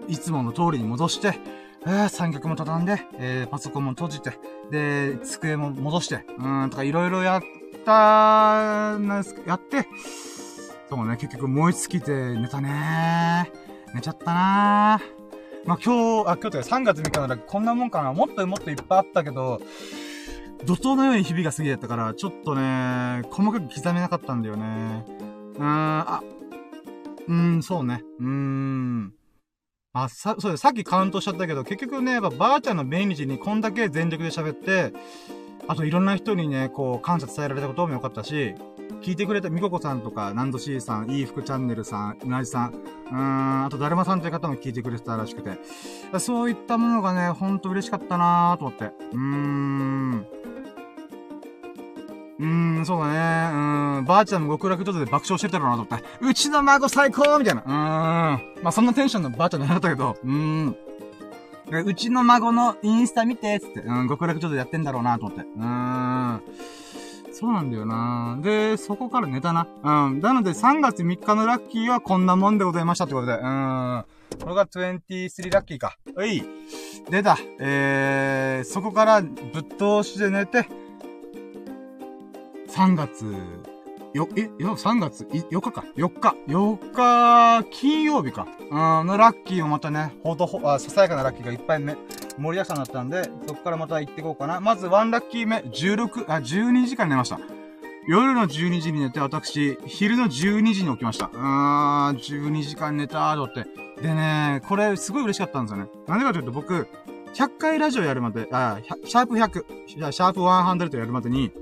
[0.08, 1.38] いつもの通りに戻して、
[1.86, 4.38] え、三脚も畳んで、えー、パソコンも閉じて、
[4.70, 7.42] で、机も戻して、うん、とかいろいろやっ
[7.84, 9.86] たなんすやって、
[10.88, 13.50] そうね、結局燃え尽きて寝たね
[13.94, 15.00] 寝ちゃったな
[15.64, 18.12] まあ、今日、あ、今日というか3月3日ならこんなもんかな。
[18.12, 19.60] もっともっといっぱいあったけど、
[20.64, 25.04] 怒涛のように日々が過ぎてたから、ちょっとね、細かく刻めなかったんだよね。
[25.54, 26.22] うーん、あ、
[27.28, 28.02] うーん、そうね。
[28.18, 29.12] うーん。
[29.94, 34.92] あ、さ、そうさっきカウントしちゃったけど、結局ね、やっぱばあちゃんの命日にこんだけ全力で喋って、
[35.68, 38.54] あといろんな人にね、こう、感謝伝えられたこともよかったし、
[39.02, 45.58] 聞いてくれたみここさんとか、ナンドシーさん、いい服チャンネルさん、うなじさん、うーん、あとだるまさんという方も聞いてくれてたらしくて、
[46.18, 48.84] そういったものがね、ほんと嬉しかったなーと思って。
[49.12, 50.26] うーん。
[52.42, 53.98] うーん、そうだね。
[53.98, 56.04] うん、ばあちゃんも極楽ちょっとで爆笑してるだろうなと思って。
[56.20, 57.62] うちの孫最高みたいな。
[57.62, 58.62] うーん。
[58.62, 60.76] まあ、そんなテンションのばあちゃんじゃなかったけど、うーん。
[61.86, 65.44] うちの孫のインスタ見て、つって、うん、極楽ちょっとやってんだろうなと思って。
[65.56, 66.42] うーん。
[67.32, 69.66] そうなんだよなで、そこから寝たな。
[69.82, 70.20] うん。
[70.20, 73.34] なので、3月3日のラッキーはこんなもんでございましたってことで。
[73.34, 74.04] うん。
[74.40, 75.96] これが23ラッキーか。
[76.16, 76.42] うい。
[77.08, 77.38] 出た。
[77.60, 80.66] えー、そこからぶっ通しで寝て、
[82.72, 83.26] 3月、
[84.14, 85.84] よ、え、よ、3月、4日か。
[85.94, 86.34] 4日。
[86.48, 86.92] 4
[87.62, 88.46] 日、金曜日か。
[88.70, 91.98] うん、のラッキーをまたね、ほどほ、あ、ささやかなラッキーがいっぱいね、
[92.38, 94.58] 盛りだくさんだったんで、そこからまた行っていこうかな。
[94.60, 97.38] まず1ラッキー目、16、あ、12時間寝ました。
[98.08, 101.26] 夜の12時に寝て、私、昼の12時に起きました。
[101.26, 103.66] うーん、12時間寝たーとって。
[104.00, 105.90] でね、これすごい嬉しかったんですよね。
[106.06, 106.88] なんでかというと僕、
[107.34, 111.52] 100回ラジオやるまで、あ、シャープ100、シャープ100やるまでに、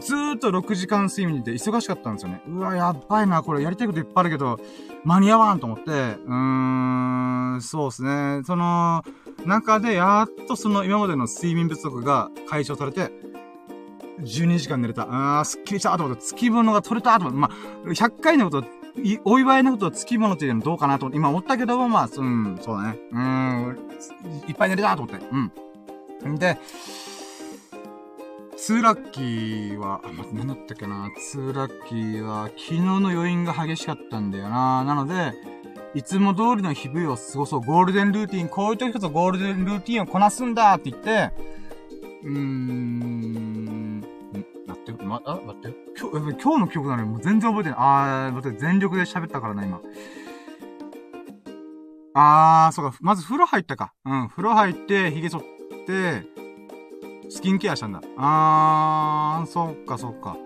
[0.00, 2.42] ずーっと6時間睡眠で忙しかったんですよね。
[2.48, 4.58] うわ、やばいな、これやりたいこといっぱいあるけど、
[5.04, 8.42] 間に合わんと思って、うーん、そうですね。
[8.44, 9.02] その、
[9.44, 13.12] 中で、やっとその今までの睡眠不足が解消されて、
[14.20, 15.02] 12時間寝れた。
[15.02, 17.50] あー、すっきりしたと思って、月物が取れたと思って、ま
[17.84, 18.68] あ、100回のこと、
[19.24, 22.98] お祝いのことを月物っていうのどうかなと思って、今思ったけども、まあ、うん、そうだね。
[23.12, 23.76] うん、
[24.48, 25.26] いっぱい寝れたと思って。
[26.24, 26.34] うん。
[26.34, 26.58] んで、
[28.56, 31.10] ツーラッキーは、あ、待って、何だったっけな。
[31.18, 34.84] ツーラッキーは、昨日の余韻が激しかったんだよな。
[34.84, 35.32] なので、
[35.94, 37.60] いつも通りの日々を過ごそう。
[37.60, 41.30] ゴールデンルーティン、こういう時こそゴールデンルーティンをこなすんだって言って、
[42.22, 44.00] うーん、
[44.66, 45.76] 待って、ま、あ、待って。
[45.98, 47.78] 今日、今日の曲なのにもう全然覚えてない。
[47.78, 49.80] あー、待って、全力で喋ったからな、今。
[52.14, 52.96] あー、そうか。
[53.00, 53.92] まず風呂入ったか。
[54.04, 55.42] うん、風呂入って、髭剃っ
[55.86, 56.43] て、
[57.30, 58.02] スキンケアしたんだ。
[58.16, 60.36] あー、そっかそっか。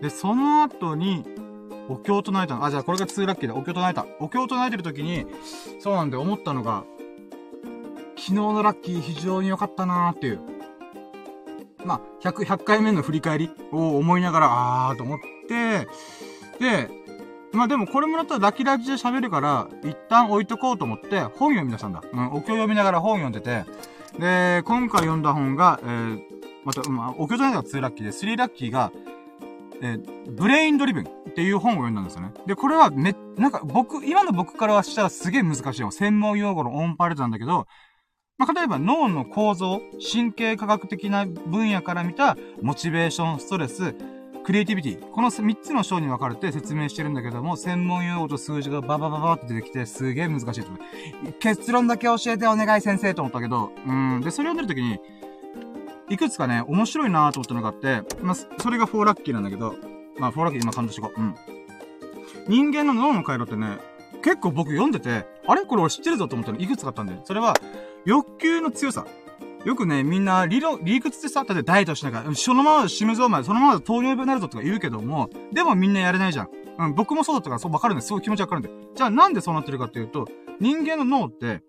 [0.00, 1.24] で、その後に、
[1.88, 2.64] お経を唱えたの。
[2.64, 3.54] あ、じゃあこれが2ラッキーだ。
[3.54, 4.06] お経を唱えた。
[4.20, 5.26] お経を唱えてる時に、
[5.80, 6.84] そうなんで思ったのが、
[8.16, 10.40] 昨日のラッキー非常に良かったなーっていう。
[11.84, 15.18] まあ、100、100回目の振り返りを思いながら、あーと思っ
[15.48, 15.86] て、
[16.58, 16.90] で、
[17.52, 22.02] まあでもこれもらったらラッキーラッキーで喋るから、一旦置いとこうと思って本読み出したんだ。
[22.12, 23.64] うん、お経読みながら本読んでて、
[24.18, 26.20] で、今回読んだ本が、えー、
[26.64, 28.92] また、まあ、お経じゃないのが2ラッキーで、3ラッキーが、
[29.80, 32.32] えー、ブレインドリブンっていう本を読んだんですよね。
[32.46, 35.90] で、これはめ、なんか僕、今の僕からはしたらすげえ難しいよ。
[35.92, 37.66] 専門用語のオンパレードなんだけど、
[38.38, 39.80] まあ、例えば脳の構造、
[40.12, 43.94] 神経科学的な分野から見たモチベーション、ストレス、
[44.48, 45.10] クリエイティビティ。
[45.10, 51.32] この3つの章に分かれて説明してるんだけども、専門用語と数字がババババって出てきて、すげえ難しいと思う。
[51.38, 54.22] 結論だけ教えてお願い先生と思ったけど、うん。
[54.22, 54.98] で、それ読んでる時に、
[56.08, 59.74] いくつかね、面白いなと思ったのがあって、まあ、それが4ラッキーなんだけど、
[60.18, 61.20] まあ、4ラッキー今感動してこう。
[61.20, 61.34] うん。
[62.48, 63.76] 人間の脳の回路ってね、
[64.22, 65.66] 結構僕読んでて、あれ？
[65.66, 67.20] これ俺知ってるぞと思ったのいくつかあったんだよ。
[67.24, 67.52] それは、
[68.06, 69.06] 欲求の強さ。
[69.64, 76.48] よくね、みんな、理論、理屈でさ、だってダイエットしながら、そのまま死ぬぞ、お前、そのまま糖尿病になるぞとか言うけども、でもみんなやれないじゃん。
[76.78, 78.06] うん、僕もそうだったから、そう、わかるんです。
[78.06, 78.70] すごい気持ちわかるんで。
[78.94, 80.26] じゃあなんでそうなってるかっていうと、
[80.60, 81.62] 人間の脳って、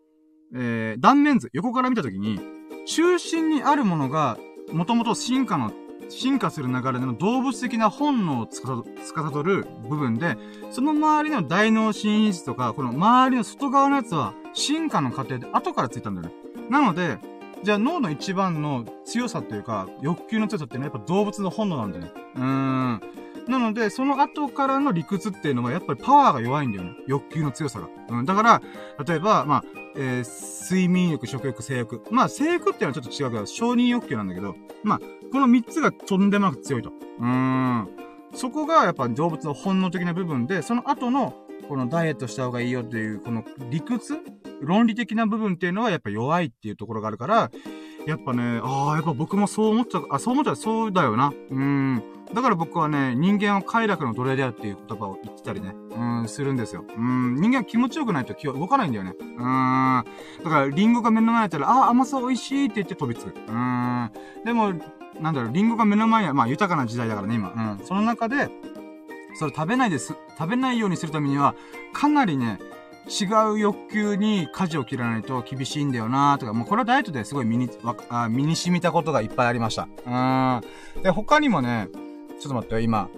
[0.54, 2.40] えー、断面図、横から見たときに、
[2.86, 4.38] 中心にあるものが、
[4.72, 5.72] もともと進化の、
[6.10, 10.38] 進化する流れの動物的な本能をつかさどる部分で、
[10.72, 16.34] その周りの大脳進出とか、この周りの外側のやつは、進化の過程で後からついたんだよね。
[16.70, 17.18] なので、
[17.64, 22.12] じゃあ脳の一番の強さっていうか、欲求の強さっていうのはやっぱ動物の本能なんだよね。
[22.36, 23.02] うーん。
[23.48, 26.92] なので、その後からの理屈っていうのはやっぱりパワーが弱いんだよね。
[27.08, 27.90] 欲求の強さが。
[28.10, 28.26] うん。
[28.26, 28.62] だから、
[29.06, 29.64] 例えば、まあ、
[29.96, 32.02] えー、睡眠欲、食欲、性欲。
[32.12, 35.00] まあ、性欲っていうのはちょっと違うけど、承認欲求なんだけど、まあ、
[35.32, 36.90] この三つがとんでもなく強いと。
[36.90, 37.90] うーん。
[38.36, 41.34] そこがやっぱ動物の本能的な部分で、その後の、
[41.70, 44.18] このダイエットした方がいいよっていう、この理屈？
[44.62, 47.52] 論理的な部分っていうのはやっぱ弱いっていうところがあるから、
[48.08, 51.32] やっぱね、ああ、やっぱ僕もそう思っちゃう、あ、そう思っちゃう、そうだよな。
[51.52, 52.04] うん。
[52.34, 56.84] だから僕はね、人間は快楽の奴隷であるっていう言葉を言ってたりね、うん、するんですよ。
[56.98, 59.14] うん、人間は気持ちよくないと気は動かないんだよね。
[59.20, 59.38] うん。
[59.38, 63.34] だから、リンゴが目の前にあったら、ああ、甘そう美味しいって言って飛びつく。
[63.48, 64.12] うん。
[64.44, 64.74] でも、
[65.22, 67.52] なんだろう、リンゴが目の前には、まあ豊かな時代だからね、今。
[67.80, 67.86] うん。
[67.86, 68.50] その中で、
[69.40, 70.16] それ食べないです。
[70.38, 71.56] 食べないようにするためには、
[71.94, 72.60] かなりね、
[73.08, 77.70] 違う欲求に舵を切らないと厳しいんだよなとか、もうこれはダイエットですごい身に、
[78.10, 79.88] あ身に染みたことがいっぱいありました。
[80.06, 81.04] うん。
[81.04, 81.88] で、他にもね、
[82.42, 83.10] ちょっと待ってよ、今。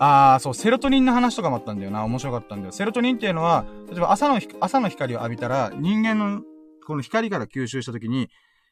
[0.00, 2.02] あー、そう、セロトニンの話とかもあったんだよな。
[2.02, 2.72] 面白かったんだよ。
[2.72, 6.42] セロトニンっていうのは、例えば朝の、朝の光を浴びたら、人間の、
[6.84, 8.28] この光から吸収した時に、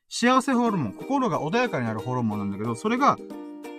[0.08, 3.18] 幸せホルモン、心が穏やかになるホルモンなんだけど、それが、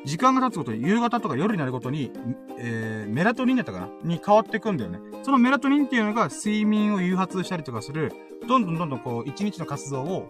[0.05, 2.11] 時間が経つことに、夕方とか夜になることに、
[2.57, 3.89] えー、メラトニンだったかな？
[4.03, 4.99] に変わってくんだよね。
[5.23, 8.13] そのメラトニンっていうのが睡眠を誘発したりとかする、
[8.47, 10.29] どんどんどんどんこう、一日の活動を、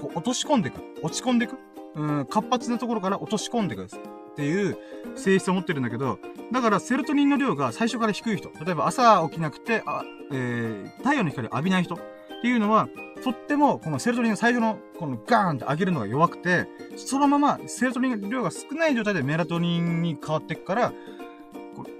[0.00, 0.80] こう、落とし込んでいく。
[1.02, 1.56] 落ち込んでいく。
[1.96, 3.88] うん、活発なところから落とし込んでいくっ
[4.36, 4.78] ていう
[5.16, 6.20] 性質を持ってるんだけど、
[6.52, 8.50] だからセロトニンの量が最初から低い人。
[8.64, 11.98] 例えば朝起きなくて、あ、えー、太陽の光を浴びない人っ
[12.40, 12.88] ていうのは、
[13.22, 16.66] とっても、このセロトニンの最初の、このガーンって上げるのが弱くて、
[16.96, 20.92] そのままセロトニン量が少ない状態でメラトニンに変わっていくから、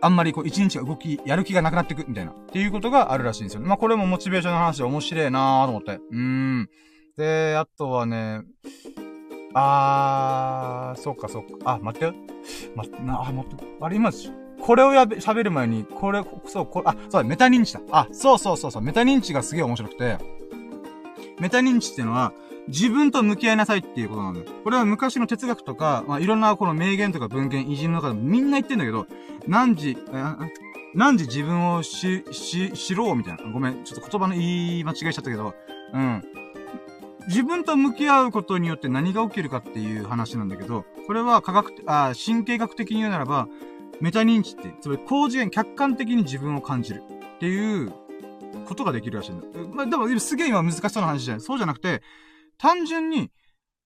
[0.03, 3.63] あんまりこう一日が動き、やる気がなくなっていくみたいな、っていうことがあるらしいんですよ。
[3.63, 5.93] まあこれもモチベーションの話で面白いなーと思って。
[5.93, 6.69] うーん。
[7.17, 8.43] で、あとはね、
[9.55, 11.75] あー、そっかそっか。
[11.75, 12.15] あ、待ってよ。
[12.77, 13.65] 待って、な、あ、待って。
[13.81, 14.11] あれ今、
[14.61, 17.81] これをやべ、喋る前に、これ、そう、これ、あ、そうだ、メタ認知だ。
[17.91, 20.19] あ、そうそうそうそう、メタ認知がすげえ面白くて、
[21.41, 22.33] メタ認知っていうのは、
[22.69, 24.47] 自分と向き合いなさいっていうことなんだよ。
[24.63, 29.07] これは昔の哲学とか、まあ、いろんなこの名言とか文献、偉人の中でもみんな言ってんだけど、
[29.47, 29.97] 何時、
[30.95, 33.51] 何時自分をし、し、知ろうみたいな。
[33.51, 35.55] ごめん、ちょっと言葉の言い間違えちゃったけど、
[35.95, 36.23] うん。
[37.29, 43.49] 自分と向き合うことによって何が起きるかっていう話なんだけど、これは科学、あ神経学的に言うならば、
[44.01, 47.03] メタ認知って、つまり高次元客観的に自分を感じる
[47.37, 47.93] っていう
[48.67, 49.47] ことができるらしいんだ。
[49.73, 51.41] まあ、でも、すげえ今難しそうな話じゃない。
[51.41, 52.03] そうじゃなくて、
[52.59, 53.31] 単純に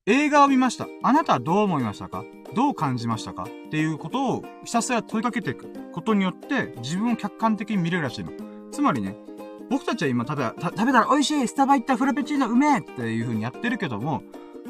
[0.07, 0.87] 映画を見ました。
[1.03, 2.25] あなたはどう思いましたか？
[2.55, 3.45] どう感じましたか？
[3.45, 8.33] っていうことをひたすら問いかけていくことによって自分を客観的に見れるらしいの。
[8.71, 9.17] つまりね、
[9.71, 14.23] 僕たちは今食べ、食べたら美味しいスタバ行ったフラペチーノうめえっていう風にやってるけども、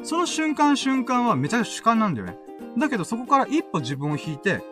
[0.04, 2.38] その瞬間瞬間はめちゃくちゃ主観なんだよね。
[2.78, 4.62] だけどそこから一歩自分を引いて、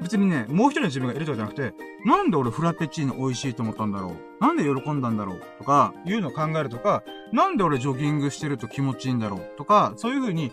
[0.00, 4.16] 別にね、もう一人の自分がいるとかじゃなくて、なんで俺フラペチーノ美味しいと思ったんだろう？
[4.40, 5.42] なんで喜んだんだろう？
[5.58, 9.50] とか、いうのを考えるとか、なんで俺ジョギングしてると気持ちいいんだろう？
[9.56, 10.50] とか、そういう風に、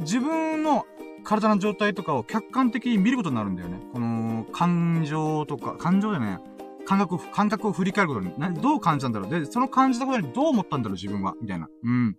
[0.00, 0.84] 自分の
[1.22, 3.78] 体の状態とかを客観的に見ることになるんだよね。
[3.92, 6.40] この、感情とか、感情じゃね
[6.86, 9.30] 感覚、感覚を振り返ることに、どう感じたんだろう？
[9.30, 10.94] で、その感じたことにどう思ったんだろう？
[10.94, 11.68] 自分はみたいな。
[11.84, 12.16] うん。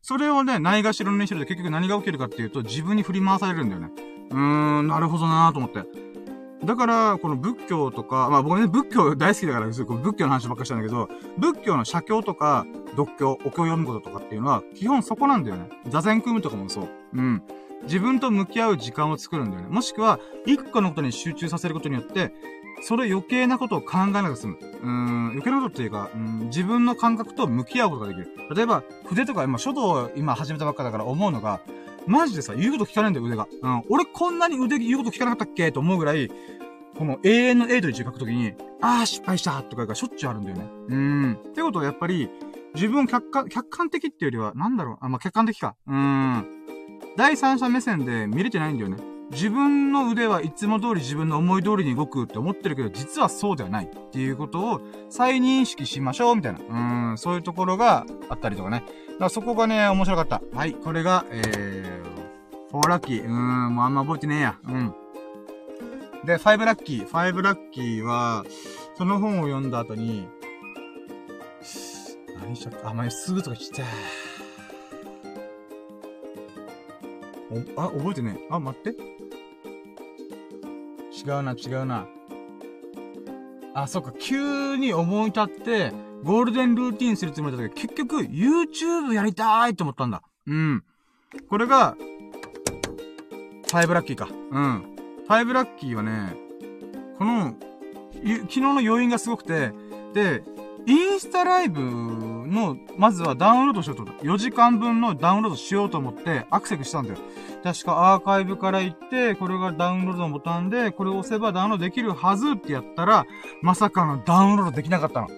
[0.00, 3.90] それをね、ないがしろにしてると結局何が起きるかっていうと、自分に振り回されるんだよね。
[4.32, 5.84] うーん、なるほどなーと思って。
[6.64, 15.68] だから、この仏教とか、まあ僕ね、仏教大好きだから、仏教の話ばっかりしたんだけど、仏教の写経とか、読経、お経を読むこととかっていうのは、基本そこなんだよね。
[15.88, 16.88] 座禅組むとかもそう。
[17.14, 17.42] うん。
[17.84, 19.68] 自分と向き合う時間を作るんだよね。
[19.68, 22.32] もしくは、一個のことに集中させることによって、
[22.82, 24.58] それ余計なことを考えなくて済む。
[24.82, 28.30] うん、余計なことっていうか、うん、自分の感覚と向き合うことができる。
[28.54, 31.60] 例えば、筆とか、今、書道を今始めたばっかだから思うのが、
[32.06, 33.46] マジでさ、言うこと聞かないんだよ、腕が。
[33.62, 33.84] うん。
[33.88, 35.72] 俺こんなに腕言うこと聞かなかったっけ？
[35.72, 36.30] と思うぐらい、
[36.96, 40.68] この永遠の A と1書くときに、ああ、失敗したとかがしょっちゅうあるんだよね。
[40.88, 41.32] うん。
[41.34, 42.28] ってことはやっぱり、
[42.74, 45.76] 自分客観、客観的っていうよりは、なんだろう、あ、まあ、客観的か。
[45.86, 46.46] うん。
[47.16, 48.96] 第三者目線で見れてないんだよね。
[49.32, 57.10] 自分の腕はいつも通り自分の思い通りに動くって思ってるけど、実はそうではないっていうことを再認識しましょうみたいな。
[57.10, 58.80] うん、そういうところがあったりとかね。
[58.80, 60.42] だからそこがね、面白かった。
[60.54, 63.24] はい、これが、えー、4ラッキー。
[63.24, 64.58] うーん、もうあんま覚えてねえや。
[64.68, 64.94] うん。
[66.24, 67.08] で、5ラッキー。
[67.08, 68.44] 5ラッキーは、
[68.96, 70.28] その本を読んだ後に、
[72.40, 72.90] 何しちゃった？
[72.90, 73.82] あ、まあ、すぐとか来た。
[77.76, 78.46] あ、覚えてねえ。
[78.50, 78.90] あ、待って。
[81.24, 82.06] 違うな、違うな。
[83.74, 85.92] あ、そっか、急に思い立って、
[86.24, 90.22] ゴールデンルーティンするつもりだったけど、結局、YouTube やりたいと思ったんだ。
[90.46, 90.84] うん。
[91.48, 91.96] これが、
[93.68, 94.28] 5ラッキーか。
[94.50, 94.96] うん。
[95.28, 96.36] 5ラッキーはね、
[97.18, 97.54] この、
[98.12, 99.72] 昨日の要因がすごくて、
[100.12, 100.42] で、
[100.86, 101.80] インスタライブ
[102.52, 104.24] の、まずはダウンロードしようと思った。
[104.24, 107.18] 4時間分のダウンロードしようと思ってアクセスしたんだよ。
[107.62, 113.26] 確かアーカイブから行って、これがダウンロードのボタンで、これを押せばダウンロードできるはずってやったら、
[113.62, 115.28] まさかのダウンロードできなかったの。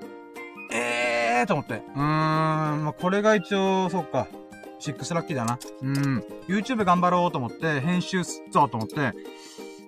[0.73, 1.74] ええーと思って。
[1.74, 4.27] うーん、まあ、これが一応、そっか。
[4.81, 5.59] 6ラッキーだな。
[5.82, 6.24] うん。
[6.49, 9.12] YouTube 頑張ろうと思って、編集すっぞと思って、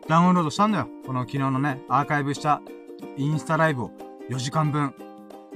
[0.09, 0.89] ダウンロードしたんだよ。
[1.07, 2.63] この昨日のね、アーカイブした
[3.17, 3.91] インスタライブを
[4.31, 4.95] 4時間分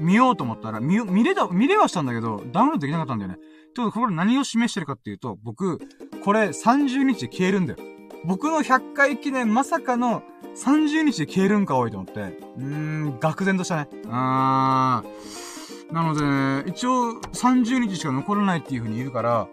[0.00, 3.36] 見ようと思ったら、見、見れた、見れはしたんだけど、ダウンロードできなかったんだよね。
[3.36, 3.38] っ
[3.72, 5.78] てことこれ何を示してるかっていうと、僕、
[6.24, 7.78] これ30日で消えるんだよ。
[8.24, 10.22] 僕の100回記念まさかの
[10.56, 12.20] 30日で消えるんか多いと思って。
[12.20, 13.88] うーん、愕然としたね。
[14.08, 15.94] あーん。
[15.94, 19.48] なので、一応30日しか残らないっていう風に言うから、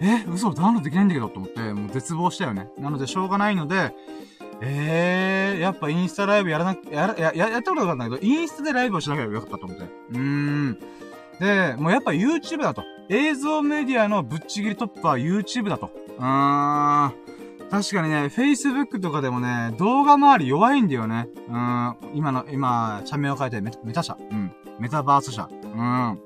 [0.00, 2.68] え、嘘、ダウンロードできないんだけどと思って、もう絶望したよね。
[2.78, 3.94] なので、しょうがないので、
[4.66, 9.84] ええー、やっぱインスタライブやらなく、や、や、や、やったことなかったんだけど、インスタでライブをしなければよかったと思って。
[9.84, 10.78] うーん。
[11.40, 12.84] で、もうやっぱ YouTube だと。
[13.10, 15.90] 映像メディアのぶっちぎりトップは YouTube だと。
[16.18, 17.12] うーん。
[17.70, 21.28] 確かにね、Facebook とかでもね、動画周り弱いんだよね。
[21.48, 21.96] うん。
[22.14, 24.16] 今の、今、社名を変えてメメタ社。
[24.30, 24.52] うん。
[24.78, 25.48] メタバース社。
[25.50, 26.18] うん。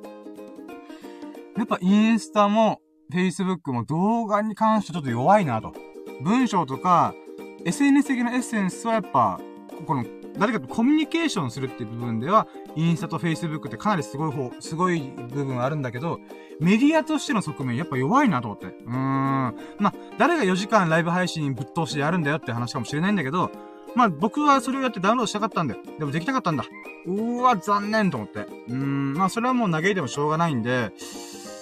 [1.57, 2.81] やっぱインスタも、
[3.13, 5.75] Facebook も動画に関してちょっと弱いなと。
[6.23, 7.15] 文章とか、
[7.65, 9.41] SNS 的なエッセンスはやっぱ、
[9.87, 10.05] この、
[10.39, 16.21] 誰かとコミュニケーションするっていう部分では、インスタと Facebook ってかなりすごい方、すごい部分あるんだけど、
[16.61, 18.67] メディアとしての側面やっぱ弱いなと思って。
[18.67, 18.93] うーん。
[18.93, 19.55] ま
[19.91, 23.51] あ、誰が4時間ライブ配信ぶっ通してやるんだよって話かもしれないんだけど、
[23.95, 25.81] まあ僕はそれをやってダウンロードしたかったんだよ。
[25.99, 26.65] でもできなかったんだ。
[27.07, 28.41] うーわ、残念と思って。
[28.41, 30.93] うーん、まあそれはもう嘆いてもしょうがないんで、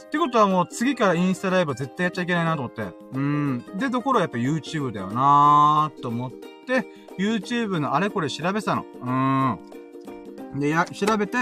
[0.06, 2.84] ってことはもう次からインスタライブは絶対やっちゃいけないなと思って。
[3.12, 3.64] うん。
[3.76, 6.86] で、ところやっぱ YouTube だよなーと思って、
[7.18, 8.84] YouTube のあれこれ調べたの。
[9.02, 10.60] うん。
[10.60, 11.38] で、や、調べて、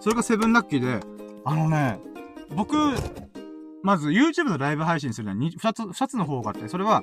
[0.00, 1.00] それがセブンラッキーで、
[1.44, 1.98] あのね、
[2.54, 2.76] 僕、
[3.82, 7.02] まず YouTube のライブ配信するのに二つ、二つの方があって、それは、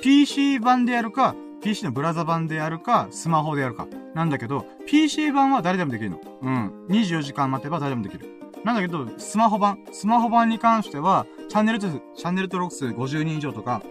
[0.00, 3.88] PC 版でやるか、PC のブラザ版でやるか、スマホでやるか。
[4.14, 6.20] なんだけど、PC 版は誰でもできるの。
[6.42, 6.86] うん。
[6.88, 8.37] 24時間待てば誰でもできる。
[8.64, 13.82] なんだけど、スマホ版、スマホ版に関しては、チャンネル数、チャンネル登録数50人以上とか、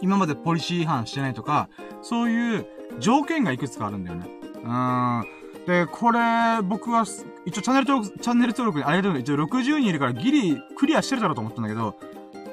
[0.00, 1.68] 今までポリシー違反してないとか、
[2.02, 2.66] そういう
[2.98, 4.28] 条件がいくつかあるんだよね。
[4.62, 5.24] うーん。
[5.66, 7.04] で、これ、僕は、
[7.44, 11.94] 一応チャンネル登録、チャンネル登録にあれだけど、一応60人いるからギリクリアしてるだろうと思ったんだけど、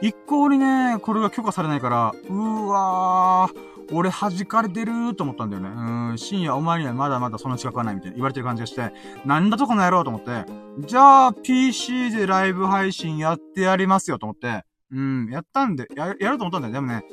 [0.02, 5.70] 一向にね、これが許可されないから、うーわー、俺弾かれてると思ったんだよね。
[5.70, 8.92] うん、深夜お前にはまだまだその資格はないみたいな言われてる感じがして、
[9.26, 10.46] なんだとこの野郎と思って、
[10.80, 16.74] じゃあ PC でライブ配信やってやりますよと思って、うん、やったんで、や、やると思ったんだよ。
[16.74, 17.04] でもね、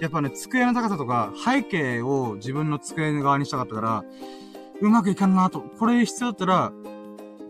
[0.00, 4.04] やっぱね、机の高さとか、背景を自分の机側にしたかったから、
[4.80, 5.60] うまくいかんなと。
[5.60, 6.72] これ必要だったら、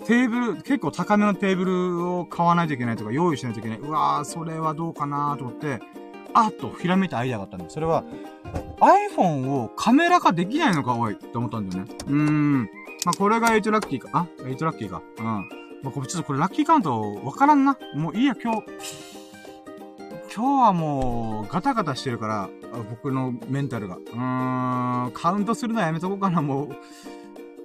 [0.05, 3.79] テーブル、結構高めのテーブルを買わないといけないとか、用意しないといけない。
[3.79, 5.81] うわー、それはどうかなと思って、
[6.35, 7.71] あっと、ひらめいたアイデアがあったんだよ。
[7.71, 8.05] それは、
[8.81, 11.95] iPhone をカメラ化できないのか、おいって思ったんだよね。
[12.07, 12.63] うーん。
[13.05, 14.09] まあ、これが8ラッキーか。
[14.13, 15.03] あ ?8 ラッキーか。
[15.19, 15.25] うん。
[15.83, 17.77] まあ、これちょっとこれラッキーカウントわからんな。
[17.95, 18.63] もういいや、今日。
[20.35, 22.51] 今日はもう、ガタガタしてるから、
[22.91, 23.97] 僕のメンタルが。
[23.97, 26.77] うーん、カウントするのはやめとこうかな、もう。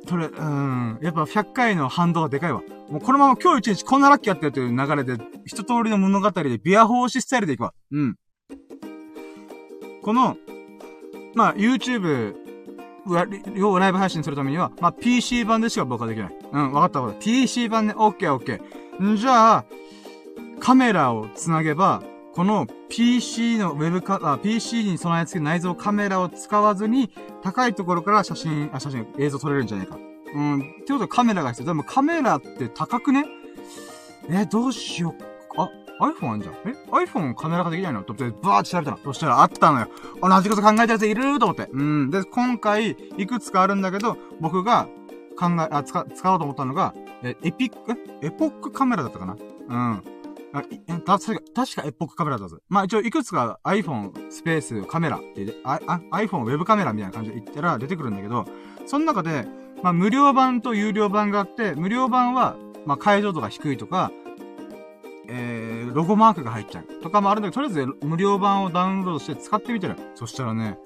[0.07, 2.61] それ、うん、やっぱ100回の反動がでかいわ。
[2.89, 7.73] もうこのまま今日一日こんなラッキーやってるという流れで、一通りの物語でビア奉仕スタイルでいくわ。
[7.91, 8.15] うん。
[10.07, 10.37] この、
[11.35, 12.33] まあ、YouTube、
[13.05, 16.35] をライブ配信するためには、まあ、PC 版でしか僕はできない。
[16.49, 17.25] うん、わかったわかった。
[17.25, 19.03] PC 版で、OK、OK。
[19.03, 19.65] んじゃあ、
[20.61, 22.03] カメラをつなげば、
[22.33, 27.11] この PC のウェブカ、あ、PC に備え付け内蔵カメラを使わずに、
[27.43, 29.97] 高いところから写真、あ、写真、映像撮れるんじゃないか。
[30.33, 30.59] うん。
[30.59, 31.67] ってことはカメラが必要。
[31.67, 33.25] でもカメラって高くね？
[34.29, 35.13] え、どうしよ
[35.57, 35.61] う。
[35.61, 35.69] あ、
[35.99, 36.53] iPhone あんじゃん。
[36.65, 38.03] え ?iPhone カメラ化できないの？
[38.03, 38.99] と思って、バーって調べたの。
[39.03, 39.87] そしたらあったのよ。
[40.21, 41.67] 同じこと考えたやついると思って。
[41.71, 42.09] うん。
[42.11, 44.87] で、今回、いくつかあるんだけど、僕が
[45.39, 46.93] 考え、あ、使、使おうと思ったのが、
[47.23, 49.35] え、エピック、エポックカメラだったかな？
[49.69, 50.03] うん。
[50.53, 50.63] あ、
[51.05, 52.57] 確か、確かエポックカメラだぞ。
[52.69, 58.45] まあ一応いくつか iPhone スペースカメラって、あ、あ、iPhone ウェブカメラみたいな感じで言ったら出てくるんだけど、
[58.85, 59.45] その中で、
[59.83, 62.55] まあ無料版と有料版があって、無料版は、
[62.85, 64.11] まあ解像度が低いとか、
[65.29, 69.95] えー、ロゴマークが入っちゃうとかもあるんだけど、とりあえず無料版をダウンロードして使ってみてる。
[70.15, 70.77] そしたらね、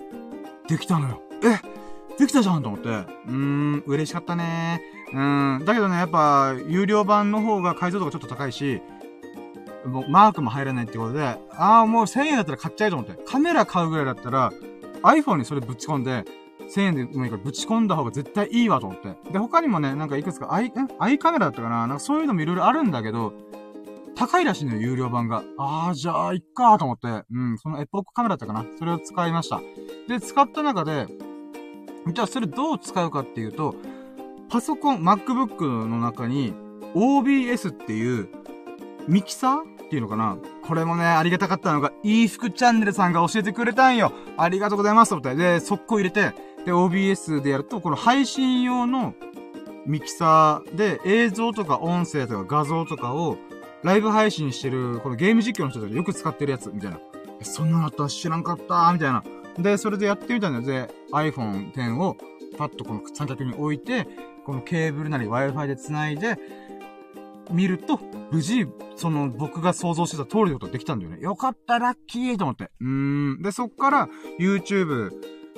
[0.68, 1.22] できたのよ。
[1.43, 1.59] え
[2.18, 2.89] できたじゃんと思って。
[2.89, 5.65] うーん、嬉しかったねーうん。
[5.65, 8.81] だけどね、やっぱ、有料版の方が解像度がちょっと高いし、
[9.85, 13.22] もうマークも入らないってことで、ああ、もう1000円だったら買っちゃえと思って。
[13.26, 14.51] カメラ買うぐらいだったら、
[15.03, 16.26] iPhone にそれぶち込んで、
[16.73, 19.31] 1000円でもいいからぶち込んだ方が絶対いいわと思って。
[19.31, 23.34] で、他にもね、なんかいくつか、アイ、んアイカメラだったかななんかそういうのもいろいろあるんだけど、
[24.16, 25.44] 高いらしいのよ、有料版が。
[25.58, 29.62] ああ、じゃあ、いっかと思って、うん、そのエポックカメラだったかなそれを使いました。
[30.08, 31.08] で、使った中で、
[32.14, 33.76] じゃあそれどう使うかっていうと、
[34.50, 36.54] パソコン、MacBook の中に
[36.94, 38.30] OBS っていう
[39.08, 44.12] ミキサーっていうのかなこれもね、ありがたかったのが、いい服チャンネルさんが教えてくれたんよ。
[44.38, 45.36] ありがとうございますと思って。
[45.36, 46.34] で、速攻入れて、
[46.66, 49.14] で、OBS でやると、この配信用の
[49.86, 53.38] ミキサーで映像とか音声とか画像とかを
[53.84, 56.99] ライブ配信してる、このゲーム実況の人たちがよく使ってるやつ、みたいな。
[57.44, 59.24] そんなのあった知らんかったみたいな。
[59.58, 60.88] で、それでやってみたんだよ。
[60.88, 62.16] で、iPhone X を
[62.58, 64.08] パッとこの三脚に置いて、
[64.45, 66.38] このケーブルなり Wi-Fi で繋いで、
[67.52, 67.99] 見ると、
[68.32, 71.20] 無事、その、僕が想像してた通りのことができたんだよね。
[71.20, 72.72] よかった、ラッキーと思って。
[72.80, 73.41] うーん。
[73.41, 74.10] で、そっから、
[74.40, 75.12] YouTube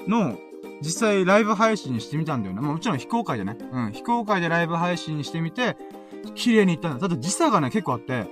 [0.08, 0.38] の、
[0.82, 2.62] 実際ライブ配信してみたんだよね。
[2.62, 3.58] まあもちろん非公開でね。
[3.72, 3.92] うん。
[3.94, 5.78] 非公開でライブ配信してみて、
[6.36, 7.08] 綺麗にいったんだ。
[7.08, 8.26] だって時差がね、結構あって、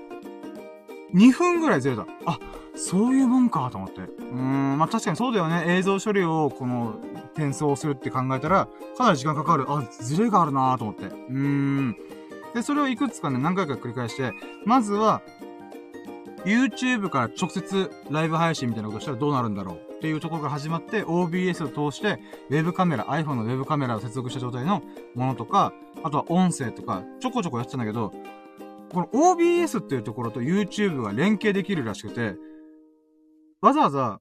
[1.13, 2.05] 2分ぐらいずれた。
[2.25, 2.39] あ、
[2.75, 4.01] そういうもんかと思って。
[4.01, 5.65] うーん、まあ確かにそうだよね。
[5.67, 6.95] 映像処理を、この、
[7.33, 9.65] 転送するって考えたら、かなり時間かかる。
[9.67, 11.05] あ、ズレがあるなと思って。
[11.05, 11.95] うーん。
[12.53, 14.33] で、それをいくつかね、何回か繰り返して、
[14.65, 15.21] まずは、
[16.45, 22.19] YouTube から直接ライブ配信みたいなことしたらどうなるんだろうっていうところから始まって、OBS を通して、
[22.49, 24.81] ウェブカメラ、iPhone のウェブカメラを接続した状態の
[25.13, 28.11] ものとか、あとは音声とか、ちょこちょこやってたんだけど、
[28.91, 32.35] この OBS っていうところと YouTube が連携できるらしくて、
[33.61, 34.19] わざわざ、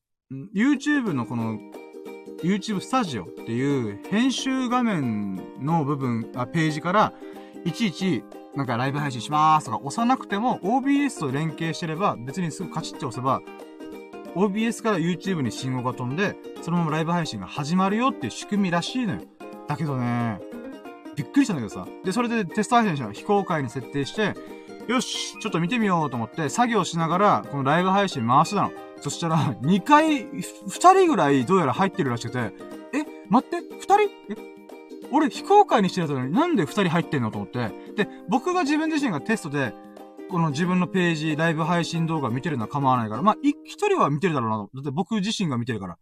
[0.54, 1.58] YouTube のこの、
[2.42, 7.12] YouTube スタジオっていう編集画面の部分、あ、ページから、
[7.64, 8.24] いちいち、
[8.54, 13.40] なんかライブ配信しまーすとか押さなくても、OBS と連携してれば、別にすぐカチッて押せば、
[14.34, 19.20] OBS から YouTube に信号が飛んで、そのままライブ配信が始まるよっていう仕組みらしいのよ。
[19.66, 20.40] だけどね、
[21.22, 21.86] びっくりしたんだけどさ。
[22.02, 24.34] で、それでテスト配信者の非公開に設定して、
[24.88, 28.72] よし、ちょっと見てみようと思って、作業しながら、このライブ配信回してたの。
[29.00, 30.40] そしたら、2回、2
[30.94, 34.00] 人ぐらいどうやら入ってるらしくて、え、待って、2人？
[34.02, 34.50] え？
[35.12, 37.70] 俺非公開にしてたのになんで二人入ってんのと思って。
[37.96, 39.74] で、僕が自分自身がテストで、
[40.30, 44.70] この自分のページ、ライブ配信動画見てるのは構わないから、まあ、一人は見てるだろうなと。
[44.74, 45.98] だって僕自身が見てるから。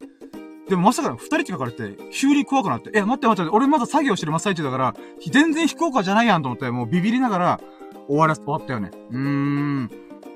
[0.69, 4.95] でもまさか二人って書かれて、急に怖くなって、え、待って待って、俺まだ作業してる真っ最中だから、
[5.31, 7.61] 全然非公開じゃないやんと思って、もうビビりながら
[8.07, 8.91] 終わらす、終わったよね。
[9.11, 9.91] うーん。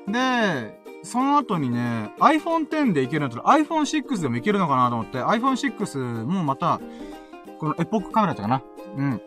[0.09, 6.81] で、その後にね、iPhone X でいけるんだったら iPhone 6でもいけるのかなと思って、iPhone 6もまた、
[7.59, 8.63] このエポックカメラだかな
[8.97, 9.21] うん。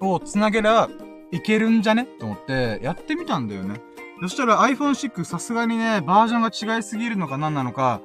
[0.00, 0.88] を繋げら、
[1.30, 3.80] いけるんじゃねと思って、やってみたんだよね。
[4.22, 8.00] そしたら iPhone 6さすがにね、バージョンが違いすぎるのか何なのか、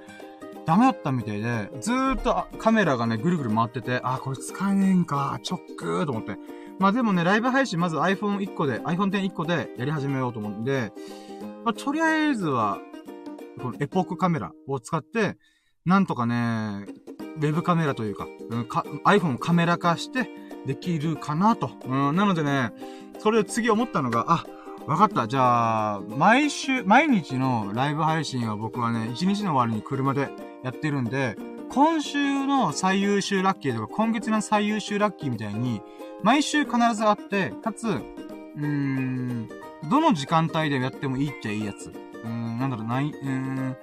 [0.70, 6.38] ダメだったみたいで、ずーっとカメラがね、ぐるぐる回ってて、あ、これ使えねえんか、チョックーと思って。
[6.78, 10.94] まあでもね、ライブ配信まず iPhone1 個で、iPhone X1 個でやり始めようと思うんで、
[11.66, 12.78] まあとりあえずは、
[13.60, 15.38] このエポックカメラを使って、
[15.86, 16.86] なんとかね、
[17.38, 20.30] ウェブカメラというか、うん、か iPhone をカメラ化して
[20.68, 21.72] できるかなと。
[21.84, 22.74] うん、なのでね、
[23.18, 24.46] それで次思ったのが、あ、
[24.86, 25.28] わかった。
[25.28, 30.30] じゃあ、毎週、毎日のライブ配信は僕はね、一日の終わりに車で
[30.64, 31.36] やってるんで、
[31.70, 35.82] 今週の最優秀ラッキーとか、今月の最優秀ラッキーみたいに、
[36.24, 39.50] 毎週必ずあって、かつ、うーん、
[39.90, 41.90] どの時間帯でやってもいいっちゃいいやつ。
[41.90, 43.78] うーん、なんだろう、ない、うーん、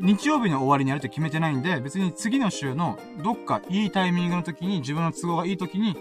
[0.00, 5.96] 日曜日の終わりにやるって決めてないんで、別に次の週のどっかいいタイミングの時に、自分の都合がいい時に、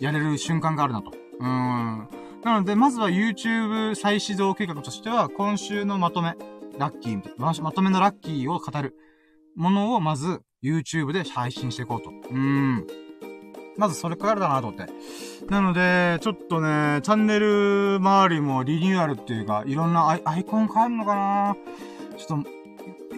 [0.00, 1.12] やれる瞬間があるなと。
[1.38, 2.08] うーん。
[2.44, 6.34] なので、まずは YouTube 再始動計画としては、今週のまとめ、
[6.78, 8.96] ラッキーみたいな、まとめのラッキーを語る。
[9.56, 12.10] ものをまず YouTube で配信していこうと。
[12.30, 12.86] うん。
[13.76, 14.92] まずそれからだなと思って。
[15.48, 21.56] なので、ちょっとね、チャンネル周りもリニューアルっていうか、いろんなアイアイコン変えるのかな
[22.16, 22.48] ちょっと、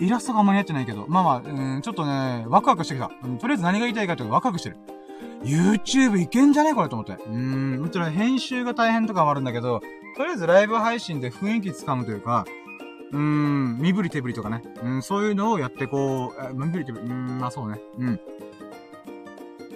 [0.00, 3.10] イラストがあんまりやってないけど、まあまあ、うん、ちょっとね、ワクワクしてきた。
[3.22, 4.76] うん、とりあえず何が言いたいかっていうとワクワクしてる。
[5.44, 7.12] YouTube いけんじゃねこれと思って。
[7.12, 9.80] うーん、もちろん編集が大変とかもあるんだけど、
[10.16, 12.44] とりあえずライブ配信で雰囲気つかむというか、
[13.12, 14.62] うーん、身振り手振りとかね。
[14.82, 17.80] うん、そういうのをやってこう、身振り手振り、うん、まあそうね。
[17.98, 18.20] うん。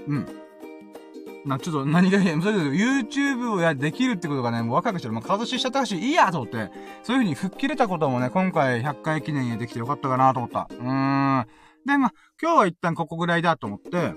[0.09, 0.27] うん。
[1.45, 5.15] な、ちょっと何がいいそれで YouTube をや、できるってことがね、もう若くしてる。
[5.15, 6.57] もう顔出ししちゃったし、いいやと思って。
[6.57, 10.69] そういう風に吹っ切れたこともね、今回100回記念にできてよかったかなと思った。
[10.71, 11.47] うーん。
[11.85, 14.15] で、まあ、今日は一旦ここぐらいだと思って、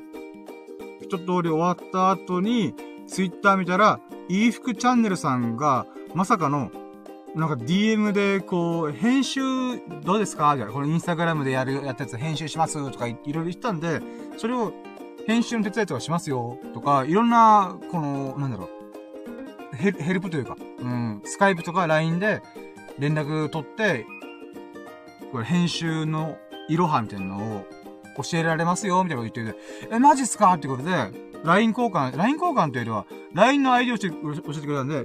[1.02, 2.74] 一通り終わった後に、
[3.08, 6.72] Twitter 見たら、いい服チャンネルさんが、まさかの、
[7.36, 9.42] なんか DM でこう、編集
[10.04, 10.56] どうですか？
[10.56, 12.92] じゃこのインスタグラムでやる、やったやつ編集します？
[12.92, 14.00] とかいろいろ言ったんで、
[14.38, 14.72] それを
[15.28, 16.58] 編集の手伝いとかしますよ？
[16.74, 18.70] とか、いろんな、この、なんだろ
[19.74, 22.42] う、ヘルヘルプというか、うん、スカイプとか LINE で
[23.00, 24.06] 連絡取って、
[25.34, 26.38] これ編集の
[26.70, 27.66] いろはみたいなのを
[28.24, 29.04] 教えられますよ？
[29.04, 29.60] みたいなこと言って
[29.90, 30.54] て、え、マジっすか？
[30.54, 30.90] ってことで、
[31.44, 35.04] LINE 交換、LINE 交換というよりは、LINE の ID を教えてくれたんで、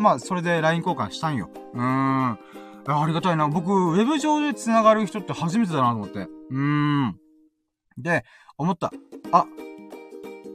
[0.00, 1.50] まあ、それで LINE 交換したんよ。
[1.74, 2.38] うーん。
[2.86, 3.48] ありがたいな。
[3.48, 6.20] 僕、ウェブ上で繋がる人って初めてだなと思って。
[6.20, 7.16] うーん。
[7.98, 8.24] で、
[8.56, 8.90] 思った。
[9.30, 9.46] あ、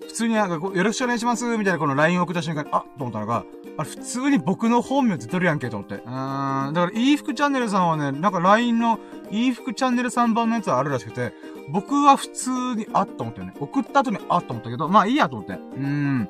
[0.08, 3.46] 普通になんかこう、よろしくお願いしますみたいなこの LINE を送った瞬間に、あ、と思ったのが、
[3.78, 5.96] あれ普通に僕の本名って取るやんけと思って。
[5.96, 6.74] うーん。
[6.74, 9.00] だから、いい服チャンネルさんはね、なんか LINE の
[9.30, 11.34] いい服チャンネル3番のやつはあるらしくて、
[11.70, 13.54] 僕は普通に、あっと思ったよね。
[13.60, 15.54] 送った後に、あっと思ったけど、まあいいやと思って。
[15.54, 16.30] うーん。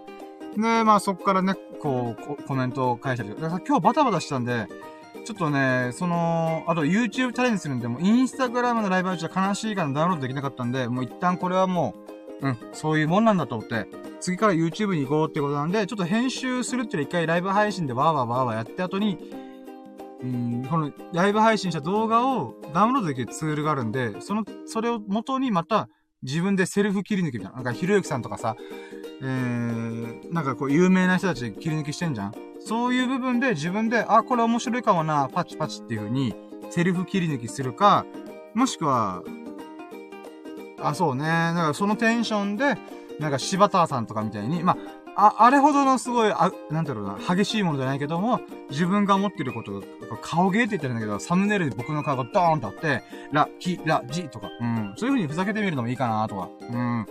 [0.55, 3.29] で、まあそっからね、こう、コメントを返したり。
[3.29, 4.67] とか、今日バタバタしたんで、
[5.25, 11.95] ちょっとね、その、あと YouTube チャレンジするんで、もうインスタグラムのライブ配信は悲しいからダウンロードできなかったんで、もう一旦これはも
[12.41, 13.87] う、うん、そういうもんなんだと思って、
[14.19, 19.17] 次から YouTube に行こうってことなんで、ちょっと編集するっていうの一回ライブ配信でわーわーわーわーやって後に、
[20.21, 25.89] うん、このライブ配信した動画をダウンロードできるツールがあるんで、その、それを元にまた
[26.25, 27.55] 自分でセルフ切り抜きみたいな。
[27.55, 28.57] なんかひろゆきさんとかさ、
[29.21, 32.33] えー、なんかこう有名な人たち切り抜きしてんじゃん
[32.65, 36.35] そういう部分で自分で、あ、これ面白いかもな、パチパチっていう風に、
[36.71, 38.05] セルフ切り抜きするか、
[38.55, 39.21] もしくは、
[40.81, 41.23] あ、そうね。
[41.23, 42.75] だからそのテンションで、
[43.19, 44.77] なんか柴田さんとかみたいに、まあ、
[45.15, 49.81] あ、あれほどのすごい、あ、なんだろうな、激しいものじゃないけども、自分が持ってること、
[50.21, 53.01] 顔芸って言ってるんだけど、サムネイルで僕の顔がドーンとあって、
[53.31, 54.93] ラ、キ、ラ、ジとか、うん。
[54.97, 57.05] そういう風にふざけてみるのもいいかなとか、うん。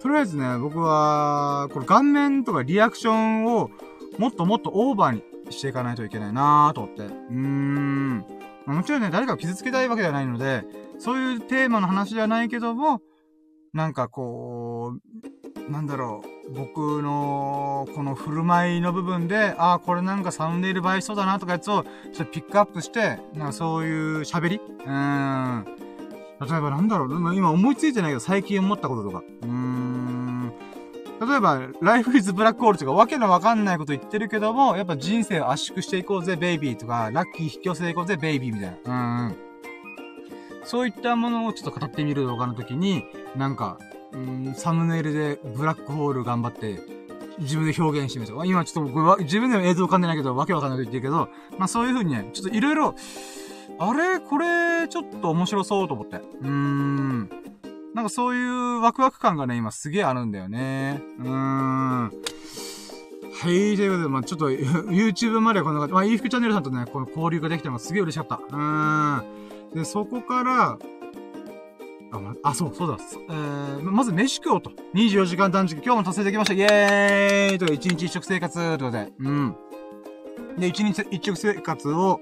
[0.00, 3.70] とりあえずね、僕は、この顔面とかリアクションを、
[4.18, 7.02] もっともっとオーバーにしていかないといけないなと思って。
[7.02, 8.24] うーん。
[8.66, 10.64] もちろんね、誰かを傷つけたいわけではないので、
[10.98, 13.00] そういうテーマの話じゃないけども、
[13.72, 15.39] なんかこう、
[15.70, 24.60] なんだろう、僕の、この振る舞いの部分で、ああ、これなんかサウンデール映えそうだなとかやつを、ちょっとピックアップして、なんかそういう喋り？
[24.84, 25.64] うん。
[26.40, 29.22] 例えばなんだろう、今思いついてないけど最近思ったこととか。
[29.42, 30.52] うーん。
[31.20, 39.26] 例えば、ライフイズブラックホールとかわけのわかんないこと言ってるけども、やっぱ人生を圧縮していこうぜ、ベイビーとか、ラッキー引き寄せていこうぜ、ベイビーみたいな。
[39.26, 39.36] うん。
[40.64, 43.04] そういったものをちょっと語ってみる動画の時に、
[43.36, 43.78] なんか、
[44.12, 46.80] うん、サムネイルでブラックホール頑張って、
[47.38, 51.28] 自分で表現してみる今ちょっと僕は自分でも映像浮かんでないけど、わけわかんないと言ってるけど、
[51.58, 52.94] まあそういう風にね、ちょっといろいろ、
[53.78, 54.20] あれ？
[54.20, 56.16] これ、ちょっと面白そうと思って。
[56.16, 57.30] うーん。
[57.94, 61.02] なんかそういうワクワク感がね、今すげえあるんだよね。
[61.18, 62.02] うーん。
[62.02, 62.10] は
[63.44, 64.50] い、ということで、まあちょっと
[64.92, 65.94] YouTube までこんな感じ。
[65.94, 68.36] まあ、イーフチャンネルさんとね、この交流ができてもすげえ嬉しかった。
[68.36, 69.74] うーん。
[69.74, 70.78] で、そこから、
[72.42, 72.96] あ、そう、そうだ。
[73.28, 74.70] えー、まず飯食おうと。
[74.94, 76.54] 24時間断食、今日も達成できました。
[76.54, 79.12] イェーイとか、1日一食生活というで。
[79.18, 79.56] うん。
[80.58, 82.20] で、1日一食生活を、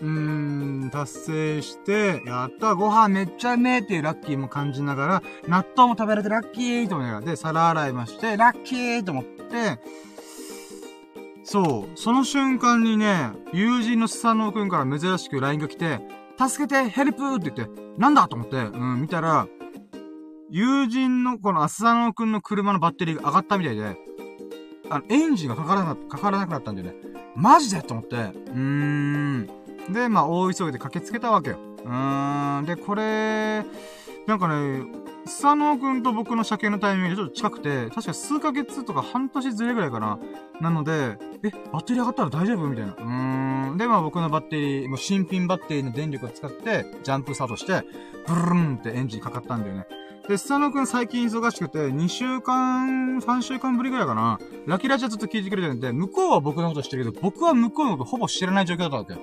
[0.00, 9.78] うーん、達成して、やったご飯めっちゃうめえっていうラッキーも感じながら、納豆も食べられてラッキーと思いながら、で、皿洗いまして、ラッキーと思って、
[11.44, 16.00] そう、その瞬間にね、友人のスサノオくんから珍しく LINE が来て、
[16.38, 19.46] 助けてヘルプって言って、なんだと思って、うん、見たら、
[20.50, 23.96] 友人のこのアスサノオくんの車のバッテリーが上がったみたいで、
[24.90, 26.94] あの、エンジンがかからな、かからなくなったんだよね。
[27.34, 29.46] マジでと思って、うーん。
[29.90, 31.58] で、まあ、大急ぎで駆けつけたわけよ。
[31.84, 32.64] うーん。
[32.66, 33.64] で、これ、
[34.26, 34.84] なんかね、
[35.24, 40.18] 佐野くんと僕の車検のタイミングがちょっと近くて、確か数ヶ月とか半年ずれぐらいかな。
[40.60, 42.92] なので、え、バッテリー上がったら大丈夫みたいな。
[42.92, 43.76] うーん。
[43.78, 47.84] で、まあ僕のバッテリー、もう新品バッテリーの電力を使って、ジャンプスタートして、
[48.26, 49.86] ブルルンってエンジンかかったんだよね。
[50.28, 54.38] で、スサノくん最近忙しくて、2週間、3週間ぶりぐらいかな。
[54.66, 59.16] ラキラチはずっと聞いてくれてるんで、向こうは僕のこと知ってるけど、僕は向こうのことほぼ知らない状況だったわけ。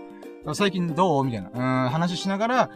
[0.55, 1.23] 最近どう？
[1.23, 1.85] みたいな。
[1.85, 2.69] うん、話しながら、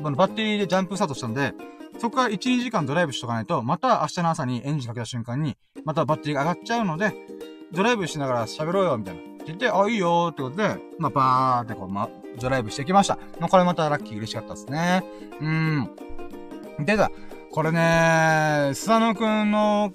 [0.00, 1.54] バッテリーでジャンプスタートしたんで、
[1.98, 7.14] そこから1、2時間ドライブしとかないと、また明日の朝にエンジンかけた瞬間に、またバッテリーが上がっちゃうので、
[7.72, 9.20] ドライブしながら喋ろうよ、みたいな。
[9.20, 12.08] って言って、あ、いいよーってことで、まあ、バーってこう、ま、
[12.40, 13.16] ドライブしてきました。
[13.40, 15.04] まあ、これまたラッキー嬉しかったですね。
[15.40, 16.84] うーん。
[16.84, 17.10] でだ、
[17.52, 19.92] これねー、スサノくんの、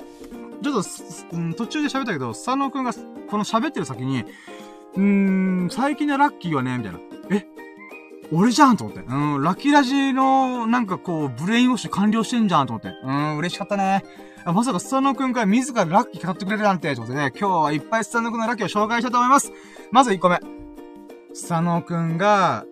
[0.64, 4.24] ちょっと、うん、途中で喋ったけど、スサノくんが、この喋ってる先に、
[4.96, 5.02] うー
[5.66, 7.00] ん、最近のラッキーはね、みたいな。
[8.32, 9.04] 俺じゃんと思って。
[9.04, 12.90] うん、ラッキーラジの、なんかこう、 brainwash 完了してんじゃんと思って。
[13.04, 14.04] うん、嬉しかったね。
[14.46, 19.52] まさかスサノくんから自らラッキー語ってくれるなんて、ということね、今日はいっぱいスサノくんのラッキーを紹介したいと思います。
[19.92, 20.40] まず1個目。
[21.34, 22.66] スタノくんが、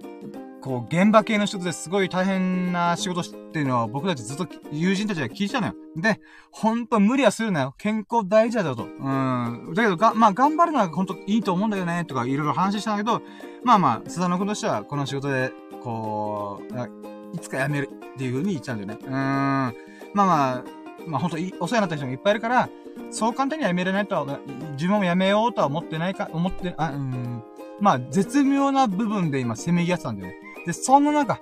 [0.61, 5.73] こう、現場系の人ですごい大変な仕事っていうのは僕たちずっと友人たちが聞いてたのよ。
[5.95, 6.19] で、
[6.51, 7.75] ほんと無理はするなよ。
[7.77, 8.83] 健康大事だよと。
[8.83, 9.73] うん。
[9.73, 13.21] だけど、が、まあ、頑張るのはほんといいと思うんだよね、とかいろいろ話したんだけど、
[13.63, 15.51] まあまあ、須田野くんとしては、この仕事で、
[15.83, 19.05] こう、いつか辞めるっていう風に言っちゃうんだよね。
[19.05, 19.11] うーん。
[19.11, 19.71] まあ
[20.13, 20.63] まあ、
[21.07, 22.69] まあほんとお世話になった人もいっぱいいるから、
[23.11, 24.39] そう簡単には辞めれないとは、
[24.73, 27.43] 自分も辞めようとは思ってないか、思って、あ、うん。
[27.79, 30.37] まあ、絶妙な部分で今、せめぎ合ってたんだよね。
[30.65, 31.39] で、そんな中、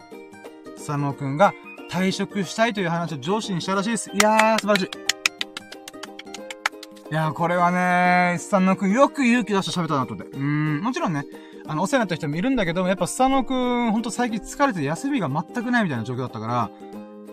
[0.76, 1.54] 佐野くんが
[1.90, 4.12] 退職したいという話を上司にしたらしいです。
[4.14, 4.90] いやー、素晴らしい。
[7.10, 10.38] いやー、これはねー、スサノくんよく勇気出して喋ったなと思って。
[10.38, 11.24] うーん、もちろんね、
[11.68, 16.72] あの、お世話になった人もいるんだけども、やっぱスサノくん、ほんと最近疲れて休みが全くないみたいな状況だったから、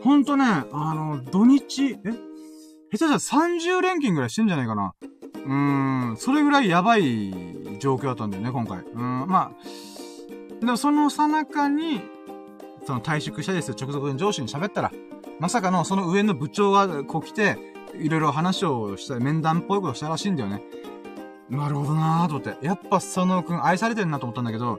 [0.03, 2.13] ほんとね、あの、土日、え？
[2.91, 4.95] 下手したら30連勤ぐらいしてんじゃないかな。
[5.47, 7.33] うーん、それぐらいやばい
[7.79, 8.79] 状況だったんだよね、今回。
[8.81, 12.03] うん、まあ、でもそのさなかに、
[12.87, 14.93] その退職したですよ、直属の上司に喋ったら、
[15.41, 17.59] まさかのその上の部長がこう来て、
[17.99, 20.63] いろいろ話をした、面談っぽいことしたらしいんだよね。
[21.51, 22.67] なるほどなーと思って。
[22.67, 24.79] やっぱ佐野くん愛されてるなと思ったんだけど、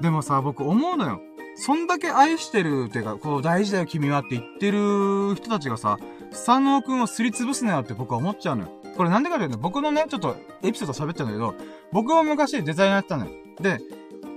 [0.00, 1.20] でもさ、僕思うのよ。
[1.56, 5.98] そんだけ愛してるっていうか、こう大事だよ君はって言ってる人たちがさ、
[6.30, 8.68] 佐野くんをすりつぶすなよって僕は思っちゃうのよ。
[8.96, 11.54] これなんでかというと、僕のね、ちょっとエピソード喋っちゃうんだけど、
[11.92, 13.30] 僕は昔デザイナーやってたのよ。
[13.60, 13.78] で、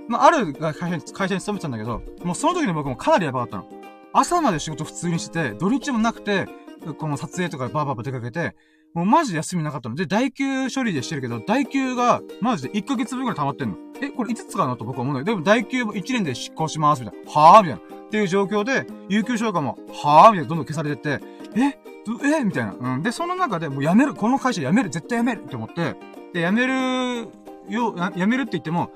[0.08, 3.66] まあ、ある会社に、会社に勤めてたんだけど、もうその時に僕もかなりやばかったの。
[4.12, 6.46] 朝まで仕事普通にしてて、土日もなくて、
[6.98, 8.54] この撮影とかバーバーバー出かけて、
[8.94, 9.94] もうマジで休みなかったの。
[9.94, 13.76] で、代休処理でしてるけど、代休がマジで1ヶ月分くらい溜まってんの。
[14.00, 17.30] え、これいつ使うのと僕は思うんだけど、でも代休1年で執行します、みたいな。
[17.30, 17.96] はぁみたいな。
[18.06, 21.24] っていう状況で、有給消化も、はぁみたいな、どんどん消されてって、
[21.56, 21.78] え
[22.38, 22.74] えみたいな。
[22.78, 23.02] うん。
[23.02, 25.96] で、その中でもう辞める、この会社辞める、絶対辞めるって思って、
[26.32, 27.28] で、辞める
[27.68, 28.90] よ、辞めるって言っても、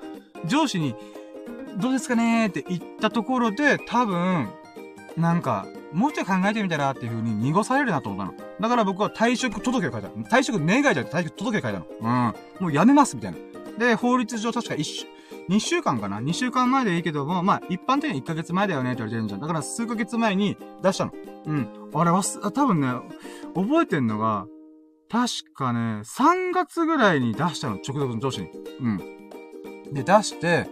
[0.47, 0.95] 上司に、
[1.77, 4.49] どうですかねーって言ったところで、多分、
[5.17, 8.39] なんか、もうちょい考えてみたらっていう風に濁されるなと思ったの。
[8.61, 10.09] だから僕は退職届を書いた。
[10.09, 11.87] 退職願いじゃなくて退職届を書いたの。
[12.01, 12.65] うん。
[12.65, 13.39] もう辞めますみたいな。
[13.79, 15.07] で、法律上確か一週、
[15.49, 19.41] 2週間かな ?2 週間前でいいけども、まあ、一般的に1ヶ月前だよねって言われてるじゃん。
[19.41, 21.13] だから数ヶ月前に出したの。
[21.47, 21.69] うん。
[21.95, 22.89] あれは、多分ね、
[23.55, 24.47] 覚えてんのが、
[25.11, 28.49] 確かね、3月ぐらいに出したの、直属の上司に。
[28.81, 29.23] うん。
[29.93, 30.67] で、出して、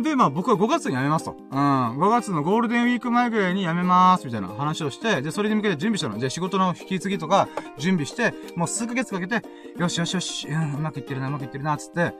[0.00, 1.36] で、まあ僕は5月に辞めますと。
[1.50, 1.98] うん。
[1.98, 6.18] 5月のゴールデンウィーク前ぐらいに辞めます、みたいな話をして、で、それに向けて準備したの。
[6.18, 7.48] で、仕事の引き継ぎとか
[7.78, 9.42] 準備して、もう数ヶ月かけて、
[9.78, 12.10] よしよしよし、うん、うまくいってるな、うまくいってるな、つって、や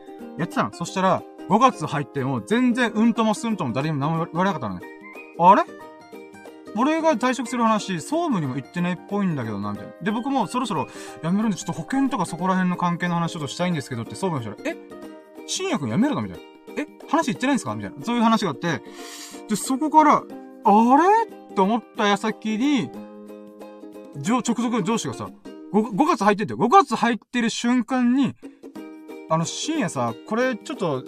[0.44, 0.72] ってたの。
[0.72, 4.86] そしたら、5月入っても全然うんともすんとも誰にも何も言われなかったのね。
[5.38, 5.62] あれ？
[6.78, 9.92] 俺が退職する話、総務にも言ってないっぽいんだけどな、みたいな。
[10.02, 10.88] で、僕もそろそろ
[11.22, 14.76] 辞めるんで、ちょっと保険とかそこら辺の関係の話ちょっとしたいんですけどって総務の人が、え？
[15.46, 16.22] 深夜くん辞めるの？
[16.22, 16.44] みたいな。
[16.76, 17.74] え話言ってないんですか？
[17.74, 18.04] みたいな。
[18.04, 18.82] そういう話があって、
[19.48, 21.54] で、そこから、あれ？
[21.54, 22.90] と思った矢先に、
[24.26, 25.28] 直属の上司がさ、
[25.72, 28.34] 5, 5月入ってて、5月入ってる瞬間に、
[29.28, 31.04] あの、深夜さ、これちょっと、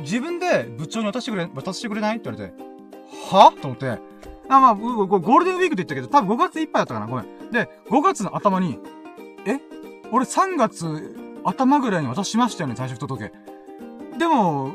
[0.00, 2.18] 自分で部長に渡してくれ、渡してくれない？
[2.18, 2.54] って言われて、
[3.30, 3.52] は？
[3.60, 3.98] と思って、
[4.48, 7.06] あ、まあ、ゴールデンウィークって言ったけど、多分5月いっぱいだったかな。
[7.06, 7.50] ごめん。
[7.50, 8.78] で、5月の頭に、
[9.46, 9.58] え？
[10.10, 13.30] 俺3月頭ぐらいに渡しましたよね、退職届。
[14.18, 14.72] でも、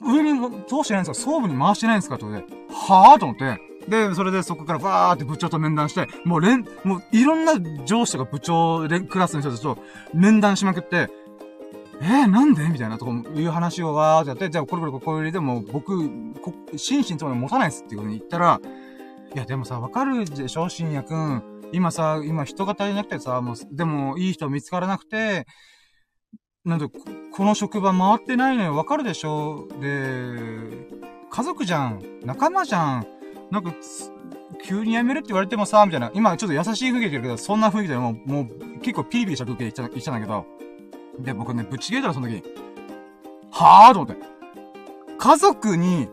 [0.00, 1.30] 上にも通してないんですか？
[1.30, 2.16] 総務に回してないんですか？
[2.16, 2.24] って。
[2.24, 3.58] ことで、はぁと思って、
[3.88, 7.54] で、それでそこからバーって部長と面談して、もう連、もういろんな
[7.84, 9.78] 上司とか部長、クラスの人たちと
[10.14, 11.08] 面談しまくって、
[12.00, 12.68] えー、なんで？
[12.68, 16.08] みたいなとこ、いう話をわーってやって、じゃあこれこれこれでも僕、
[16.40, 18.60] こ、心身ともに持たないっすっていうふうに言ったら、
[19.34, 20.68] いやでもさ、わかるでしょ？
[20.68, 21.42] 深夜くん。
[21.72, 25.46] 今さ、今人が足りなくてさ、もう、でもいい人見つからなくて、
[26.64, 29.66] なんで、この職場回ってないのよ、わかるでしょ？
[29.80, 30.86] で、
[31.28, 32.00] 家族じゃん。
[32.24, 33.06] 仲間じゃん。
[33.50, 33.72] なんか、
[34.64, 36.12] 急に辞めるって言われてもさ、みたいな。
[36.14, 40.46] 今ちょっと優しい雰囲気だけど、そんな雰囲気でもう、もう、結構ピリピリした空気で言っちゃ言っちゃうんだけど。
[41.18, 42.44] で、僕ね、ぶち切れたらその時。
[43.50, 44.22] はぁと思って。
[45.18, 46.08] 家族に、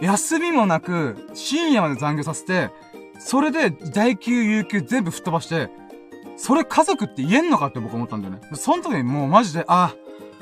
[0.00, 2.70] 休みもなく、深夜まで残業させて、
[3.18, 5.68] それで、代休、有給全部吹っ飛ばして、
[6.36, 8.40] それ家族って言えんのかって僕思ったんだよね。
[8.54, 9.94] その時にもうマジで、あ、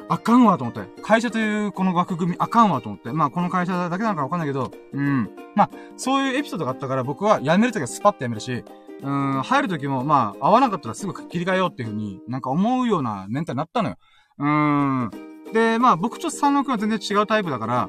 [0.08, 1.02] あかんわと思って。
[1.02, 3.12] 会社というこの枠組みあかんわと思って。
[3.12, 5.30] まあこの会社だけなのかわかんないけど、うん。
[5.54, 8.64] まあ、そういうエピソードがあったから僕は辞めるときはスパッと辞めるし、
[9.02, 13.96] うん、入るときもまあ合わなかったらすぐ切り替えようっていうふうになんか思うようなメンタルになったのよ。
[14.38, 15.10] うん。
[15.52, 17.88] で、まあ僕と佐野くんは全然違うタイプだから、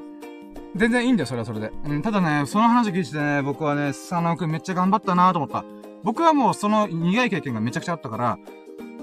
[0.76, 1.72] 全然いいんだよ、それはそれで。
[1.84, 5.64] うん、ただね、その話聞いてね、僕はね、佐野くんめっちゃ頑張ったなと思った。
[6.04, 8.38] 僕はもうその苦い経験がめちゃくちゃあったから、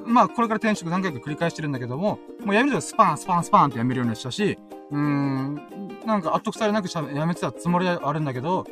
[0.05, 4.57] まあ、これから転職何回か繰り返してるんだけども、もう辞めるとスパン、スパン、スパンって辞めるようにしたし、
[4.91, 5.61] うーん、
[6.05, 8.65] なんか後腐れなく辞めてたつもりはあるんだけど、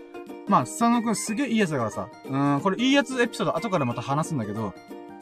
[0.48, 4.74] まあ、佐野くんすげえいいやつだからさ、うん、これいいやつエピソード後からまた話すんだけど、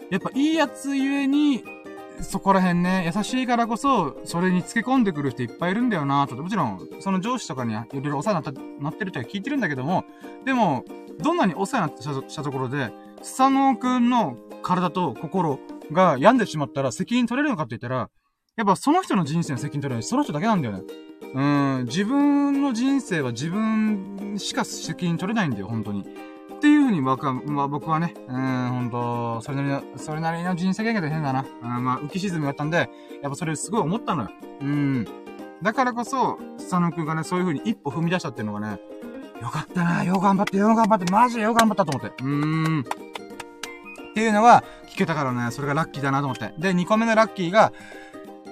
[0.09, 1.63] やっぱいいやつゆえに、
[2.21, 6.35] そこら辺ね、優しいからこそ、それに付け込んでくる人いっぱいいるんだよなと。
[6.35, 10.03] もちろん、その上司とかにいろいろお世話になった、なってるとは聞いてるんだけども、
[10.43, 10.83] でも、
[11.19, 15.59] どんなにお世話になったしたところで、佐野くんの体と心
[15.91, 18.09] が病んでしまったら責任取れるのかって言ったら、
[18.55, 20.83] やっぱその人の人生の責任取れないその人だけなんだよね。
[21.33, 21.41] う
[21.81, 26.01] ん、自分の人生は自分しか責任取れないんだよ、本当に。
[26.01, 31.45] っていうふうに僕は、まあ僕はね、うん、本当それなりの、それなりの人生経験で変だな。
[31.61, 32.89] うん、まあ浮き沈みがあったんで、
[33.21, 34.29] やっぱそれすごい思ったのよ。
[34.61, 35.07] うん。
[35.61, 38.79] だからこそ、佐野くんがね、そういうふうに一歩踏み出したっていうのがね、
[39.41, 42.23] よかったな、よう頑張って、よう頑張って、マジでよう頑張ったと思って。
[42.23, 42.81] うーん。
[42.81, 42.83] っ
[44.13, 46.53] ていうのが聞けたからね、それがラッキーだなと思って。
[46.57, 47.71] で、2個目のラッキーが、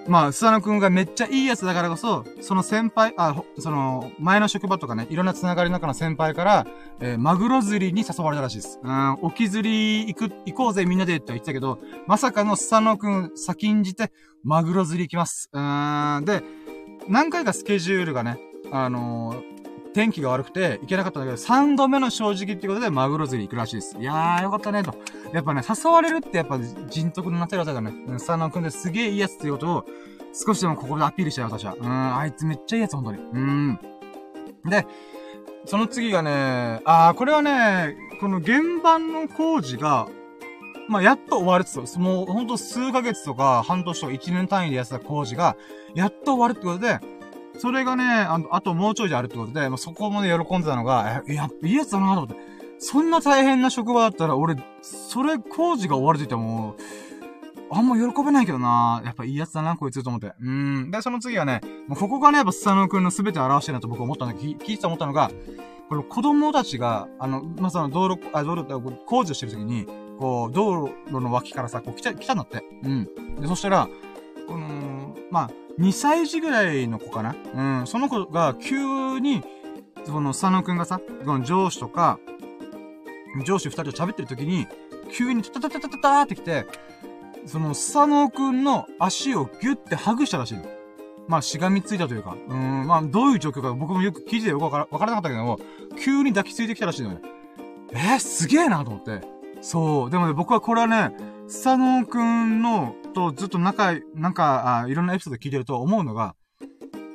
[0.08, 6.68] まあ、スワノくんがめっちゃいいやつだからこそ、その先輩、あ、その、前の職場とかね、いろんな繋がりの中の先輩から、
[7.00, 8.80] えー、マグロ釣りに誘われたらしいです。
[8.84, 14.12] うん、沖釣り行く、行こうぜみんなでって言ってたけど、まさかのスワノくん先んじて、
[14.44, 15.50] マグロ釣り行きます。
[15.52, 16.44] うん、で、
[17.08, 18.38] 何回かスケジュールがね、
[18.72, 19.55] あのー、
[19.96, 23.98] 天気が悪くて行けなかったんだけど、3度目の正直ってことでマグロ釣り行くらしいです。
[23.98, 24.94] いやー、よかったね、と。
[25.32, 27.94] やっぱね、誘われるってやっぱ人徳のなってる技だね。
[28.08, 29.86] うん、スタノ君ですげえいいやつっていうことを、
[30.34, 31.76] 少しでもここでアピールしたよ、私は。
[31.80, 33.20] うん、あいつめっちゃいいやつ、本当に。
[33.20, 33.80] うん。
[34.66, 34.86] で、
[35.64, 40.10] その次がね、あー、これはね、この現場の工事が、
[40.90, 45.56] まあ、やっと終わるっつうもう、ほんと数ヶ月とか、半年とか1年単位でやってた工事が、
[45.94, 47.00] やっと終わるってことで、
[47.60, 52.36] それがね、あのあともうちょいであるってことで、まあ、そこまで喜んでたのが、え、やっぱいいやつだなと思って。
[52.78, 56.76] そんな大変な職場だったら、俺、それ工事が終わるって言っても、
[57.72, 60.34] あんま喜べないけどなやっぱいいやつだな、こいつと思って。
[60.40, 60.92] うん。
[60.92, 65.32] で、その次はね、もうここがね、やっぱスサノくんの全てを表してるなと僕は思ったんだけど、聞いて思ったのが、
[65.90, 68.66] この子供たちが、あの、まあ、その道路、あ、道路
[69.06, 69.88] 工事をしてる時に、
[70.20, 72.64] こう、道路の脇からさ、こう来た、来たんだって。
[72.84, 73.06] うん。
[73.40, 73.88] で、そしたら、
[74.48, 75.50] この、まあ、
[75.80, 77.36] 2歳児ぐらいの子かな？
[77.80, 77.88] うん。
[77.88, 79.44] その子が急に、
[80.06, 82.20] その、佐野くんがさ、この上司とか、
[83.46, 84.68] 上司二人と喋ってる時に、
[85.12, 86.66] 急にタタタタタタって来て、
[87.46, 90.64] その、スサノオくんの足をギュッてハグしたらしいの。
[91.28, 95.60] まあ、しがみついたというか、うん、まあ、どういう状況か僕もよく記事でよくわからわからなかったけども、
[96.00, 97.20] 急に抱きついてきたらしいのよ。
[97.92, 99.22] えー、すげえなと思って。
[99.62, 100.10] そう。
[100.12, 101.16] でもね、僕はこれはね、
[101.48, 106.36] スサノオくんの、とずっと仲、なんか、あいろんなエピソード聞いてると思うのが、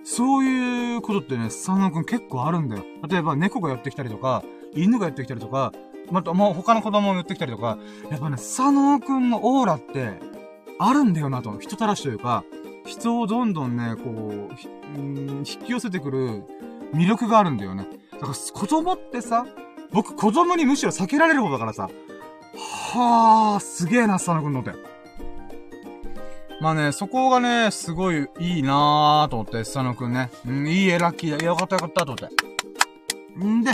[0.03, 2.85] そういうことってね、スサノオくん結構あるんだよ。
[3.09, 4.43] 例えば、猫が寄ってきたりとか、
[4.75, 5.73] 犬が寄ってきたりとか、
[6.11, 7.79] また、もう他の子供が寄ってきたりとか、
[8.11, 10.19] やっぱね、佐野くんのオーラって、
[10.79, 11.59] あるんだよなと。
[11.59, 12.43] 人たらしというか、
[12.87, 16.43] 人をどんどんね、こう、引き寄せてくる
[16.95, 17.87] 魅力があるんだよね。
[18.13, 19.47] だから子供ってさ、
[19.93, 21.91] 僕子供にむしろ避けられる方だからさ、
[22.93, 24.90] はあ、すげえな、佐野くんのって。
[26.61, 30.31] まあね、そこがね、すごいいいなーと思って、佐野くんね。
[30.47, 31.45] うん、いい絵ラッキーだ。
[31.45, 33.45] よかったよかったと思って。
[33.47, 33.71] んで、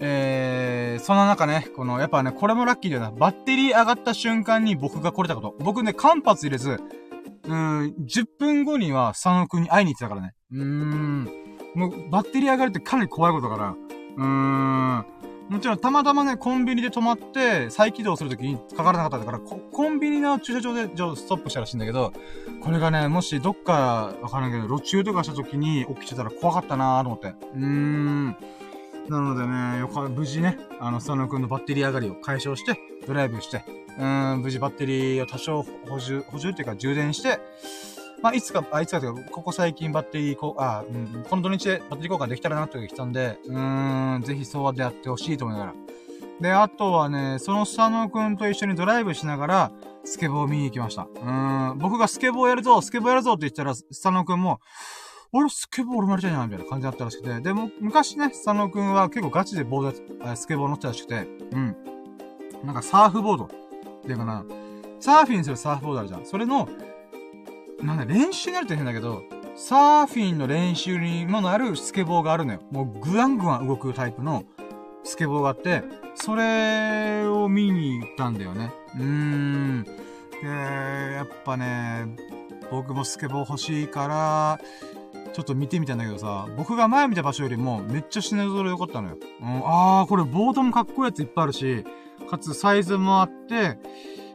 [0.00, 3.10] えー、その中ね、この、やっぱね、これもラッキーだよな。
[3.12, 5.54] バッテリー上がった瞬間に僕が来れたこと。
[5.60, 6.80] 僕ね、間髪入れず、
[7.44, 10.34] うん、10分後には佐野くんに会いに行ってたからね。
[10.52, 11.24] うーん。
[11.76, 13.70] もう、バッテリー上がるってかなり怖いことだから。
[14.16, 15.17] うーん。
[15.48, 22.12] もちろん、たまたまね、コンビニで止まって、再起動するときにかからなかったから、コンビニの駐車場で、じゃあストップしたらしいんだけど、
[22.60, 27.28] これがね、もしどっか、わからんけど、路中とかしたときに起きてたら怖かったなーと思って。
[27.28, 28.36] うーん。
[29.08, 33.64] なのでね、よか、無事ね、あの、佐野くんのバッテリー上がりを解消して、ドライブして、
[33.98, 37.40] うん、無事バッテリーを多少補充、補充っていうか充電して、
[38.22, 45.74] まあ、いつか、あ、いつかというか、ここ最近バッテリーこ、あ、うん、この土日でバッテリー交換できたらなって来たんで、うーん、ぜひそうでやってほしいと思いながら。
[46.40, 49.72] で、あとはね、その佐野くんと一緒にドライブしながら、
[50.04, 51.02] スケボーを見に行きました。
[51.02, 54.60] うーん、僕がスケボーやるぞ、スケボーやるぞって言ったら、佐野くんも、
[55.32, 57.40] 俺スケボー俺もやりたいな、みたいな感じだったらしくて。
[57.40, 59.92] でも、昔ね、佐野くんは結構ガチでボー
[60.26, 61.76] ド、スケボー乗ってたらしくて、うん。
[62.64, 63.48] なんかサーフボードっ
[64.02, 64.44] ていうかな、
[65.00, 66.24] サーフィンするサーフボードあるじゃん。
[66.24, 66.68] それの、
[67.82, 69.22] なんだ、練習になるって変だけど、
[69.54, 72.60] サーフィンの練習にもなるスケボーがあるのよ。
[72.70, 74.44] もうグワングワン動くタイプの
[75.04, 75.82] スケボーがあって、
[76.14, 78.72] それを見に行ったんだよね。
[78.94, 79.84] うーん。
[79.84, 82.06] で、やっぱね、
[82.70, 84.58] 僕もスケボー欲しいから、
[85.32, 89.16] ちょっと見てみたんだけどさ、僕が前見た場所よりもめっちゃ品揃え良かったのよ。
[89.40, 91.84] うん、あー、これボードもかっこいいやついっぱいあるし、
[92.28, 93.78] かつサイズもあって、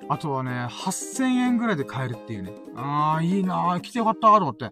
[0.10, 2.54] あとはね、8000円ぐらいで買えるっていうね。
[2.76, 4.72] あー、いいなー、来てよかったーと思って。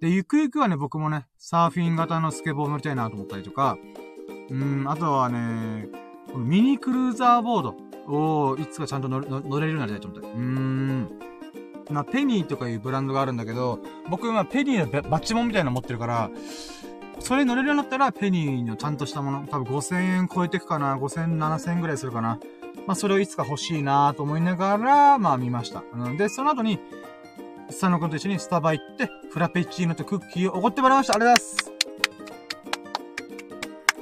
[0.00, 3.78] で、ゆくゆくはね、僕もね、サーフィン型のスケボー乗りたいなと思ったりとか、
[4.50, 5.88] うん、あとはね、
[6.32, 7.76] このミニクルーザーボード
[8.08, 9.20] をいつかちゃんと乗
[9.60, 10.26] れるようになりたいと思って。
[10.26, 11.18] うーん。
[11.90, 16.30] まあ、ペニーとかいうブランドがあるんだけど、僕はペニーのバッチモンみたいなの持ってるから、
[17.20, 22.38] それ乗れるようになったら、ペニーのちゃんとしたもの、多分5000円超えていくかな、5000、7000円ぐらいするかな。
[22.86, 25.82] まあ、それをいつか欲しいなと思いながら、まあ、見ました。
[26.18, 26.80] で、その後に、
[27.68, 31.14] 佐野くんと一緒にスタバ行って、フラペチーノとクッキーをおごってもらいました。
[31.14, 31.70] ありがとうございま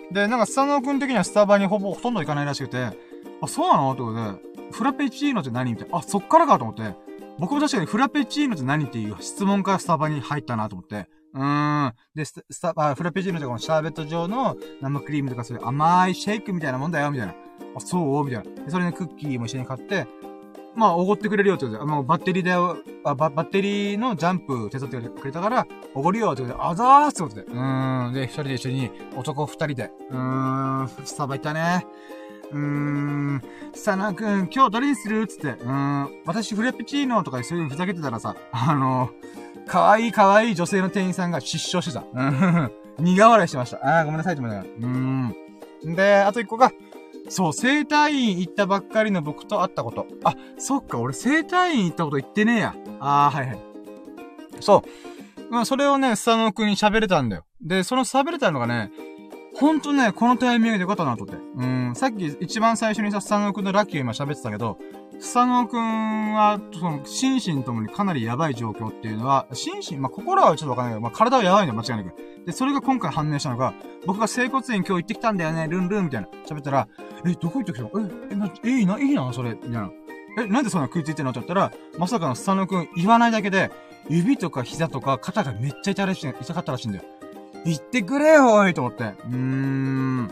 [0.08, 0.14] す。
[0.14, 2.98] で、なんか、佐野くん的にはスタバにほぼほとんど行かないらしくて、
[3.42, 3.92] あ、そうなの？
[3.92, 5.72] ってことで、フラペチーノって何？
[5.72, 5.98] みたいな。
[5.98, 6.94] あ、そっからかと思って。
[7.38, 11.08] 僕も確かにフラペチーノって何っていう質問からスタバに入ったなと思って。
[11.32, 11.94] うーん。
[12.14, 17.34] で、スタバ、フラペチーノってこのシャーベット状の生クリームとかそういう甘いシェイクみたいなもんだよ、みたいな。
[17.76, 18.24] あ、そう？
[18.24, 18.64] みたいな。
[18.64, 20.06] で、それにクッキーも一緒に買って、
[20.74, 27.42] まあ、おごってくれるよってことで、あの、バッテリーで、あバ、ッテリーのジャンプ手伝ってくれたから、おごるよってことで、あざーってことで。
[27.42, 28.12] うーん。
[28.14, 31.86] で、一人で一緒に、男二人で、うーん、スタバ行ったね。
[32.52, 33.42] うーん、
[33.74, 35.26] さなくん、今日どれにする？
[35.26, 39.10] つって、うーん、私フレペチーノとかそういうふざけてたらさ、あの、
[39.66, 42.04] 可愛い可愛い女性の店員さんが失笑してた。
[42.12, 42.70] うん、
[43.04, 43.78] 苦笑いしてました。
[43.82, 44.68] あー、ごめんなさいって思いながら。
[44.68, 44.86] うー
[45.90, 45.94] ん。
[45.96, 46.70] で、あと一個が、
[47.30, 50.06] そう、生体院行ったばっかりの僕と会ったこと。
[50.24, 52.74] あ、そっか、俺生体院行ったこと言ってねえや。
[52.98, 53.58] あー、はいはい。
[54.58, 54.82] そ
[55.48, 55.52] う。
[55.52, 57.44] まあ、それをね、スタノ君に喋れたんだよ。
[57.62, 58.90] で、その喋れたのがね、
[59.60, 61.42] ほんとね、このタイミングでよかったなと思って。
[61.56, 64.78] うん、さっき一番最初にさ、スサノくんのラッキーを今喋ってたけど、
[65.18, 72.16] スサノくんは、その、心身ともにかなりやばい状況っていうのは、心身、まあ、心はちょっとわかんないけど、まあ、体はやばいの間違いなく。
[72.46, 73.74] で、それが今回判明したのが、
[74.06, 76.28] 僕が整骨院今日行ってきたんだよね、ルンルンみたいな。
[76.46, 76.88] 喋ったら、
[77.26, 77.90] え、どこ行ってきたの？
[78.00, 79.90] え、え、な、え、いいな、いいな、それ、みたいな。
[80.38, 81.32] え、なんでそんな食いついてんの？
[81.32, 83.70] って言ったら、まさかのスサノくん言わないだけで、
[84.08, 87.04] 指とか膝とか肩がめっちゃ痛、痛かったらしいんだよ。
[87.64, 89.04] 言ってくれよ、おいと思って。
[89.04, 90.28] うーん。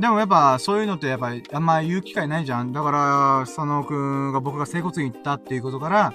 [0.00, 2.72] でもやっぱ、そういうのってやっぱ、あんま言う機会ないじゃん。
[2.72, 6.14] だから、佐野くんが僕が整骨院行ったっていうことから、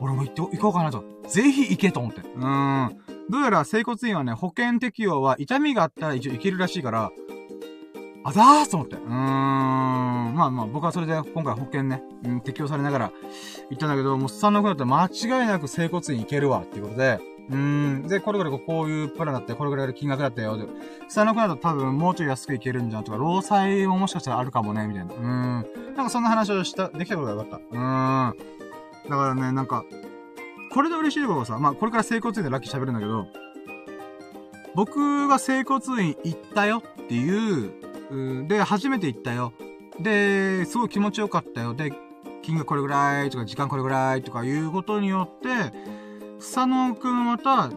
[0.00, 1.04] 俺も行って、行こうかなと。
[1.28, 2.20] ぜひ行けと思って。
[2.20, 2.96] うーん。
[3.30, 7.10] どうやら整骨院はね、保険適用は痛みがあったら一応行けるらしいから、
[8.24, 8.96] あざーすと思って。
[8.96, 9.06] うーん。
[10.36, 13.12] まあまあ、僕はそれで今回保険ね、うん、適用されながら
[13.70, 17.18] 行ったんだけど、もうスタンド君だったら間違いなく整骨院行けるわっていうことで、
[17.48, 18.08] うーん。
[18.08, 20.56] で、これぐらいこういうプランだったよ、これぐらいの金額だったよ。
[20.56, 20.66] で、
[21.08, 25.14] スタンド君だと多分もうちょい安く行けるんじゃんとか、労災ももしかしたらあるかもね、みたいな。
[25.14, 25.94] うーん。
[25.96, 27.76] なんかそんな話をした、できたことがよかった。
[27.76, 28.36] うーん。
[29.08, 29.84] だからね、なんか、
[30.72, 33.26] これで嬉しいことがさ、まあ、これから整骨院でラッキー喋るんだけど、
[34.74, 39.52] 僕が整骨院行ったよっていう、で、初めて行ったよ。
[40.00, 41.72] で、すごい気持ちよかったよ。
[41.72, 41.92] で、
[42.42, 45.48] 金額これぐらいとか、時間これぐらいとかいうことによって、
[46.38, 47.70] 佐野くんまた、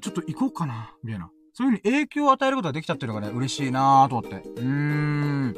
[0.00, 1.30] ちょっと行こうかな、みたいな。
[1.52, 4.48] そういう風に影響を与えることができちゃってるのがね、嬉しいなぁと思って。
[4.48, 5.54] うーん。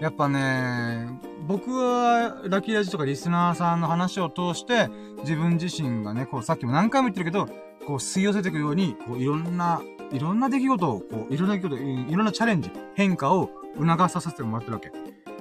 [0.00, 1.08] やっぱね、
[1.46, 4.88] 僕は、ラッキーラジとかリスナーさんの話を通して、
[5.20, 7.46] 自分自身がね、こう、さっきも何回も言ってるけど、
[7.86, 9.80] こう、吸い寄せていくように、こう、いろんな、
[10.12, 14.92] いろんな出来事を、こう、いろんな出来事、いろんなチャレンジ、変化を促させてもらってるわけ。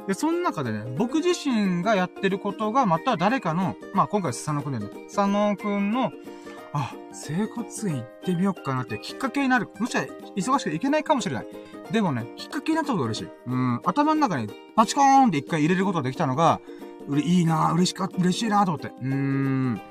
[0.07, 5.05] で、その中でね、僕自身がやってることが、また誰かの、まあ、今回、佐野くんだよね。
[5.05, 6.11] 佐野くんの、
[6.73, 9.69] あ、整骨院行ってみようかなってきっかけになる。
[9.79, 10.05] もしか
[10.35, 11.47] 忙しくて行けないかもしれない。
[11.91, 13.29] でもね、きっかけになったことが嬉しい。
[13.47, 16.61] うん、頭の中にパチコーンって一回入れることができたのが、
[17.07, 18.87] うれ、いいなぁ嬉しかった、嬉しいなぁと思って。
[18.87, 19.81] うーん。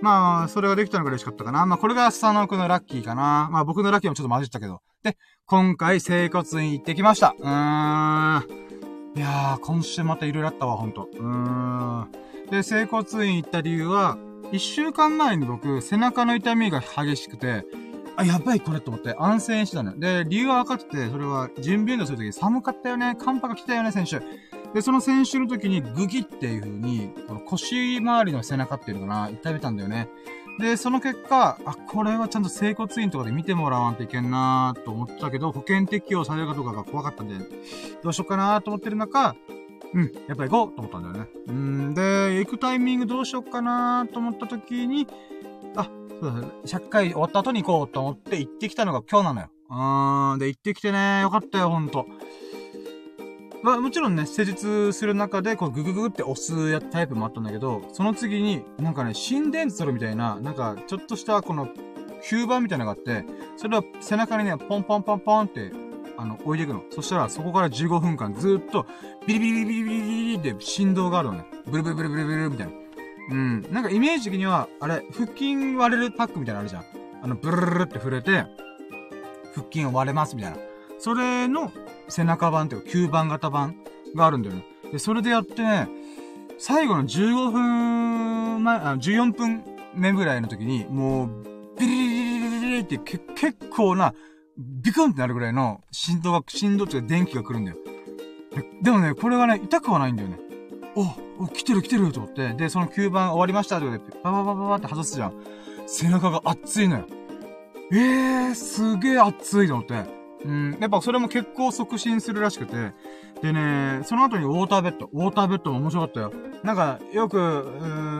[0.00, 1.64] まあ、それができたのが嬉しかったかな。
[1.66, 3.48] まあ、これが佐野くんのラッキーかな。
[3.52, 4.80] まあ、僕のラッキーもちょっと混じったけど。
[5.04, 7.36] で、今回、整骨院行ってきました。
[7.38, 8.71] うーん。
[9.14, 11.08] いやー、今週また色々あったわ、ほんと。
[11.12, 12.08] うーん。
[12.50, 14.16] で、整骨院行った理由は、
[14.52, 17.64] 一週間前に僕、背中の痛みが激しくて、
[18.16, 19.98] あ、やばいこれと思って安静にしてたの。
[19.98, 24.20] で、理由は分かってて、それは準備運動するとき寒かったよね、寒波が来たよね、選手。
[24.72, 30.08] で、その選手の時にグギっていう風に、この腰周りの背中っていうのかな、痛めたんだよね。
[30.58, 37.34] で、その結果、あ、これはちゃんと整骨院とかで見てもらわんといけんなーと思ったけど、保険適用されるかどうかが怖かったんで、
[38.02, 39.34] どうしようかなーと思ってる中、
[39.94, 41.30] うん、やっぱり行こうと思ったんだよね。
[41.48, 45.06] うん、で、行くタイミングどうしようかなと思った時に、
[45.76, 45.88] あ、
[46.20, 49.48] そうだ、100回終わった後に行こうと思って行ってきたのが今日なのよ。
[49.70, 52.06] うーん、で、行ってきてね、よかったよ、ほんと。
[53.62, 61.68] まあ、もちろんね、施術する中で、こう、グググって押すやタイプもあったんだけど、その次に、なんかね、心電図取るみたいな、なんか、ちょっとしたこの、
[62.22, 63.24] 吸盤みたいなのがあって、
[63.56, 65.72] それは背中にね、ポンポンポンポンって
[66.16, 66.82] あの、置いていくの。
[66.90, 68.86] そしたら、そこから15分間ずっと、
[69.26, 71.46] ビリビリビリビリビリって振動があるのね。
[71.66, 72.72] ブルブルブルブルブルみたいな。
[73.30, 73.62] うん。
[73.72, 76.84] なんかイメージ的には、あれ、腹筋割れるパックみたいなのあるじゃん。
[77.22, 78.44] あの、ブルルルって触れて、
[79.54, 80.58] 腹筋を割れますみたいな。
[81.02, 81.72] それの
[82.08, 83.74] 背中版っていうか、吸盤型版
[84.14, 84.64] があるんだよね。
[84.92, 85.88] で、それでやってね、
[86.58, 89.64] 最後の15分前、あ14分
[89.96, 91.28] 目ぐらいの時に、もう、
[91.76, 94.14] ビリリリリリリリってけ結構な
[94.56, 97.78] ビクンってなるぐらいの振動が、振動っていうか電気が来るんだよ。
[98.80, 100.38] でもね、これがね、痛くはないんだよね。
[100.94, 102.54] お、お、来てる来てると思って。
[102.54, 105.32] で、その吸盤終わりましたってことで、パパパパパって外すじゃん。
[105.88, 107.06] 背中が熱いのよ。
[107.90, 110.21] えー、すげえ熱いと思って。
[110.44, 112.92] うん、やっぱそれも結構促進するらしくて。
[113.42, 115.08] でね、その後にウォーターベッド。
[115.12, 116.32] ウォーターベッドも面白かったよ。
[116.62, 117.38] なんか、よく、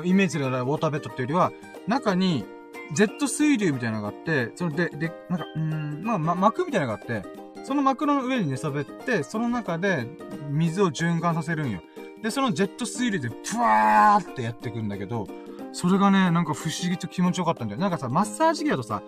[0.03, 1.53] うイメージでウォーターベッドっていうよりは、
[1.86, 2.44] 中に、
[2.93, 7.23] ジェット水流みたいなのがあって、それで、で、なんか、うん、まあ、ま、膜みたいなのがあって、
[7.65, 10.07] その膜の上に寝そべって、その中で
[10.51, 11.81] 水を循環させるんよ。
[12.23, 15.27] で、そのジェット水流で、ぷわーってやっていくんだけど、
[15.73, 17.81] それがね、なんか不思議と気持ちよかったんだよ。
[17.81, 19.03] なんかさ、マッサージ機だとさ、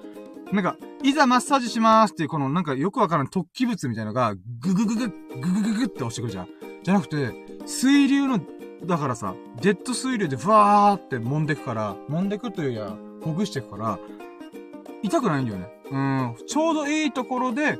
[0.55, 6.49] なんか、いざマッサージしまーすっていう、このなんかよくわからん突起物みたいなのが、ぐぐぐぐ、ぐぐぐぐって押してくるじゃん。
[6.85, 7.35] じゃなくて、
[7.67, 8.41] 水流の、
[8.85, 12.95] だからさ、ジェット水流でふわーって揉んでくから、揉んでくというや、
[13.25, 13.99] ほぐしてくから、
[15.03, 15.69] 痛くないんだよね。
[15.91, 16.37] うん。
[16.47, 17.79] ちょうどいいところで、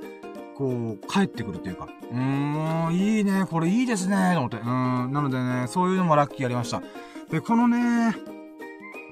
[0.57, 1.87] こう、帰ってくるっていうか。
[2.11, 3.47] うーん、いいね。
[3.49, 4.33] これいいですね。
[4.35, 4.57] と思って。
[4.57, 5.13] うん。
[5.13, 6.83] なのでね、そういうのもラッキーやりました。
[7.31, 8.17] で、このね、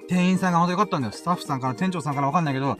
[0.09, 1.13] 店員さんがほんとよかったんだよ。
[1.13, 2.77] スタッフさんから店長さんからわかんないけど、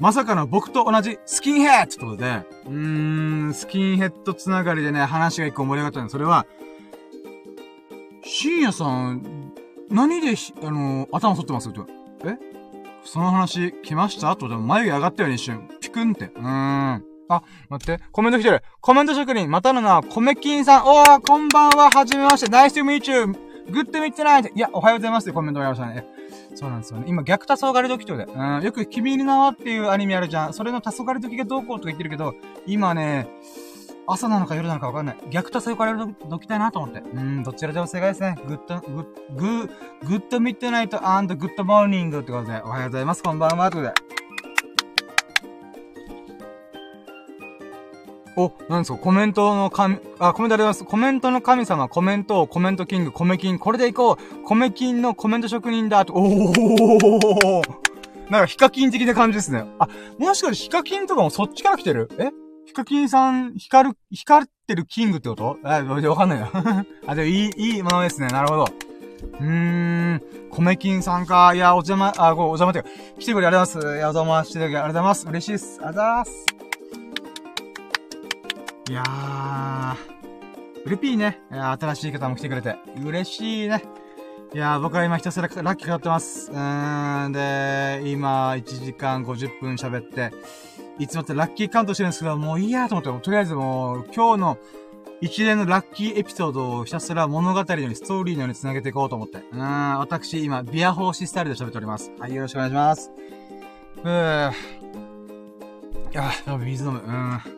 [0.00, 6.46] まさかの僕と同じスキンヘッドってことで、うーん、スキンヘッドつながりでね、話が一個盛り上がったんだそれは、
[8.22, 9.52] 深夜さん、
[9.90, 11.70] 何で、あの頭剃ってます？
[11.70, 11.80] って
[12.24, 12.38] え？
[13.04, 14.36] その話来ました？
[14.36, 15.68] とでも眉毛上がったよね、一瞬。
[15.80, 16.26] ピクンって。
[16.26, 17.04] うーん。
[17.30, 18.02] あ、待って。
[18.12, 18.62] コメント来てる。
[18.80, 20.84] コメント職人、またのな、コメキンさん。
[20.84, 22.50] おー、こんばんは、はじめまして。
[22.50, 23.26] ナイス to meet you.
[23.72, 24.48] Good midnight。
[24.48, 26.06] いや、おはようございますってコメントがありましたね。
[26.58, 27.04] そうなんですよね。
[27.06, 28.24] 今、逆黄昏時とで。
[28.24, 30.52] うん、よく君の名はっていうアニメあるじゃん。
[30.52, 32.34] それの黄昏時がどうこうとか言ってるけど、
[32.66, 33.28] 今ね、
[34.08, 35.18] 朝なのか夜なのかわかんない。
[35.30, 37.00] 逆とそういうかれるどきたいなと思って。
[37.00, 38.36] うん、どちらでも正解ですね。
[38.48, 43.22] Good、goo、goo、good midnight good morning ってことで、おはようございます。
[43.22, 43.70] こんばんは。
[43.70, 44.17] ということで。
[48.40, 50.84] お、なんですかコメントの神、あ、コメントあります。
[50.84, 54.42] コメントの神様、コメント、コメントキング、コメキン、これでいこう。
[54.44, 57.62] コメキンのコメント職人だと、おお
[58.30, 59.64] なんかヒカキン的な感じですね。
[59.78, 59.88] あ、
[60.18, 62.08] もしかしてヒカキンとかもそっちから来てる？
[62.18, 62.30] え？
[62.66, 65.56] ヒカキンさん、光る、光ってるキングってこと？
[65.64, 66.50] あ、わかんないな。
[67.08, 68.28] あ、でもいい、いいものですね。
[68.28, 68.66] なるほど。
[69.40, 71.54] うーん、コメキンさんか。
[71.54, 72.88] いや、お邪魔、あ、ご、お邪魔って
[73.18, 73.98] 来てくれありがとうございます。
[73.98, 75.26] いや、お邪魔してくれありがとうございます。
[75.26, 75.80] 嬉しいです。
[75.82, 76.67] ありがとうございます。
[78.88, 79.96] いやー、
[80.86, 81.42] うれぴーね。
[81.50, 82.76] 新しい方も来てくれて。
[83.04, 83.82] 嬉しいね。
[84.54, 86.50] いやー、僕は今ひたすらラッキーかかってます。
[86.50, 90.32] うーん、で、今、1時間50分喋って、
[90.98, 94.58] いつもってラッキーカウントしてるんですけど、もういいやと思って、とりあえずもう、今日の
[95.20, 99.36] 一連のラッキーエピソードをひたすら物語のように、ストーリーのように繋げていこうと思って。
[99.52, 102.10] うーん、私、今、ビアホーシスタイルで喋っております。
[102.18, 103.10] はい、よろしくお願いします。
[104.02, 104.50] うー。
[104.50, 107.00] いや、水飲む。
[107.00, 107.57] うん。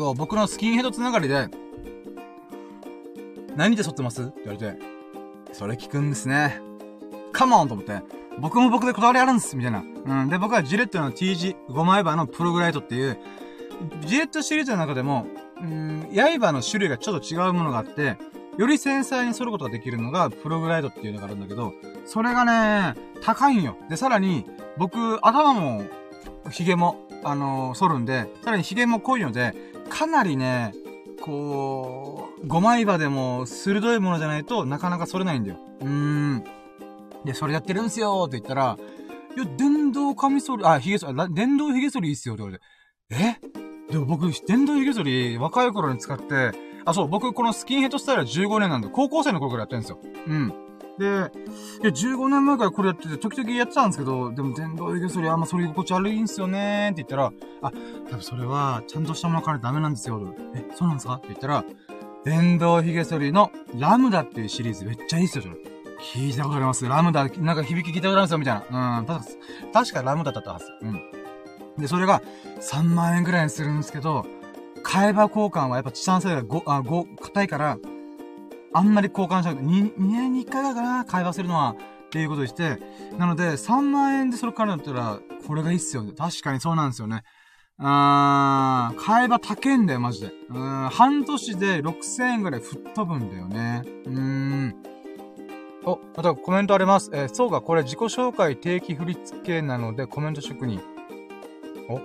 [0.00, 1.48] そう、僕のスキンヘッドつながりで、
[3.54, 4.22] 何で剃ってます？
[4.22, 4.78] って言われて、
[5.52, 6.58] それ聞くんですね。
[7.32, 8.00] カモンと思って、
[8.38, 9.82] 僕も僕でこだわりあるんですみたいな。
[9.82, 10.30] うん。
[10.30, 13.18] で、僕はジレットの T 字5枚刃のプログライトっていう、
[14.06, 15.26] ジレットシリーズの中でも、
[15.60, 18.16] うん、刃の種類がちょっと違うものがあって、
[18.56, 21.74] より繊細に剃ることができるのが、プログライドっていうのがあるんだけど、
[22.06, 23.76] それがね、高いんよ。
[23.90, 24.46] で、さらに、
[24.78, 25.84] 僕、頭も、
[26.50, 29.54] 髭も、あのー、剃るんで、さらに髭も濃いので、
[29.90, 30.72] かなりね、
[31.20, 35.58] こう、5枚刃でも鋭いものじゃないとなかなか剃れないんだよ。
[35.80, 36.44] うーん。
[37.26, 38.78] で、それやってるんすよって言ったら、
[39.36, 42.64] いや、電動カミソリ、あ、髭剃り、電動髭剃りいいっすよって言われて。
[43.90, 43.92] え？
[43.92, 46.52] でも僕、電動髭剃り若い頃に使って、
[46.86, 49.98] あ、そう、僕このスキンヘッドスタイルは15年なんで、高校生の頃からやってるんですよ。
[50.26, 50.54] うん。
[51.00, 57.32] で、いや、15年前からこれやってて、時々やってたんですけど、でも電動髭剃りあんま剃り心地悪いんすよねーって言ったら、
[57.62, 57.72] あ、
[58.10, 60.34] 多分それは、ちゃんとしたものからダメなんですよ。
[60.54, 61.64] え、そうなんですかって言ったら、
[62.26, 65.54] 電動髭剃りのラムダっていうシリーズめっちゃいいっすよ、それ。
[66.14, 66.86] 聞いたことあります。
[66.86, 68.98] ラムダ、なんか響き聞いたことありますよ、みたいな。
[68.98, 69.20] うん、ただ、
[69.72, 70.66] 確かラムダだったはず。
[70.82, 71.00] うん。
[71.78, 72.20] で、それが
[72.60, 74.26] 3万円くらいにするんですけど、
[74.84, 77.78] 替え刃交換はやっぱチタン製が5、あ、5、硬いから、
[78.72, 81.74] あんまり交換しなくて、2, 2年に1回だから会話するのは、
[82.06, 82.78] っていうことにして、
[83.18, 86.12] なので、3万円でそれからだったら、これがいいっすよね。
[86.16, 87.22] 確かにそうなんですよね。
[87.78, 87.86] うー
[88.92, 90.32] ん、買えば高いんだよ、マジで。
[90.50, 93.82] うん、半年で6000円ぐらい吹っ飛ぶんだよね。
[94.06, 94.74] うーん。
[95.84, 97.10] お、またコメントあります。
[97.14, 100.80] えー、そうか、これ自己紹介定期振り付けなのでコメント職人。
[101.88, 102.00] お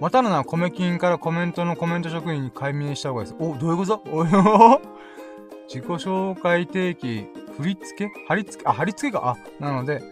[0.00, 3.42] またのな、コメキンからコメントのコメント職人に解明した方がいいです。
[3.42, 4.02] お、どういうこと？
[4.12, 4.80] およ
[5.68, 7.28] 自己紹介定期、
[7.58, 8.10] 振り付け？
[8.26, 8.68] 貼り付け？
[8.68, 9.36] あ、貼り付けか。
[9.60, 10.02] あ、なので、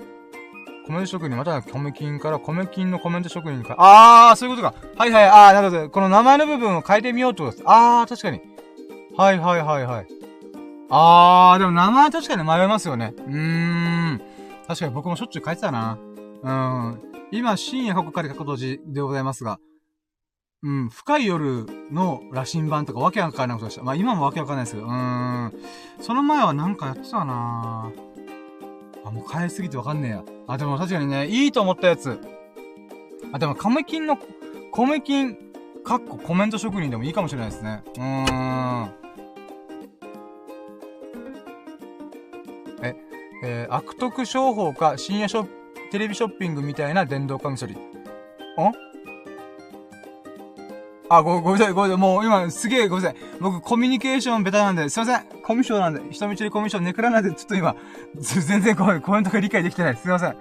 [0.87, 4.75] コメント職人、またはコメキンからコメキンのコメント職人にあー、そういうことか。
[4.97, 5.91] はいはい、あー、なるほど。
[5.91, 7.65] この名前の部分を変えてみようってことです。
[7.67, 8.41] あー、確かに。
[9.17, 10.07] はいはいはいはい。
[10.91, 13.15] あー、でも名前確かに迷いますよね。
[13.17, 14.21] うーん。
[14.69, 15.99] 確かに僕もしょっちゅう書いてたな。
[16.43, 17.01] うん。
[17.33, 19.59] 今、深夜過去から書くとじでございますが、
[20.63, 23.85] うん、深い夜の羅針盤とかわけわかんないことでした。
[23.85, 25.53] まあ今もわけわかんないですけど、うーん。
[26.01, 27.93] その前はなんかやってたな
[29.05, 30.25] あ、もう変えすぎてわかんねえや。
[30.49, 32.19] あ、でも確かにね、いいと思ったやつ。
[33.33, 34.19] あ、でも、カメキンの、
[34.73, 35.37] コメキン、
[35.85, 37.85] かっこコメント職人でもいいかもしれないですね。
[37.97, 38.91] うーん。
[42.83, 42.97] え、
[43.45, 45.47] えー、悪徳商法か深夜ショ
[45.93, 47.75] テレビショッピングみたいな電動カミソリ。
[47.75, 47.77] ん
[51.09, 52.03] あ、ご、ごめんなさい、ごめんなさい。
[52.03, 53.21] もう今、すげえごめんなさい。
[53.41, 55.25] 僕、コミュニケーションベタなんで、すいません。
[55.43, 57.77] コミュ障なんで、人見知りコミュ障ネクラなんで、ちょっと今、
[58.15, 59.97] 全然こうコメントが理解できてない。
[59.97, 60.37] すいません。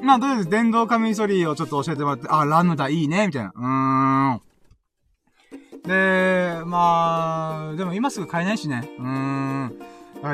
[0.00, 3.52] まあ、とりあえず、電動カミソリをちょっと教えてもらって、あ、ラムダいいね、みたいな。
[3.54, 4.52] うーん。
[5.84, 8.88] で、まあ、でも今すぐ買えないしね。
[8.98, 9.78] うーん。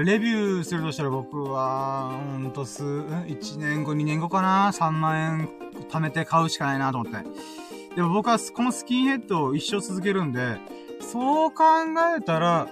[0.05, 5.48] レビューするとしたら僕は、ほんと数、1年後、2年後かな ?3 万円
[5.89, 7.68] 貯めて買うしかないなと思って。
[7.99, 10.57] でも僕はこのスキンヘッドを一生続けるんで、
[11.01, 11.65] そう考
[12.16, 12.69] えたら、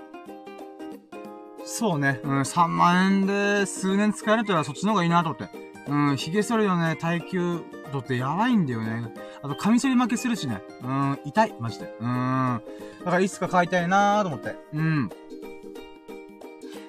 [1.64, 5.48] そうね、うん、3万円で数年使えるたらそっちの方がいいなと思って。
[5.88, 9.12] うん、髭剃りのね、耐久度ってやばいんだよね。
[9.42, 10.62] あと、カミソリ負けするしね。
[10.84, 11.92] うん、痛い、マジで。
[12.00, 12.62] うん。
[13.00, 14.54] だからいつか買いたいなーと思って。
[14.74, 15.10] うん。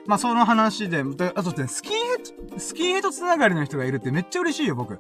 [0.06, 1.04] まあ、その話で、
[1.34, 5.00] あとね、スキンヘッド、スキンヘッドつながりの人がいるってめっちゃ嬉しいよ、僕。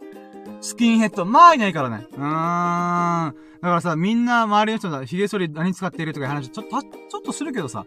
[0.67, 1.25] スキンヘッド。
[1.25, 2.07] まあいないからね。
[2.11, 2.19] うーん。
[2.19, 7.85] だからさ、みんな周りの人が髭剃り何使っているとかいう話、ちょっと、ちょっとするけどさ、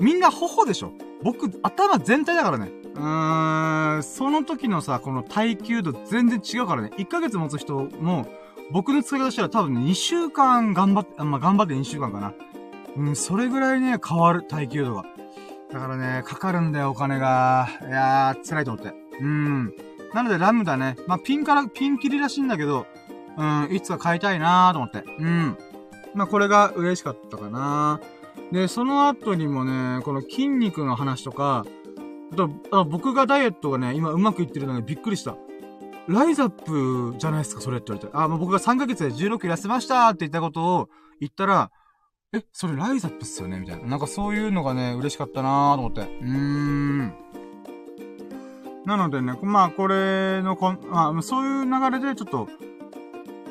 [0.00, 0.92] みんな頬でしょ
[1.22, 2.72] 僕、頭全体だからね。
[2.96, 6.90] うーん、その時のさ、この耐久度全然違うからね。
[6.98, 8.26] 1ヶ月持つ人も、
[8.72, 12.34] 僕の使い方したら多分2週間頑張って、まあ、頑張って2週間かな。
[12.96, 15.04] うん、それぐらいね、変わる、耐久度が。
[15.72, 17.68] だからね、かかるんだよ、お金が。
[17.82, 18.92] いやー、辛いと思って。
[19.20, 19.74] うん。
[20.14, 20.96] なので、ラムダね。
[21.06, 22.86] まあ、ピンから、ピン切りらしいんだけど、
[23.36, 25.04] うん、いつか買いたいなーと思って。
[25.18, 25.58] うん。
[26.14, 28.00] まあ、これが嬉しかったかな
[28.52, 31.64] で、その後にもね、この筋肉の話とか、
[32.32, 35.36] あと、あ僕がダイエットがね、今うまくいってるのでびっくりした。
[36.08, 38.16] ライザップじゃないですか、それって言われて。
[38.16, 40.88] あ、もう僕が3ヶ月で16キロ痩せましたって言ったことを
[41.20, 41.70] 言ったら、
[42.32, 43.58] え、それライザップっすよね？
[43.58, 43.88] みたいな。
[43.88, 46.00] なんかそういうのがね、嬉しかったなーと思って。
[46.00, 46.28] うー
[47.02, 47.14] ん。
[48.90, 52.48] なのでね、まあこれのこ、まあそういう流れでちょっと、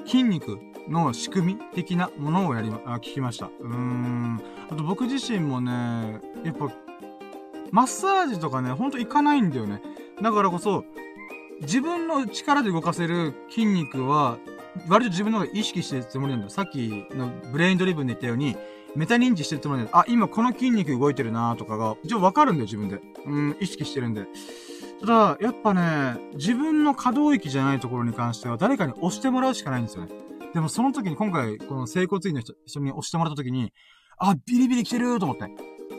[0.06, 0.60] 筋肉
[0.90, 3.46] の仕組み的なものをやりま、聞きました。
[3.46, 4.42] うーん。
[4.70, 6.70] あと僕自身もね、やっぱ、
[7.72, 9.82] マッサージとかね、ほんと行かないんだよね。
[10.22, 10.84] だからこそ、
[11.62, 14.40] 自分の力で動かせる筋肉は、
[14.90, 16.50] 割と自分の方が意識してるつもりなんだよ。
[16.50, 18.58] さっきのブレインドリブンで言ったように、
[18.94, 20.00] メタ認知してるつもりなんだよ。
[20.00, 23.00] あ、今この筋肉動いてるなとかが、一応わかるんだよ、自分で。
[23.26, 24.28] うん、意識してるんで。
[25.02, 30.12] ただ、やっぱね、自分の可動域じゃないところに関しては、誰かに押してもらうしかないんですよね。
[30.54, 33.72] でもその時に今回、この整骨院の人、人に押してもらった時に、
[34.18, 35.46] あ、ビリビリ来てると思って。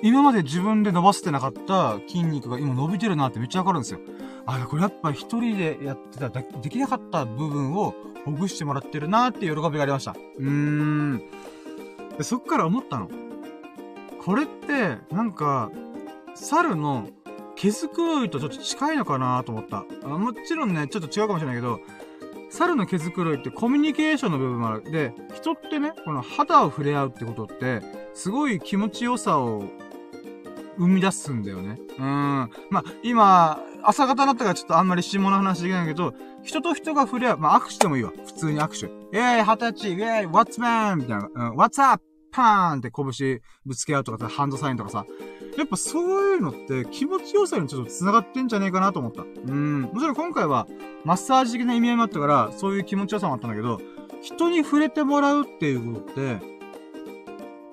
[0.03, 4.01] 今まで自分で伸ばせてなかった筋肉が今伸びてるなってめっちゃわかるんですよ。
[4.47, 7.95] あ、これやっぱ一人でやってた、できなかった部分を
[8.25, 10.13] ほぐしてもらってるなーって喜びがありました。
[10.13, 11.23] うーん。
[12.17, 13.09] でそっから思ったの。
[14.25, 15.71] これって、なんか、
[16.35, 17.09] 猿の
[17.61, 19.85] 毛づくろいとちょっと近いのかなと思った。
[20.09, 21.81] もちろんね、ちょっと違うかもしれないけど、
[22.49, 24.91] 猿の毛づくろいってコミュニケーションの部分もある。
[24.91, 27.83] で、人ってね、この肌を触れ合うってことって、
[28.15, 29.65] すごい気持ちよさを
[30.79, 31.79] 生み出すんだよね。
[31.99, 32.03] うん。
[32.03, 37.39] まあ、今、朝方だったからちょっとあんまり下の話できないけど、人と人が触れ合う。
[37.39, 38.11] まあ、握手でもいいわ。
[38.25, 38.87] 普通に握手。
[39.15, 40.97] イェーイ、二十歳、イェーイ、what's man?
[40.97, 41.29] みたいな。
[41.51, 42.03] うん、what's up?
[42.33, 45.05] パーンって拳ぶつけ合うとかさ、ハンドサインとかさ。
[45.57, 49.23] やっぱそういうのって気持ちよさにちょっと繋がってんじゃねえかなと思った。
[49.23, 49.83] うん。
[49.83, 50.67] もちろん今回は
[51.05, 53.81] マッサージ的な意味合いもあったから、そういう気持ちよさもあったんだけど、
[54.23, 56.21] 人に触れてもらうっていうことって、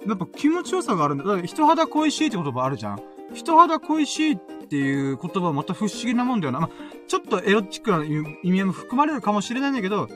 [0.07, 1.23] やっぱ気持ちよさがあるんだ。
[1.25, 3.01] だから人肌恋しいって言葉あるじゃん
[3.33, 6.59] 人肌恋しいっていう言葉はまた不思議なもんだよな。
[6.61, 6.69] まあ、
[7.07, 10.07] ちょっとエロチックな意味合いも含まれるかもしれないんだけど、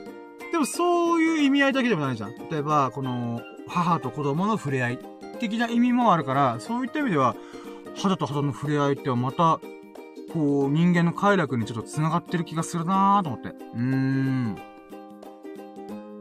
[0.50, 2.34] でもそういう意味合いだけでもないじゃん。
[2.50, 4.98] 例えば、この、母と子供の触れ合い
[5.48, 7.34] 的な意味もあるから、そういった意味では、
[7.96, 9.60] 肌と肌の触れ合いってはまた、
[10.32, 13.48] こう、人間の快楽にちょっと繋がってる気がするなーと思って。
[13.48, 14.56] うーん。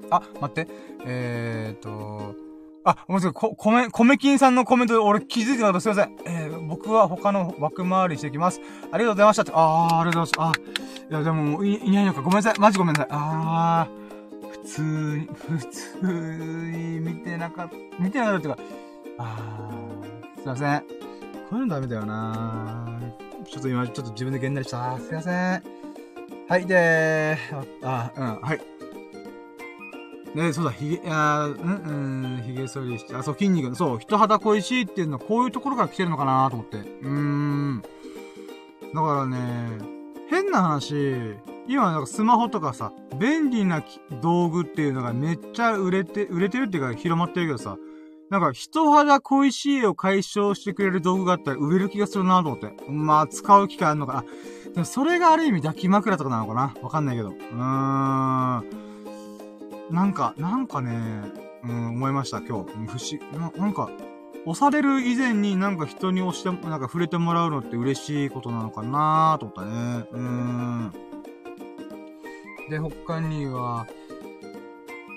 [0.09, 0.67] あ、待って。
[1.05, 2.35] えーと、
[2.83, 3.33] あ、ごめんなさい。
[3.33, 5.81] こ、米、米金さんのコメントで俺気づいてなかった。
[5.81, 6.17] すいません。
[6.25, 8.59] えー、僕は他の枠回りしていきます。
[8.91, 9.51] ありがとうございましたって。
[9.53, 10.59] あー、ありがとうございます。
[10.59, 12.21] あ、いや、でも、い、いないのか。
[12.21, 12.59] ごめんなさい。
[12.59, 13.07] マジごめんなさい。
[13.11, 16.05] あー、普通に、普通
[16.75, 18.90] に見てなかった、見てなかったっていうか、
[19.23, 20.79] あー、すいません。
[21.49, 22.99] こういうのダメだよな
[23.45, 24.97] ちょっと今、ちょっと自分でげんなりした。
[24.99, 25.63] すいません。
[26.47, 28.61] はい、でー、あ、うん、はい。
[30.35, 36.77] ね、そうだ、ひげ、あうん、うん、ひげ剃りして、あ、そう、筋肉、そう、人肌恋しいっていうのはこういうところから来てるのかなと思って。
[36.77, 37.81] うーん。
[37.81, 39.37] だからね、
[40.29, 41.35] 変な話、
[41.67, 43.83] 今なんかスマホとかさ、便利な
[44.21, 47.77] 道具っていうのがめっちゃ売れて、売れてるっていうか広まってるけどさ、
[48.31, 52.73] なんか人肌恋しいを解消してくれる道具があったら売れる気がするなと思って。
[52.89, 54.23] まあ、使う機会あるのかな。
[54.73, 57.31] でもそれがある意味抱き枕とかなのかなわかんないけど。
[57.31, 57.57] うーん。
[59.91, 61.23] なんか、なんかね、
[61.65, 62.71] うん、思いました、今日。
[62.87, 63.89] 不思な、なんか、
[64.45, 70.05] 押される以前になんか人に押して、なんか触れてもらうのって嬉しいことなのかなと思ったね。
[70.09, 70.91] うーん。
[72.69, 73.87] で、他には、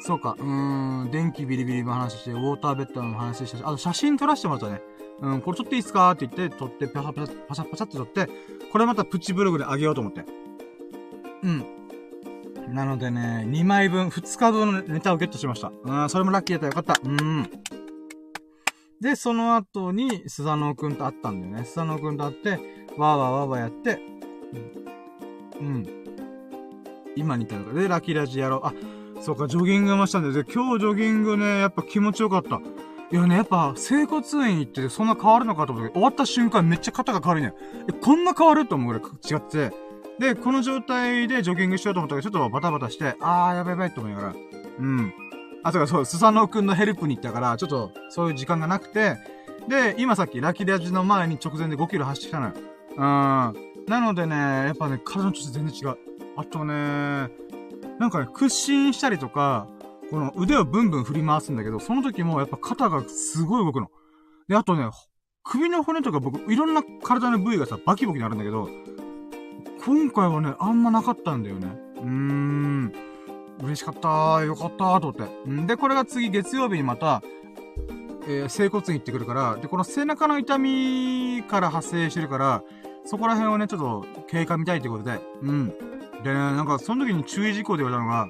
[0.06, 4.82] そうか、うーん、電気ビリビリの話して、ウォーターベッドの話したし、あと写真撮らせてもらったね。
[5.22, 8.28] うん、これ撮っていいですかって言って、撮って、パシャパシャ、パシャパシャって撮って、
[8.70, 10.26] これまたプチブログであげようと思って。
[11.42, 11.64] うん。
[12.68, 15.72] なのでね、2枚分、2日分のネタをゲットしました。
[15.82, 17.00] うん、それもラッキーだったよかった。
[17.02, 17.48] うん。
[19.00, 21.64] で、その後に、スザノーくんと会ったんだよね。
[21.64, 22.60] スザノーくんと会って、わー
[22.98, 24.02] わーわーわーやって、
[25.58, 25.66] うん。
[25.66, 26.04] うん。
[27.16, 27.80] 今に至るから。
[27.80, 28.60] で、ラッキーラジやろう。
[28.66, 28.74] あ、
[29.20, 30.44] そうか、ジョギングもしたんで。
[30.44, 32.60] で、今日ジョギングね、やっぱ気持ちよかった。
[33.12, 37.54] いやね、やっぱ、整骨院行ってそんな変わるのかと思って、終わった瞬間めっちゃ肩が軽いね。
[37.88, 39.72] え、こんな変わると思うぐらい違って。
[40.18, 44.34] で、この状態でジョギングしようと思ったけど、ちょっとバタバタして、あー、やばいやばいと思いながら、
[44.78, 45.12] うん。
[45.62, 49.16] あ、そうか、そう、スサノオくんのヘルプに行ったから、ちょっと、そういう時間がなくて、
[49.68, 52.52] で、今さっきラキラジの前に直前で5キロ走ってきたのよ。
[52.90, 53.00] うん。
[53.86, 55.96] なのでね、やっぱね、体の調子全然違う。
[56.36, 57.30] あとね、
[57.98, 59.66] なんかね、屈伸したりとか、
[60.10, 63.88] この腕をブンブン振り回すんだけど、その時もやっぱ肩がすごい動くの。
[64.48, 64.88] で、あとね、
[65.42, 68.68] 首の骨とか僕、いろんな体の部位がさ、バキバキになるんだけど、
[69.84, 71.68] 今回はね、あんまなかったんだよね。
[71.96, 72.92] うーん。
[73.62, 75.50] 嬉しかったーよかったーと思って。
[75.50, 77.22] んで、これが次月曜日にまた、
[78.26, 82.62] えー、整骨院行ってくるから、で、この背中の痛みから発生してるから、
[83.04, 85.74] そこら辺をね、ちょっと経過見たいってことで、うん。
[86.24, 88.28] でね、なんかその時に注意事項で言われたのが、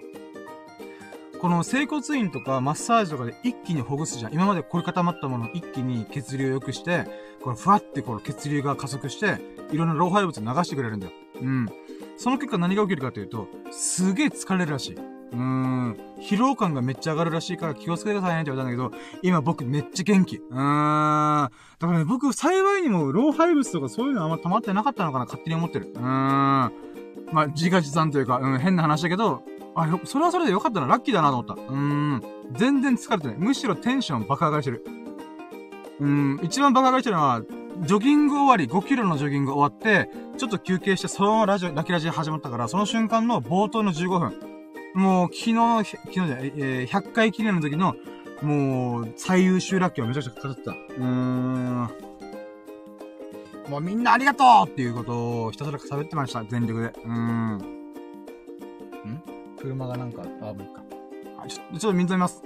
[1.41, 4.35] この整骨院とかマッサージとかで一気にほぐすじゃん。
[4.35, 7.07] 今まで凝り固まったものを一気に血流を良くして、
[7.43, 9.39] このふわってこの血流が加速して、
[9.71, 11.13] いろんな老廃物を流してくれるんだよ。
[11.41, 11.69] うん。
[12.17, 14.95] その結果何が起きるかというと、すげえ疲れるらしい。
[14.95, 15.97] うーん。
[16.21, 20.37] 疲労感がめっちゃ上がるらしいから気をつけてくださいねって言われたんだけど、今僕めっちゃ元気。
[20.37, 20.57] うーん。
[20.57, 25.93] だからね、僕幸いにも老廃物とかそういうのあんま溜まってなかったのかな勝手に思ってる。
[25.95, 26.73] うーん。
[27.33, 29.43] まあ、自画自賛というか、うん、変な話だけど、
[29.75, 31.55] あ、それはそれでよかったな、ラッキーだなと思った。
[31.55, 32.23] うーん。
[32.53, 33.37] 全然疲れてない。
[33.39, 34.85] むしろテンション爆上がりしてる。
[36.01, 37.43] うん、一番爆上がりしてるのは、
[37.81, 44.55] ジョギング終わり、5キロのジョギング終わって、ちょっと休憩して、そのままラジオ、ラキラジ始まったから、その瞬間の冒頭の15分。
[44.95, 47.97] もう、昨日、昨日じゃない、えー、100回記念の時の、
[48.43, 50.71] もう、最優秀ラッキーをめちゃくちゃ語ってた。
[50.71, 52.04] うーん。
[53.69, 56.45] もうみんなありがとうっていうことをひたすら喋ってました。
[56.45, 56.89] 全力で。
[56.89, 57.57] うーん。
[57.57, 57.63] ん？
[59.59, 60.83] 車がなんか、あ、もういいか。
[61.43, 62.43] あ、ちょ、ちょっと水飲みます。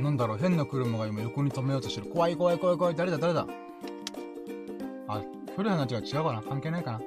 [0.00, 2.08] なんだろう、変な車が今横に止めようとしてる。
[2.08, 2.94] 怖い怖い怖い怖い。
[2.94, 3.46] 誰だ誰だ？
[5.08, 5.22] あ、
[5.56, 6.42] 距離の話が違うかな？
[6.42, 7.00] 関係ないかな？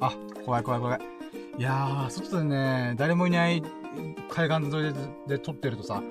[0.00, 0.12] あ、
[0.44, 1.00] 怖い怖い怖い。
[1.58, 3.62] いやー、外でね、誰もいない
[4.30, 4.92] 海岸沿い
[5.26, 6.02] でで撮ってるとさ、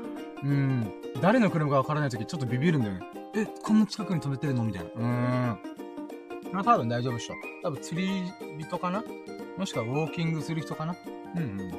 [0.43, 0.91] うん、
[1.21, 3.01] 誰の車かわからないときちょっとビビるんだよね。
[3.35, 4.63] え、こんな近くに止めてるの？
[4.63, 4.89] みたいな。
[4.89, 5.59] うーん。
[6.53, 7.35] まあ多分大丈夫っしょ。
[7.63, 8.23] 多分釣り
[8.57, 9.03] 人かな？
[9.57, 10.95] もしくはウォーキングする人かな？
[11.35, 11.71] うんうん。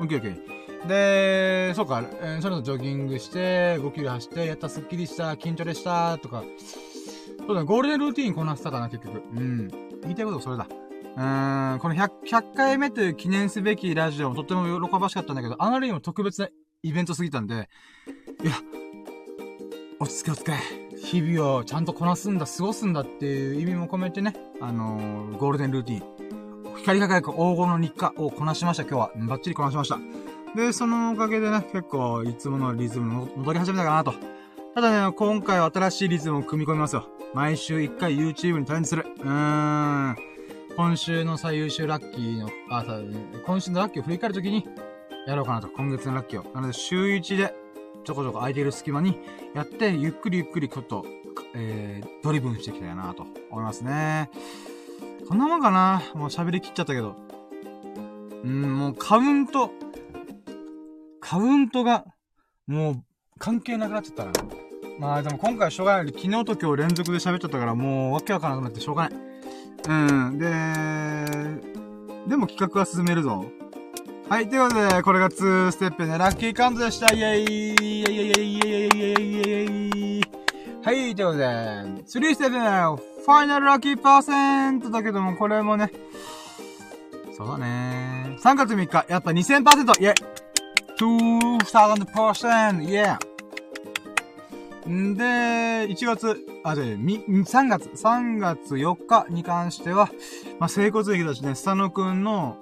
[0.00, 0.62] オッケーオッケー。
[0.88, 6.42] で、そうか、えー、それとジョギングして、5キロ走って、やったスッキリした、筋トレした、とか、
[7.38, 9.22] そうだね、ゴールデンルーティーンこなしたかな、結局。
[9.32, 9.68] うん。
[10.02, 10.66] 言いたいことはそれだ。
[10.68, 16.48] うーん、この100、100回目という記念すべきラジオもとっても喜ばしかったんだけど、あまりにも特別な
[16.82, 17.68] イベントすぎたんで、
[18.42, 18.54] いや、
[20.00, 20.82] 落ち着け落ち着け。
[20.98, 26.76] 日々をちゃんとこなすんだ、過ごすんだっていう意味も込めてね、あのー、ゴールデンルーティーン。
[26.78, 29.10] 光り輝く黄金の日課をこなしました、今日は。
[29.28, 29.98] バッチリこなしました。
[30.56, 34.14] で、そのおかげでね、結構、いつものリズム戻り始めたかなと。
[34.74, 37.08] ただね、今回は新しいリズムを組み込みますよ。
[37.34, 39.06] 毎週1回 YouTube にチャレンジする。
[39.18, 40.16] うーん。
[40.76, 42.84] 今週の最優秀ラッキーの、あ、
[43.46, 44.66] 今週のラッキーを振り返るときに、
[45.26, 45.68] やろうかなと。
[45.68, 46.54] 今月のラッキーを。
[46.54, 47.54] なので、週1で、
[48.04, 49.18] ちょこちょこ空いてる隙間に、
[49.54, 51.04] やって、ゆっくりゆっくりちょっと、
[51.54, 54.30] えー、ドリブンしていきたいなと思いますね。
[55.28, 57.16] こんなもんかなもう喋りきっちゃったけど。
[58.44, 59.70] うん、もうカウント、
[61.20, 62.04] カウントが、
[62.66, 63.04] もう、
[63.38, 64.32] 関係なくなっちゃったな。
[64.98, 66.12] まあでも今回しょうがない。
[66.12, 69.20] 昨日と今日連続で喋っちゃったからもうわけわからなくなってしょうがない。
[69.88, 70.38] うん。
[70.38, 70.46] で、
[72.28, 73.44] でも企画は進めるぞ。
[74.32, 77.12] はい、ということで、これが2ステップねラッキーカウントでした。
[77.12, 77.44] イェイ。
[77.44, 78.30] イェイ。
[78.30, 78.54] イェイ。
[78.54, 78.56] イェイ。
[78.56, 78.96] イェイ。
[78.96, 79.68] イェイ。
[79.68, 80.22] イェイ。
[80.82, 85.92] はい、ということで、3ステップのファイナルラッキーパーセントだけども、これもね、
[87.36, 88.38] そうだね。
[88.42, 90.14] 3月3日、やっぱ2000%、イェイ
[90.96, 92.84] !2000%!
[92.84, 93.18] イェ
[94.88, 94.90] イ。
[94.90, 95.24] んで、
[95.90, 100.08] 1月、あ、じゃみ、3月、3月4日に関しては、
[100.58, 102.56] まあ、整骨液だしね、スタノくんの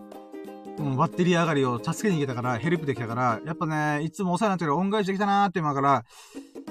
[0.81, 6.05] もうバッテリー上がりを助けに行けたから、ヘルプできたから、やっぱね、いつもお世話になってる恩返しできたなーって今から、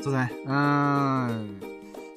[0.01, 1.61] そうね、うーん。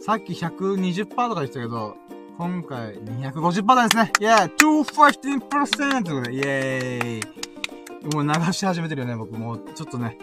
[0.01, 1.97] さっき120%とかでしたけど、
[2.39, 4.13] 今回250%ですね。
[4.21, 9.33] イェーイ !215% ということで、イェーイもう流し始めてるよね、僕。
[9.35, 10.19] もう、ちょっとね。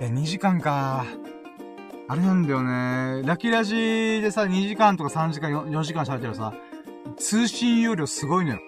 [0.00, 1.04] え、2時間か
[2.08, 3.22] あれなんだよね。
[3.26, 3.74] ラキラジ
[4.22, 6.54] でさ、2時間とか3時間、4時間喋ってるさ、
[7.16, 8.60] 通信容量すごいのよ。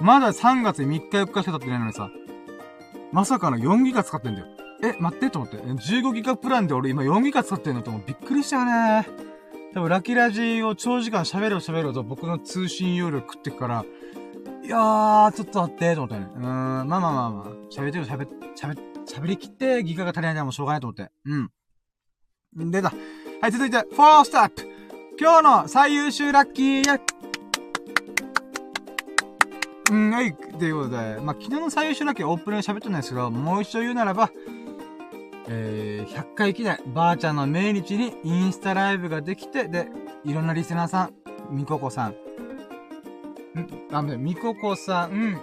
[0.00, 2.10] まだ3月3日4日しか経ってないのにさ、
[3.12, 4.46] まさかの4ギガ使ってんだよ。
[4.82, 5.56] え、待ってと思って。
[5.56, 9.08] 15ギガプランで俺今4ギガ使ってんのともびっくりしたね。
[9.72, 13.84] 多分ラキラジを長時間喋る喋ると僕の通信容量食ってくから、
[14.62, 16.28] いやー、ちょっと待って、と思ってね。
[16.34, 18.26] うーん、まあまあまあまあ、喋ってる喋、
[18.60, 21.10] 喋、喋りきってギガが足りないならもうしょうがないと思って。
[21.24, 22.70] うん。
[22.70, 22.92] 出た。
[23.40, 24.66] はい、続いて、フォーステップ。
[25.18, 26.98] 今日の最優秀ラッキーや
[29.90, 30.34] うん、はい。
[30.34, 34.30] ということで、まあ、昨日の最優秀ラッキーオープニング喋ったんですけど、もう一度言うならば、
[35.48, 39.88] えー、100回記念、ばあちゃんの命日にインスタライブができて、で、
[40.24, 41.14] いろんなリスナーさん、
[41.50, 42.14] みここさん、ん？
[43.92, 45.40] あ、みここさん、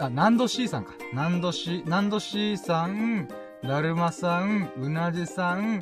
[0.00, 0.94] あ、ナンド C さんか。
[1.14, 3.28] ナンド C、ナンド C さん、
[3.62, 5.80] だるまさん、うなじさん、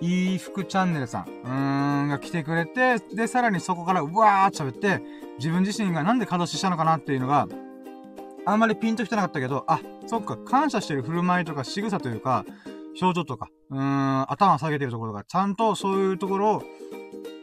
[0.00, 5.02] いい服チャンネルさん、うーん、が来てくれて、で、さらにそこからうわーって喋って、
[5.38, 7.48] 自分自身がなんで稼働したのかなっていうのが、
[8.44, 12.44] あんまりピンと来てなかったけど、あ、そっか、感謝してる振る舞いとか仕草というか、
[13.00, 16.62] 表情とか、うーん、頭下げてるところが、ちゃんとそういうところを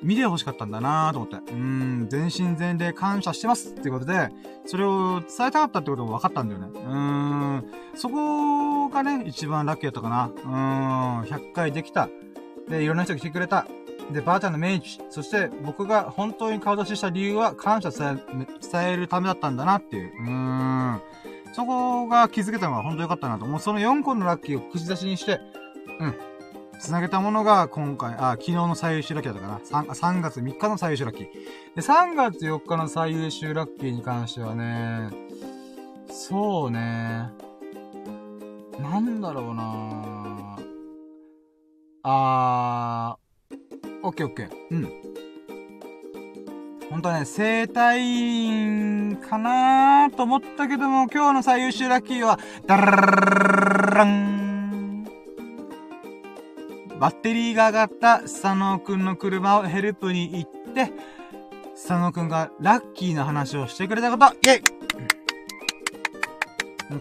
[0.03, 1.37] 見てほしかったんだなと思って。
[1.37, 4.29] うーん、全身全霊感謝してますっていうことで、
[4.65, 6.67] それを伝えたかったってことも分かったんだよね。
[6.73, 6.95] うー
[7.57, 10.25] ん、そこがね、一番ラッキーだったかな。
[10.27, 12.09] うーん、100回できた。
[12.67, 13.65] で、いろんな人が来てくれた。
[14.11, 15.01] で、ばあちゃんの命日。
[15.09, 20.11] そして、僕が本当に顔出しした理由は感謝伝え、伝えるためだったんだなっていう。
[20.23, 21.01] うーん。
[21.53, 23.45] そこが気づけたのが本当良かったなと。
[23.45, 25.39] もうその4個のラッキーを口出しにして、
[25.99, 26.15] うん。
[26.79, 29.93] 繋げたものが今回、あ、昨日の最優秀ラッキーだったかな。
[29.93, 31.25] 3, 3月3日の最優秀ラッキー。
[31.75, 35.09] で、3月4日の最優秀ラッキーに関してはね、
[36.09, 37.29] そうね、
[38.79, 40.57] なんだろうな
[42.03, 43.08] あー、
[44.09, 44.49] オッケーオッケー。
[44.71, 44.91] うん。
[46.89, 55.03] ほんとね、生体院かなーと思ったけども、今日の最優秀ラッキーは、ダララン
[56.99, 60.91] バッテリーが上がったスサノーくんの車をヘルプに行って、
[61.75, 64.63] スサノーくんがラッキーな話をしてくれたこと、イェイ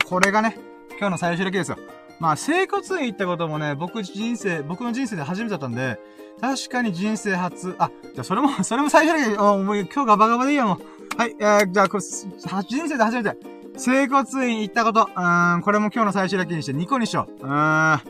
[0.04, 0.58] これがね、
[0.90, 1.97] 今日の最優秀ラッキーですよ。
[2.20, 5.98] まあ、整骨院行ったこともね、僕人生、僕の人生で初めてだったんで、
[6.40, 10.80] 確かに人生初、あ、じゃあそれも、 それも最初だけど、もう今日ガバガバでいいよ、もう。
[11.16, 13.36] はい、えー、じゃあこれ、人生で初めて、
[13.76, 17.46] 整骨院行ったこと、うーん、これも今日の最終だけにして2個にしよう。
[17.46, 18.00] うーん、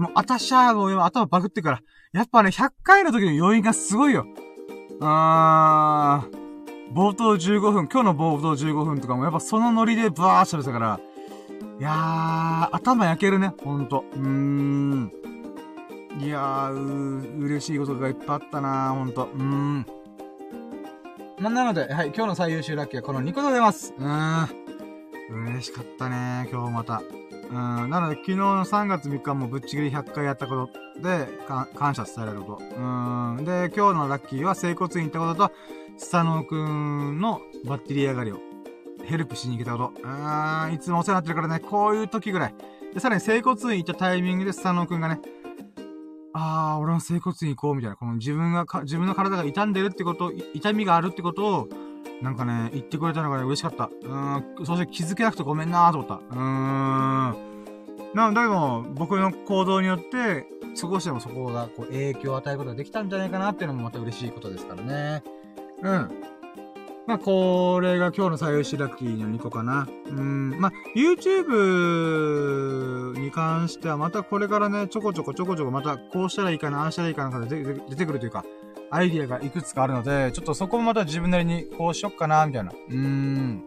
[0.00, 1.80] もう、あたしゃーもう今頭バグってから、
[2.12, 4.26] やっぱね、100回の時の余韻がすごいよ。
[5.00, 6.48] うーん、
[6.94, 11.00] 冒頭15分、今日の冒頭15分とかもやっぱそのノリでバーッ喋ったから、
[11.78, 14.04] いやー、頭焼けるね、ほんと。
[14.12, 15.12] うーん。
[16.18, 19.26] いやー、う、嬉しいことがいっぱいあったなー、ほんと。
[19.26, 19.86] うーん。
[21.38, 23.94] ま、なので、はい、今日の最優秀ラッキーはこの2個でございます。
[23.96, 25.48] うーん。
[25.52, 27.00] 嬉しかったね今日また。
[27.48, 27.90] うん。
[27.90, 31.28] なので、昨日の3月3日もぶっちぎり100回やったことで、
[31.76, 32.64] 感謝伝えられること。
[32.76, 33.44] うん。
[33.44, 35.54] で、今日のラッキーは整骨院行ったことと、
[35.96, 38.47] スサノーくんのバッテリー上がりを
[39.08, 40.02] ヘルプしに行けたこと。
[40.02, 42.54] うーん、いつもお世話になってるからね、こういう時ぐらい。
[42.92, 45.20] で、さらに整骨院行ったタイミングでスサノーくんがね、
[46.34, 51.68] あー、俺も整骨院行こうみたいな、この自分が自分の体が傷んでるってこと、痛みがあるってことを、
[52.22, 53.84] なんかね、言ってくれたのがね、嬉しかった。
[53.86, 56.14] うーん、そして気づけなくてごめんなーと思った。
[56.14, 57.48] うーん。
[58.14, 65.22] なん、だけど、僕の行動によって、少しでもそこが、こう、影響を与えることができたんじゃないかなっていうのもまた嬉しいことですからね。
[65.82, 66.37] うん。
[67.08, 69.88] まあ、これが今日の最優秀ラッキーの2個かな。
[70.10, 70.60] うん。
[70.60, 71.58] まあ、YouTube
[73.18, 77.64] に関してはまたこれからね、ちょこちょこちょこちょこまたこうしたらいいかな、ああしたらいいかな、出
[77.96, 78.44] てくるというか、
[78.90, 82.72] アイディアがいくつかあるので、ちょっとそこもまた自分なりにこうしよっかな、みたいな。
[82.72, 83.62] うーん。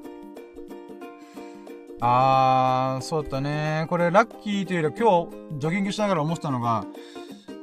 [1.99, 3.87] あー、そうだったね。
[3.89, 6.85] これラッキーというよりは今日、ジョギングしながら思ってたのが、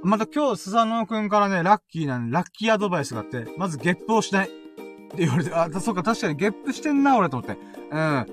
[0.03, 4.68] また今日、スサノオくんからね、ラッキーな、ラッキーアドバイスがあって、まずゲップをしない。
[5.15, 7.59] って言われて、あ、そうか、確かにゲップしてんな、俺と思って。
[7.91, 8.27] うん。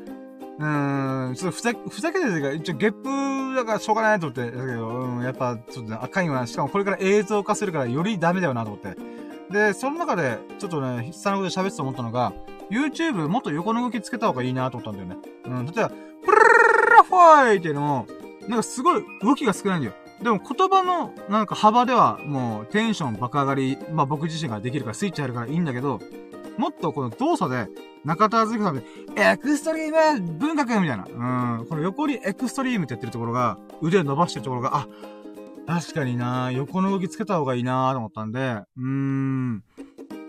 [0.58, 6.48] うん、ちょっとふざ、ふざけてるか一応ゲップだからしょうがないと思って、だけど、うん、やっぱ、ちょっとね、赤いわ。
[6.48, 8.96] しかもこれから映像化するからよりダメだよなと思って。
[9.52, 12.34] で、その中で、ちょっとね、筆算のことで喋ってと思ったのが、
[12.70, 15.30] YouTube もっと横の動きつけた方がいいなと思ったんだよね。
[15.46, 16.44] うん、例えば、プルル
[16.92, 18.08] ルルファイっていうのも、
[18.48, 19.94] なんかすごい動きが少ないんだよ。
[20.22, 26.00] でも言葉のなんか幅ではもうテンション爆上がり、まあ僕自身ができるからスイッチあるからいいんだけど、
[26.58, 27.68] もっとこの動作で、
[28.04, 28.84] 中田敦彦さんで、
[29.16, 31.06] エクストリーム文学みたいな。
[31.60, 31.66] うん。
[31.66, 34.88] この横にエクストリームってやってるところが、腕を伸ばしてるところが、あ、
[35.68, 39.64] 確かにな横の動きつけた方がいいなと思ったんで、うーん。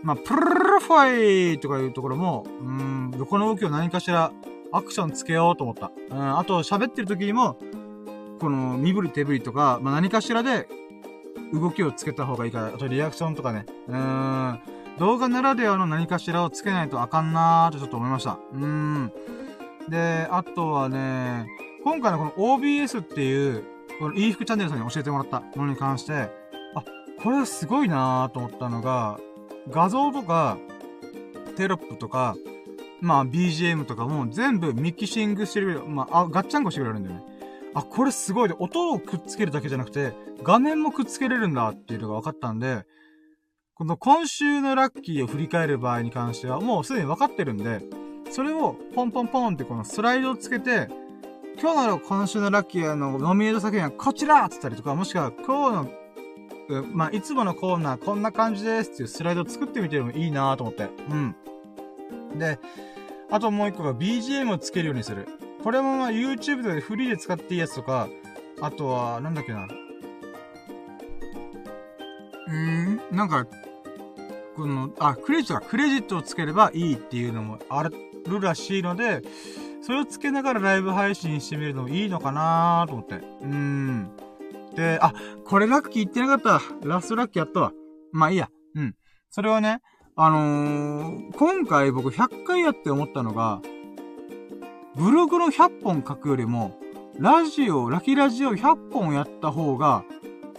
[0.02, 4.32] まあ、プルルファイとかいうところも、うん、横の動きを何かしら
[4.72, 5.90] アクションつけようと思った。
[6.10, 7.58] うん、あと喋ってる時にも、
[8.40, 10.68] この身振り手振りとか、まあ、何かしらで
[11.52, 13.66] 動きをつけた方がいいから、あとリアクションとかね。
[13.88, 14.75] うーん。
[14.98, 18.38] 動画ならではの何かしらをつけないとあかんなーとちょっと思いました。
[18.52, 19.12] うーん。
[19.88, 21.46] で、あとはね、
[21.84, 23.64] 今回のこの OBS っていう、
[24.00, 26.12] この e 服チャンネルさんに教えてもらったものに関して、
[26.74, 26.84] あ、
[27.22, 29.18] これはすごいなーと思ったのが、
[29.70, 30.58] 画像とか、
[31.56, 32.34] テロップとか、
[33.00, 37.22] まあ BGM とかも全部ミキシングしてくれる、まあ、あ、ガッチャンコしてくれるんだよね。
[37.74, 42.86] あ、これすごいで、音をくっつけるだけじゃなくて、画面もくっつけれるんだっていうのが分かったんで、
[43.76, 47.82] この今週のラッキーを振り返る場合に関しては、もうすでに分かってるんで、
[48.30, 50.88] それをポンポンポンってこのスライドをつけて、
[51.60, 55.90] 今日の今週のラッキーのノミネート作品はこちらって言ったりとか、もしくは今日
[56.70, 60.88] の、まあ、いつものコーナーこんな感じですっていうスライドを作ってみてもいいなと思って。
[61.10, 61.36] うん。
[62.38, 62.58] で、
[63.30, 65.28] あともう一個が BGM をつけるようにする。
[65.62, 68.08] これもまあ YouTube でフリーで使っていいやつとか、
[68.62, 69.68] あとは、なんだっけな。
[72.46, 73.46] うーん、なんか、
[74.56, 77.92] この、あ、クレジットか、クレジットをつければいいっていうのもある
[78.40, 79.22] らしいので、
[79.82, 83.16] それをつけながらライブ配信してみるのもいいのかなと思って。
[83.42, 84.10] うん。
[84.74, 85.12] で、あ、
[85.44, 86.86] これラッキー言ってなかった。
[86.88, 87.72] ラストラッキーやったわ。
[88.12, 88.48] まあいいや。
[88.74, 88.94] うん。
[89.30, 89.80] それはね、
[90.16, 93.60] あのー、今回僕100回やって思ったのが、
[94.96, 96.78] ブログの100本書くよりも、
[97.18, 100.04] ラジオ、ラキラジオ100本やった方が、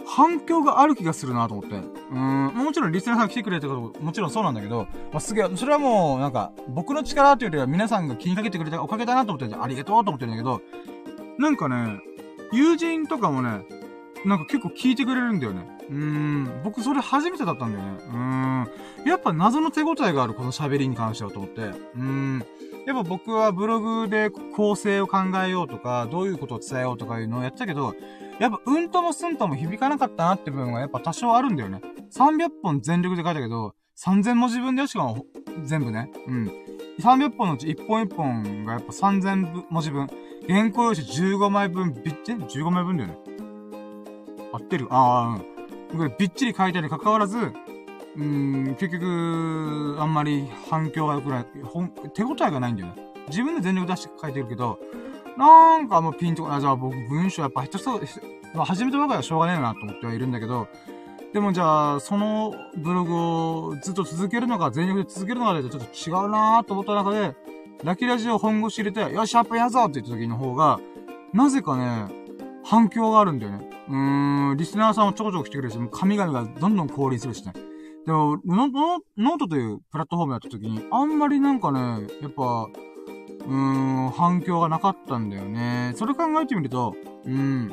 [0.08, 1.76] 反響がある気がするなと思って。
[2.10, 10.62] うん、もちろんリスナーさん来てくれたこともちろんそうなんだけど、まあ、すげえ、それはもう、なんか、僕の力というよりは皆さんが気にかけてくれたおかげだなと思ってありがとうと思ってるんだけど、
[11.38, 12.00] なんかね、
[12.52, 13.66] 友人とかもね、
[14.24, 15.78] なんか結構聞いてくれるんだよね。
[15.90, 16.60] うーん。
[16.64, 17.98] 僕それ初めてだったんだよね。
[18.06, 19.08] うーん。
[19.08, 21.60] やっぱ謎の手応えがある、この喋りに関してはと思って。
[21.60, 22.44] うーん。
[22.86, 27.94] やっぱ僕はブログで構成を考えようとか、どういうことを伝えようとかいうのをやったけど、
[28.38, 31.80] やっぱうんともすんとも響かなかったなって部分がやっぱ多少あるんだよね。
[32.12, 35.24] 300本全力で書いたけど、3000文字分でよしかも
[35.64, 36.10] 全部ね。
[36.26, 36.52] うん。
[37.00, 40.08] 300本のうち1本1本がやっぱ3000文字分。
[40.48, 43.18] 原稿用紙15枚分、びっちり ?15 枚分だよね。
[44.52, 45.42] 合ってるああ、
[45.92, 45.98] うん。
[45.98, 51.46] これびっちり書いたに関わらず、うーん、結局、あんまり反響が良くない、
[52.14, 52.94] 手応えがないんだよね。
[53.28, 54.78] 自分で全力出して書いてるけど、
[55.38, 56.60] なんかもうピンとこない。
[56.60, 58.00] じゃあ僕文章やっぱ下手そう、
[58.54, 60.66] まあ始めたばかりはしょうがねえなと思ってはいるんだけど、
[61.32, 67.36] でもじゃあ、そのブログをずっと続けるのか、全力で続けるのかでちょっと違うなと思った中で、
[67.84, 70.80] ラキラジを本腰入れて、よし、アップやぞって言った時の方が、
[71.32, 72.06] なぜかね、
[72.64, 73.70] 反響があるんだよね。
[73.88, 77.52] うーん、リスナーさんもちょこちょこ来てくれるし、神々がどんどん降臨するしね。
[78.06, 82.68] でも、ノートというプラットフォームやった時に、あんまりなんかね、やっぱ、
[83.40, 83.54] うー
[84.08, 85.92] ん、反響がなかったんだよね。
[85.96, 86.94] それ考えてみると、
[87.24, 87.72] うん。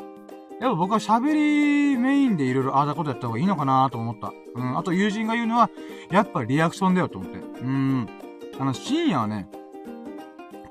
[0.60, 4.32] やっぱ僕は喋りメインでいろいろああだことやった方がいいのかなと思った。
[4.56, 4.78] うん。
[4.78, 5.70] あと友人が言うのは、
[6.12, 7.38] やっぱリアクションだよと思って。
[7.38, 8.08] うん。
[8.60, 9.48] あの、深夜はね、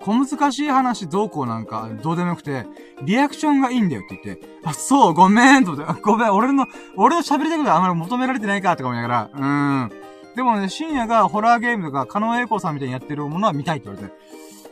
[0.00, 2.66] 小難しい話どうこうなんか、どうでもよくて、
[3.02, 6.66] リアクションがいいんだよって言って、あ、そう、ごめんと思って、ごめん、俺の、
[6.96, 9.90] 俺の喋りたいことはあまり求められてないかとか思いながら、うん。
[10.36, 14.14] でもね、深夜がホラーゲームとか、カノエイコさんみたいにやってるものは見たいって言われて、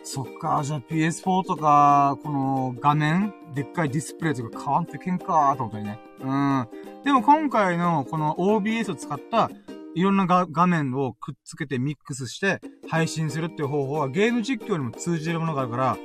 [0.04, 6.00] そっか、じゃあ PS4 とか、この画面でっかいディスプレイとか変わってけんかーと思ったりね。
[6.20, 6.68] うん。
[7.04, 9.50] でも今回のこの OBS を使った
[9.94, 15.96] いろんな画面をくっつけてミックスして配信するっていう方法はゲーム実況にも通じるものがあるから、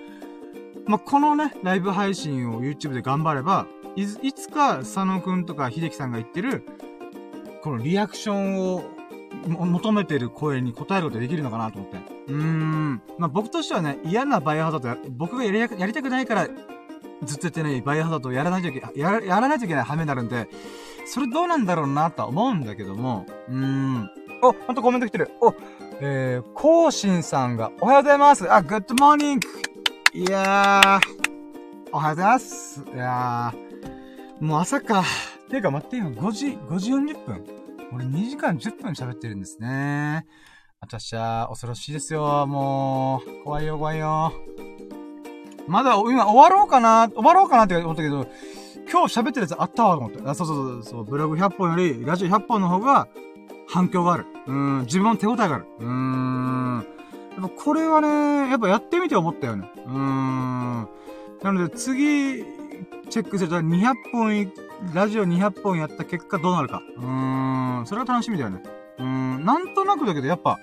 [0.86, 6.66] まあ、このね、ライブ配信を YouTube で頑張れば、いいつか佐野くんとか秀樹さんが言ってる、
[7.64, 8.97] このリアクションを
[9.46, 11.98] 求めてる声に応えることができるのかなと思って。
[12.28, 13.02] うーん。
[13.18, 16.48] まあ、僕としてはね、嫌なバイオハザード、僕がやりやりたくないから、
[17.24, 20.50] ずっとやってないバイオハザードをやらないといけ、やら、やらないといけない羽目になるんで、
[21.06, 24.10] それどうなんだろうなとは思うんだけども、うーん。
[24.42, 25.32] お、ほんとコメント来てる。
[25.42, 25.54] お、
[26.00, 28.52] えー、コーシンさんが、おはようございます。
[28.52, 29.48] あ、 Good morning。
[30.14, 31.18] いやー、
[31.92, 32.84] おはようございます。
[32.94, 35.04] いやー、もう朝か。
[35.50, 37.67] てか待ってよ、5時、5時40分。
[37.94, 40.26] 俺2時間10分喋ってるんですね。
[40.80, 43.44] あたしゃ、恐ろしいですよ、もう。
[43.44, 44.34] 怖いよ、怖いよ。
[45.68, 48.28] まだ、今終わろうかな、終わろうかなって思ったけど、
[48.92, 50.22] 今日喋ってるやつあったわと思って。
[50.26, 53.08] あ、そうそうそう、ブログ100本より、ラジオ100本の方が、
[53.68, 54.26] 反響がある。
[54.48, 55.66] うん、自分の手応えがある。
[55.80, 56.88] うーん。
[57.38, 59.70] やっぱこれはね、やっぱやってみて思ったよね。
[59.86, 60.88] うーん。
[61.44, 62.44] なので次、
[63.10, 64.52] チェックすると200本、
[64.94, 66.82] ラジオ200本やった結果どうなるか。
[66.98, 67.86] うーん。
[67.88, 68.62] それが楽しみだよね。
[69.00, 69.46] うーん。
[69.46, 70.60] なんとなくだけど、やっぱ、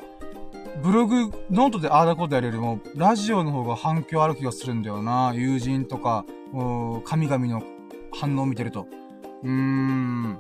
[0.83, 5.33] ブログ、ノートでああだことやるよりも、ラジオの方が反響ある気がするんだよな。
[5.35, 6.25] 友人とか、
[7.05, 7.63] 神々の
[8.13, 8.87] 反応を見てると。
[9.43, 10.39] うーん。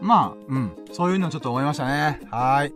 [0.00, 0.72] まあ、うん。
[0.92, 2.20] そういうのちょっと思いましたね。
[2.30, 2.74] はーい。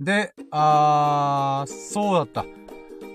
[0.00, 2.44] で、あー、そうだった。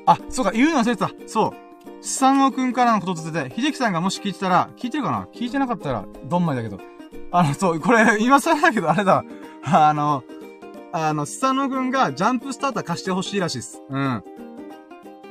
[0.06, 1.12] あ、そうか、言うの忘れてた。
[1.28, 1.65] そう。
[2.06, 5.28] スサノくんからのことつってて、秀樹さんがもし聞いてたら、聞いてるかな？
[5.34, 6.80] 聞いてなかったら、どんまいだけど。
[7.32, 9.26] あの、そう、これ、今更だけど、あれだ。
[9.64, 10.24] あの、
[10.94, 13.82] あの、スサノくんがジャンプスターター貸してほしいらしいです。
[13.90, 14.24] うん。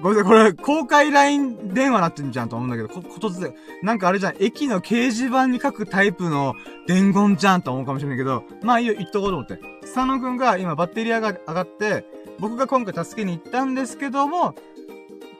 [0.02, 6.56] ごめんなさい、これ、公開 LINE 電話なってんじゃんと思うんだけど、こ、ことつで、なんかあれじゃん、駅の掲示板に書くタイプの
[6.88, 9.60] 伝言じゃんと思うかもしれないけど、まあいいよ、言っとこうと思って。
[9.82, 12.04] 佐野くんが今バッテリーが上がって、
[12.40, 14.56] 僕が今回助けに行ったんですけども、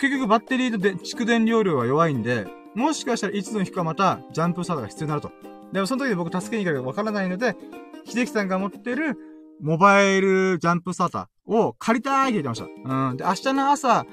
[0.01, 5.31] 結局バッテリーとで蓄電容量が弱いんで、もしかしたらいつの日かまたジャンプスタートが必要になると。
[5.73, 7.57] でもその時で僕助けに行かなきゃわからないので、
[8.05, 9.16] 秀樹さんが持ってる
[9.61, 13.09] モバイルジャンプスターターを借りたいって言ってました。
[13.11, 13.16] うん。
[13.16, 14.05] で、明日の朝、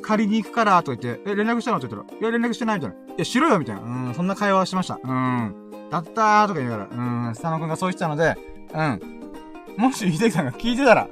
[0.00, 1.78] 借りに行くからと言って、え、連絡したの？
[1.78, 2.96] って言ったら、いや、連絡してないみたいな。
[2.96, 3.18] い？
[3.18, 3.82] や、しろよみたいな。
[3.82, 5.00] うん、そんな会話をしました。
[5.02, 5.88] うん。
[5.90, 8.36] だったーとか言いながら、うん、佐野くんがそう言ってたので、
[8.72, 9.82] うん。
[9.82, 11.08] もし、秀樹さんが聞いてたら、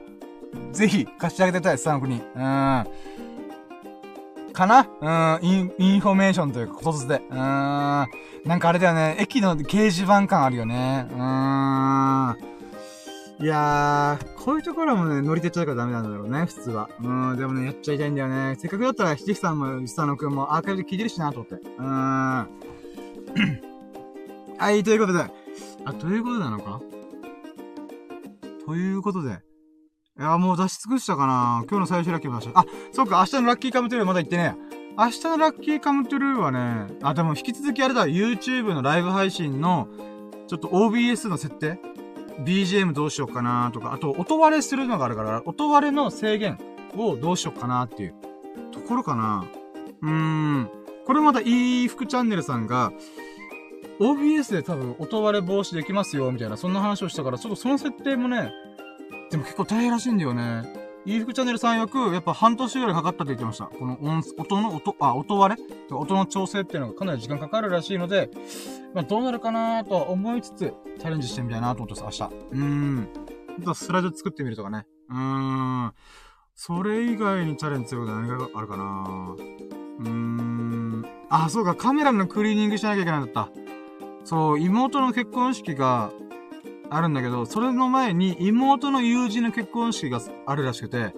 [0.73, 2.17] ぜひ、貸してあげてたい、佐野くんに。
[2.17, 2.87] うん。
[4.57, 5.39] かな？
[5.41, 7.23] うん、イン、インフォメーションというか、ことづてで。
[7.31, 7.37] うん。
[7.37, 11.07] なんかあれだよね、駅の掲示板感あるよね。
[11.11, 11.17] うー
[12.33, 12.37] ん。
[13.39, 16.89] いやー、こういうところもね、乗り手ちゃうからダメなんだろうね、普通は。
[17.03, 18.57] うん、でもね、やっちゃいたいんだよね。
[18.59, 21.57] せっかくだったら、秀樹さんも、佐野くんもアーカイブで聞いてるしな、と思って。
[21.57, 21.87] うーん。
[24.59, 25.25] はい、ということで。
[25.85, 26.81] あ、ということなのか？
[28.65, 29.39] ということで。
[30.19, 32.61] いや、もう出し尽くしたかな今日の最終ラッキーも出した。
[32.61, 34.57] あ、そうか、明日のラッキーカムトゥルーまだ言ってね
[34.97, 39.89] 明日のラッキーカムトゥルーはね、あ、でも引き続きあれだ、YouTube のライブ配信の、
[40.47, 41.79] ちょっと OBS の設定
[42.45, 46.59] ？BGM どうしようかなとか、あと、音割れするのがあるから、音割れの制限
[46.97, 48.15] をどうしようかなっていう
[48.73, 49.45] ところかな。
[50.01, 50.71] うーん。
[51.07, 52.91] これまた、いい服チャンネルさんが、
[54.01, 58.51] OBS で多分音割れ防止できますよ、みたいな、そんな話をしたから、ちょっとその設定もね、
[59.37, 60.63] でも結構大変らしいんだよね。
[61.05, 63.67] いい服チャンネルさんよく、やっぱ半年ぐらいかかったって言ってました。
[63.67, 65.95] この音、音の音、あ、音割れ？
[65.95, 68.31] 音の調整っていうのがかなり時間かかるらしいので、
[68.95, 72.35] まあどうなるかなと思いつつ、チャレンジしてみたいなと思ってます、明日。
[72.35, 73.09] うーん。
[73.61, 74.87] あとスライド作ってみるとかね。
[75.11, 75.93] うーん。
[76.55, 79.37] それ以外にチャレンジすること何があるかな？
[79.99, 81.05] うーん。
[81.29, 83.51] あ、そうか、カメラのクリーニングしなきゃいけないんだった。
[84.25, 86.11] そう、妹の結婚式が、
[86.91, 91.15] あるんだけど、それの前に妹の友人の結婚式があるらしくて、だか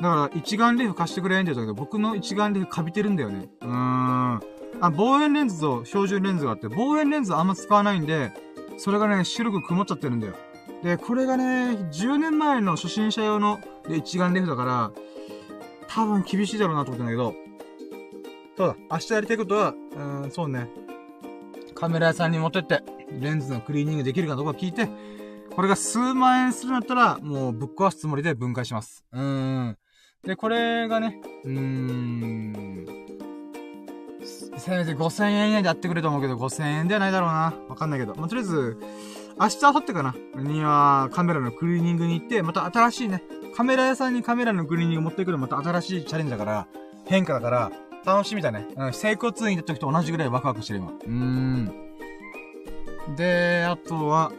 [0.00, 3.48] ら一眼レフ貸してくれんって言ったけど、僕の一眼レフカビてるんだよね。
[3.62, 4.40] うーん。
[4.80, 8.32] あ、望遠レンズと標準レンズがあって、望遠レンズあんま使わないんで、
[8.78, 10.34] それがね、白く曇っちゃってるんだよ。
[10.82, 11.44] で、これがね、
[11.92, 13.58] 10年前の初心者用の
[13.88, 14.90] で一眼レフだから、
[15.88, 17.34] 多分厳しいだろうなと思ってんだけど、
[18.56, 20.68] そうだ、明日やりたいことは、うーん、そうね。
[21.74, 24.88] カメラ屋さんに持ってって、レンズのクリーニングできるかどうか聞いて、
[25.54, 29.04] これが数万円するんだったら、もうぶっ壊すつもりで分解します。
[29.12, 29.78] うーん。
[30.24, 33.06] で、これがね、うーん。
[34.58, 37.54] せめて5000円以内でやってくれと思うけど、5000円ではないだろうな。
[37.68, 38.14] わかんないけど。
[38.16, 38.76] まあ、とりあえず、
[39.38, 40.14] 明日、明後日かな。
[40.36, 43.22] には、カメラのクリーニングに行って、また新しいね、
[43.56, 46.66] カメラ屋さんにカメラのクリーニング持ってくるまた新しいチャレンジだから、
[47.04, 47.72] 変化だから、
[48.04, 48.66] 楽しみだね。
[48.76, 50.88] うん、整骨院行った時と同じぐらいワクワクしてる今。
[50.88, 51.85] うーん。
[53.14, 54.32] で、あとは、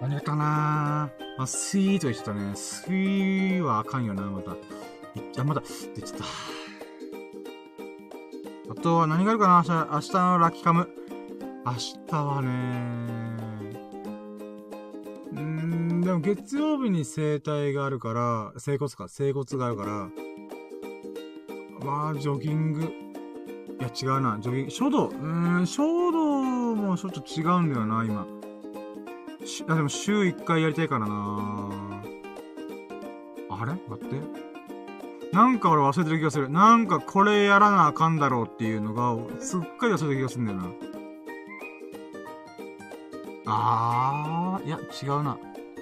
[0.00, 1.42] 何やったなぁ。
[1.42, 2.56] あ、スイート言ってたね。
[2.56, 4.56] スイーはあかんよな、また。
[5.40, 5.62] あ、また、
[5.94, 6.24] 出ちゃった。
[8.70, 10.88] あとは何があるかな明日、明日のラッキーカム。
[11.64, 12.48] 明日はね
[15.32, 20.10] うーん、でも月曜日に整体があるから、整骨か、整骨があるから、
[21.84, 23.07] まあ、ジョギング。
[23.80, 24.38] いや、違うな。
[24.40, 24.70] ジョギング。
[24.70, 25.06] 書道。
[25.06, 25.82] うーん、書
[26.12, 28.26] 道もちょっと違うんだよな、今。
[29.68, 31.70] あ、でも週1回やりたいからな
[33.50, 33.72] あれ？
[33.88, 34.16] 待って。
[35.32, 36.48] なんか俺忘れてる気がする。
[36.48, 40.68] なんかこれやらなあかんだろうっていうのが、すっかり忘れてる気がするんだよな。
[43.46, 45.38] あー、いや、違うな。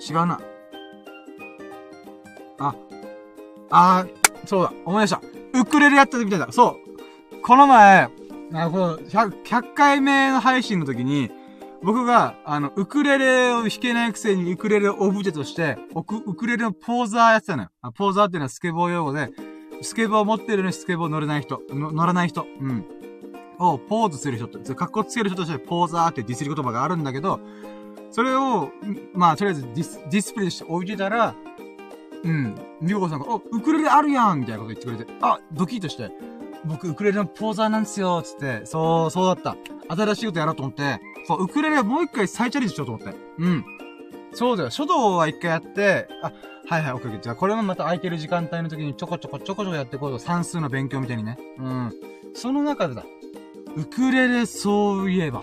[0.08, 0.40] 違うな。
[2.58, 2.74] あ、
[3.70, 5.20] あー、そうだ、思い出した。
[5.54, 6.48] ウクレレやってたみたいだ。
[6.50, 6.85] そう。
[7.42, 8.08] この前、
[8.52, 11.30] あ、この100、100回目の配信の時に、
[11.82, 17.70] 僕が、あの、ウクレレを弾けないくせにウクレレオブジェとして、ウクレレのポーザーやってたのよ。
[17.94, 19.30] ポーザーっていうのはスケボー用語で、
[19.82, 22.84] スケボー持ってるのにスケボー乗れない人、乗らない人、うん。
[23.58, 27.40] をポーズする人って、格好つける人としてポーザーってディスり言葉があるんだけど、
[28.10, 28.70] それを、
[29.14, 31.34] まあ、とりあえずディス、ディスプレイして置いてたら、
[32.24, 32.54] うん。
[32.80, 36.10] みこさんが、お、ウクレレあるやんみたいなこと言ってくれて、あ、ドキッとして、
[36.66, 39.56] 僕、ウクレレのポーザーなんですよ、つって、そう、そうだった。
[39.94, 43.16] 新しいことやろうと思って、そう、ウクレレはもう一回再チャレンジしようと思って。
[43.38, 43.64] うん。
[44.32, 44.70] そうだよ。
[44.70, 46.32] 書道は一回やって、あ、
[46.68, 47.20] はいはい、オッケー。
[47.20, 50.18] じゃあこれもまた空いてる時間帯の時にちょこちょこちょこちょこやっていこうと。
[50.18, 51.38] 算数の勉強みたいにね。
[51.58, 51.92] うん。
[52.34, 53.04] その中でだ。
[53.76, 55.42] ウクレレそういえば。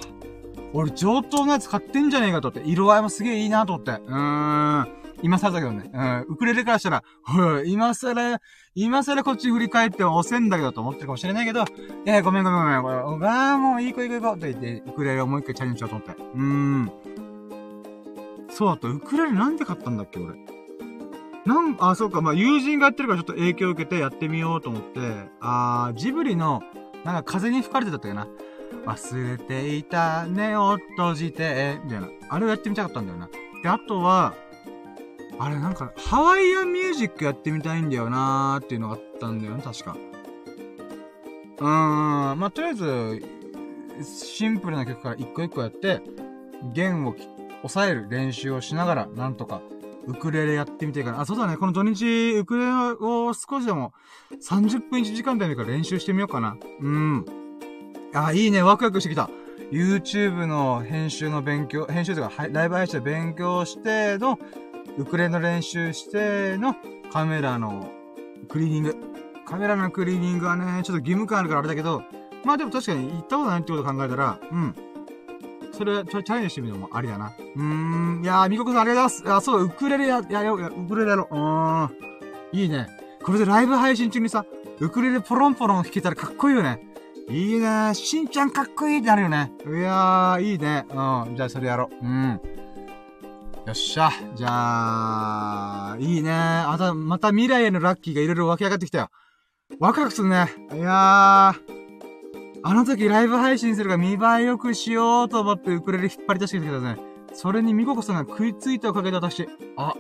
[0.74, 2.70] 俺上等なやつ買ってんじゃねえかと思って。
[2.70, 3.92] 色合いもすげえいいなと思って。
[3.92, 5.03] うーん。
[5.24, 5.90] 今更だけどね。
[5.92, 6.22] うん。
[6.34, 8.42] ウクレレからしたら、ほ今更、
[8.76, 11.66] 今更こっち振り返って押せんだけどと思ってるかもしれないけど、い
[12.06, 12.82] や、ごめんごめんごめん。
[12.82, 16.22] これ、ああ、もういい子いい子いい子って言って、ウクレレをもう一回チャレンジしようと思って。
[16.22, 16.92] うーん。
[18.50, 18.88] そうだった。
[18.90, 20.36] ウクレレなんで買ったんだっけ、俺。
[21.46, 25.00] なん、あ、そうか、まあ、友人がやってるからちょっと影響を受けてやってみようと思って、
[25.40, 26.62] あー、ジブリの、
[27.06, 28.28] なんか風に吹かれてたったよな。
[28.86, 32.10] 忘れていた、目を閉じて、みたいな。
[32.30, 33.30] あれをやってみたかったんだよな。
[33.62, 34.34] で、あとは、
[35.40, 39.98] あれなんか、ハワイアンミュージックやってみたいんだよなーっていうのがあったんだよね、確か。
[41.60, 43.22] うーん、まあ、とりあえず、
[44.04, 46.02] シンプルな曲から一個一個やって、
[46.74, 47.16] 弦を
[47.58, 49.62] 抑える練習をしながら、なんとか、
[50.06, 51.22] ウクレレやってみていかな。
[51.22, 51.58] あ、そうだね。
[51.58, 53.94] この土日、ウクレレを少しでも、
[54.32, 56.58] 30分1時間でもいいから練習してみようかな。
[56.82, 57.26] うん。
[58.14, 58.62] あ、いいね。
[58.62, 59.30] ワクワクしてきた。
[59.72, 64.38] YouTube の編集の勉強、編集というか、ライブ配信で勉強しての、
[64.98, 66.76] ウクレレの練習しての、
[67.12, 67.92] カメラの
[68.48, 68.96] クリーニング。
[69.46, 72.04] カメラのクリーニングはね、ちょっと義務感あるからあれだけど、
[72.46, 74.76] まあでも確かに行ったことないってこと考えたら、うん。
[75.72, 77.34] それ、ちょチャレンジしてみるのもありだな。
[77.56, 77.62] うー
[78.20, 78.22] ん。
[78.24, 79.34] いやー、みここさんありがとうございます。
[79.34, 81.36] あ、そう、ウクレレや、やよう、ウクレレやろう。
[81.36, 81.90] うーん。
[82.52, 82.88] いいね。
[83.24, 84.46] これでライブ配信中にさ、
[84.80, 86.80] ウクレレポロンポロン弾けたらかっこいいよね。
[87.30, 89.52] いいねしんちゃんかっこいいってなるよね。
[89.66, 90.86] いやー、いいね。
[90.90, 91.36] うん。
[91.36, 92.06] じゃあそれやろう。
[92.06, 92.42] うん。
[93.66, 94.12] よっしゃ。
[94.36, 96.32] じゃあ、いいね。
[96.32, 99.10] あと、また未来へのラッキーがいろいろ湧き上がってきたよ。
[99.80, 100.50] ワクワクするね。
[100.74, 101.84] いやー。
[102.66, 106.98] あの時ライブ配信するから見栄え良くしようと思ってウクレレ引っ張り出してきたけどね。
[107.34, 109.94] それにミココさんが食いついたおかげで私、あ、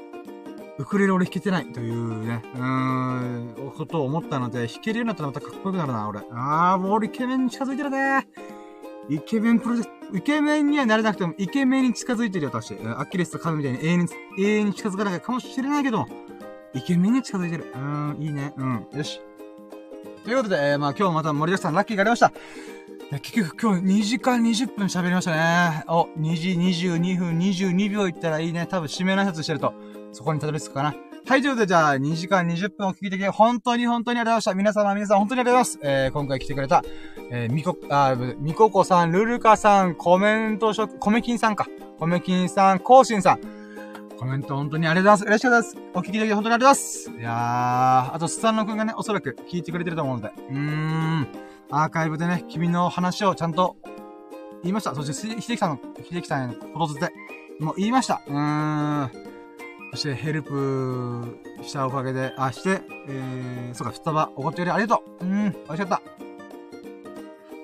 [0.78, 6.20] ウクレレ俺弾けてないというね、うーん、ことを思ったので、弾けるようになったらまたかっこよくなるな、俺。
[6.32, 8.28] あー、もう俺イケメンに近づいてるね。
[9.10, 12.76] イケメンプロジェクト、イケメンにはなれなくても、イケメンに近づいてるよ、私。
[12.98, 14.08] アキレスとカムみたいに永遠に、
[14.40, 16.06] 永遠に近づかないかもしれないけど、
[16.74, 17.66] イケメンに近づいてる。
[17.74, 18.54] うーん、いいね。
[18.58, 18.88] うん。
[18.94, 19.22] よし。
[20.24, 22.32] ということで、えー、まあ今日また盛りだくさんラッキーがありました。
[23.20, 25.84] 結局今日2時間20分喋りましたね。
[25.88, 28.66] お、2時22分22秒いったらいいね。
[28.66, 29.74] 多分締めの挨拶してると、
[30.14, 30.96] そこにたどり着くかな。
[31.26, 34.74] はい、ということで、じゃあ、2時間20分を聞いてき、本当に本当にありがとうございました。
[34.74, 36.04] 皆様、皆さん、本当にありがとうございます。
[36.04, 36.84] えー、今回来てくれた、
[37.32, 41.66] えー、みこ、あ、みここさん、ルルカさん、コメントしょ、コメキンさんか。
[41.98, 43.40] コメキンさん、コーシンさん。
[44.20, 45.38] コメント本当にありがとうございます。
[45.38, 45.78] 嬉しかったです。
[45.94, 47.22] お聞きでき本当にありがとうございます。
[47.22, 50.34] いやー、あと、スタンノくんがね、おそらく聞いてくれてると思うので。
[50.50, 51.28] うーん。
[51.72, 53.78] アーカイブでね、君の話をちゃんと
[54.62, 54.94] 言いました。
[54.94, 57.14] そして、秀樹さんの、秀樹さんへのことで、
[57.62, 58.22] もう言いました。
[58.28, 59.33] うーん。
[59.94, 65.24] そして、ヘルプしたおかげで、あ、して、えー、そうか、ふたば、おごってよりありがとう。
[65.24, 66.02] うん、美味しかった。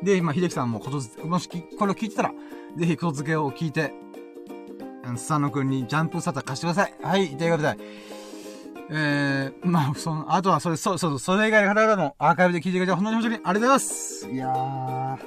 [0.03, 2.31] で、今、秀樹さんもことづけ、もしこれを聞いてたら、
[2.77, 3.91] ぜひことづけを聞いて、
[5.17, 6.93] スサノくんにジャンプサタ貸してください。
[7.01, 7.77] はい、ということで、
[8.91, 14.29] えー、まあ、その、あとはそれ、そう、そう、それ以外の方々もアーカイブで聞いてくれて本当に本当にありがとうございます。
[14.29, 15.17] いやー、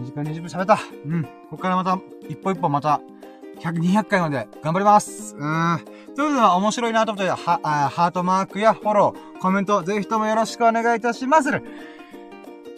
[0.00, 0.78] 2時間20分喋った。
[1.06, 1.22] うん。
[1.22, 1.96] ここからまた、
[2.28, 3.00] 一歩一歩また、
[3.60, 5.36] 100、200回まで頑張ります。
[5.36, 5.78] うん。
[6.14, 11.50] ということで、面白いなと思ったら、は、あハートマークやフォロー、コメント、ぜひともよろしくお願いいたします。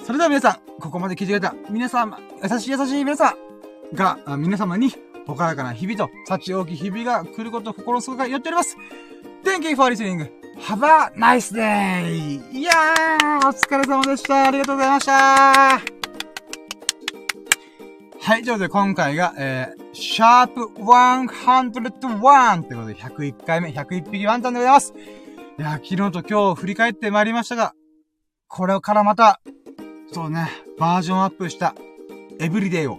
[0.04, 3.36] それでは皆さん、ここまで聞いてくれた皆様、優しい優しい皆さ
[3.92, 4.92] んが、皆様に、
[5.26, 8.76] ほからかな日々と、幸大き日々が来ることを心すごく寄っております。
[9.44, 10.30] Thank you for listening.
[10.58, 12.40] Have a nice day!
[12.52, 14.44] いやー、お疲れ様でした。
[14.44, 15.95] ありがとうございました。
[18.26, 24.94] はい、ということで今回が、えー、シャープ101ってことで101回目、101匹ワンタンでございます。
[25.56, 27.72] いや、昨日と今日振り返ってまいりましたが、
[28.48, 29.40] これからまた、
[30.12, 31.76] そうね、バージョンアップした
[32.40, 32.98] エブリデイを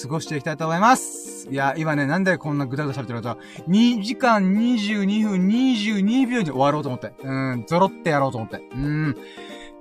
[0.00, 1.48] 過ごしていきたいと思います。
[1.50, 7.12] いや、今ね、なんでこんなぐだぐだされてるかと、2時間22分22秒で終わろうと思って。
[7.24, 8.58] うん、ゾロってやろうと思って。
[8.72, 9.16] うん。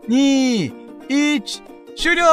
[0.07, 0.73] 2、
[1.07, 1.61] 1、
[1.95, 2.25] 終了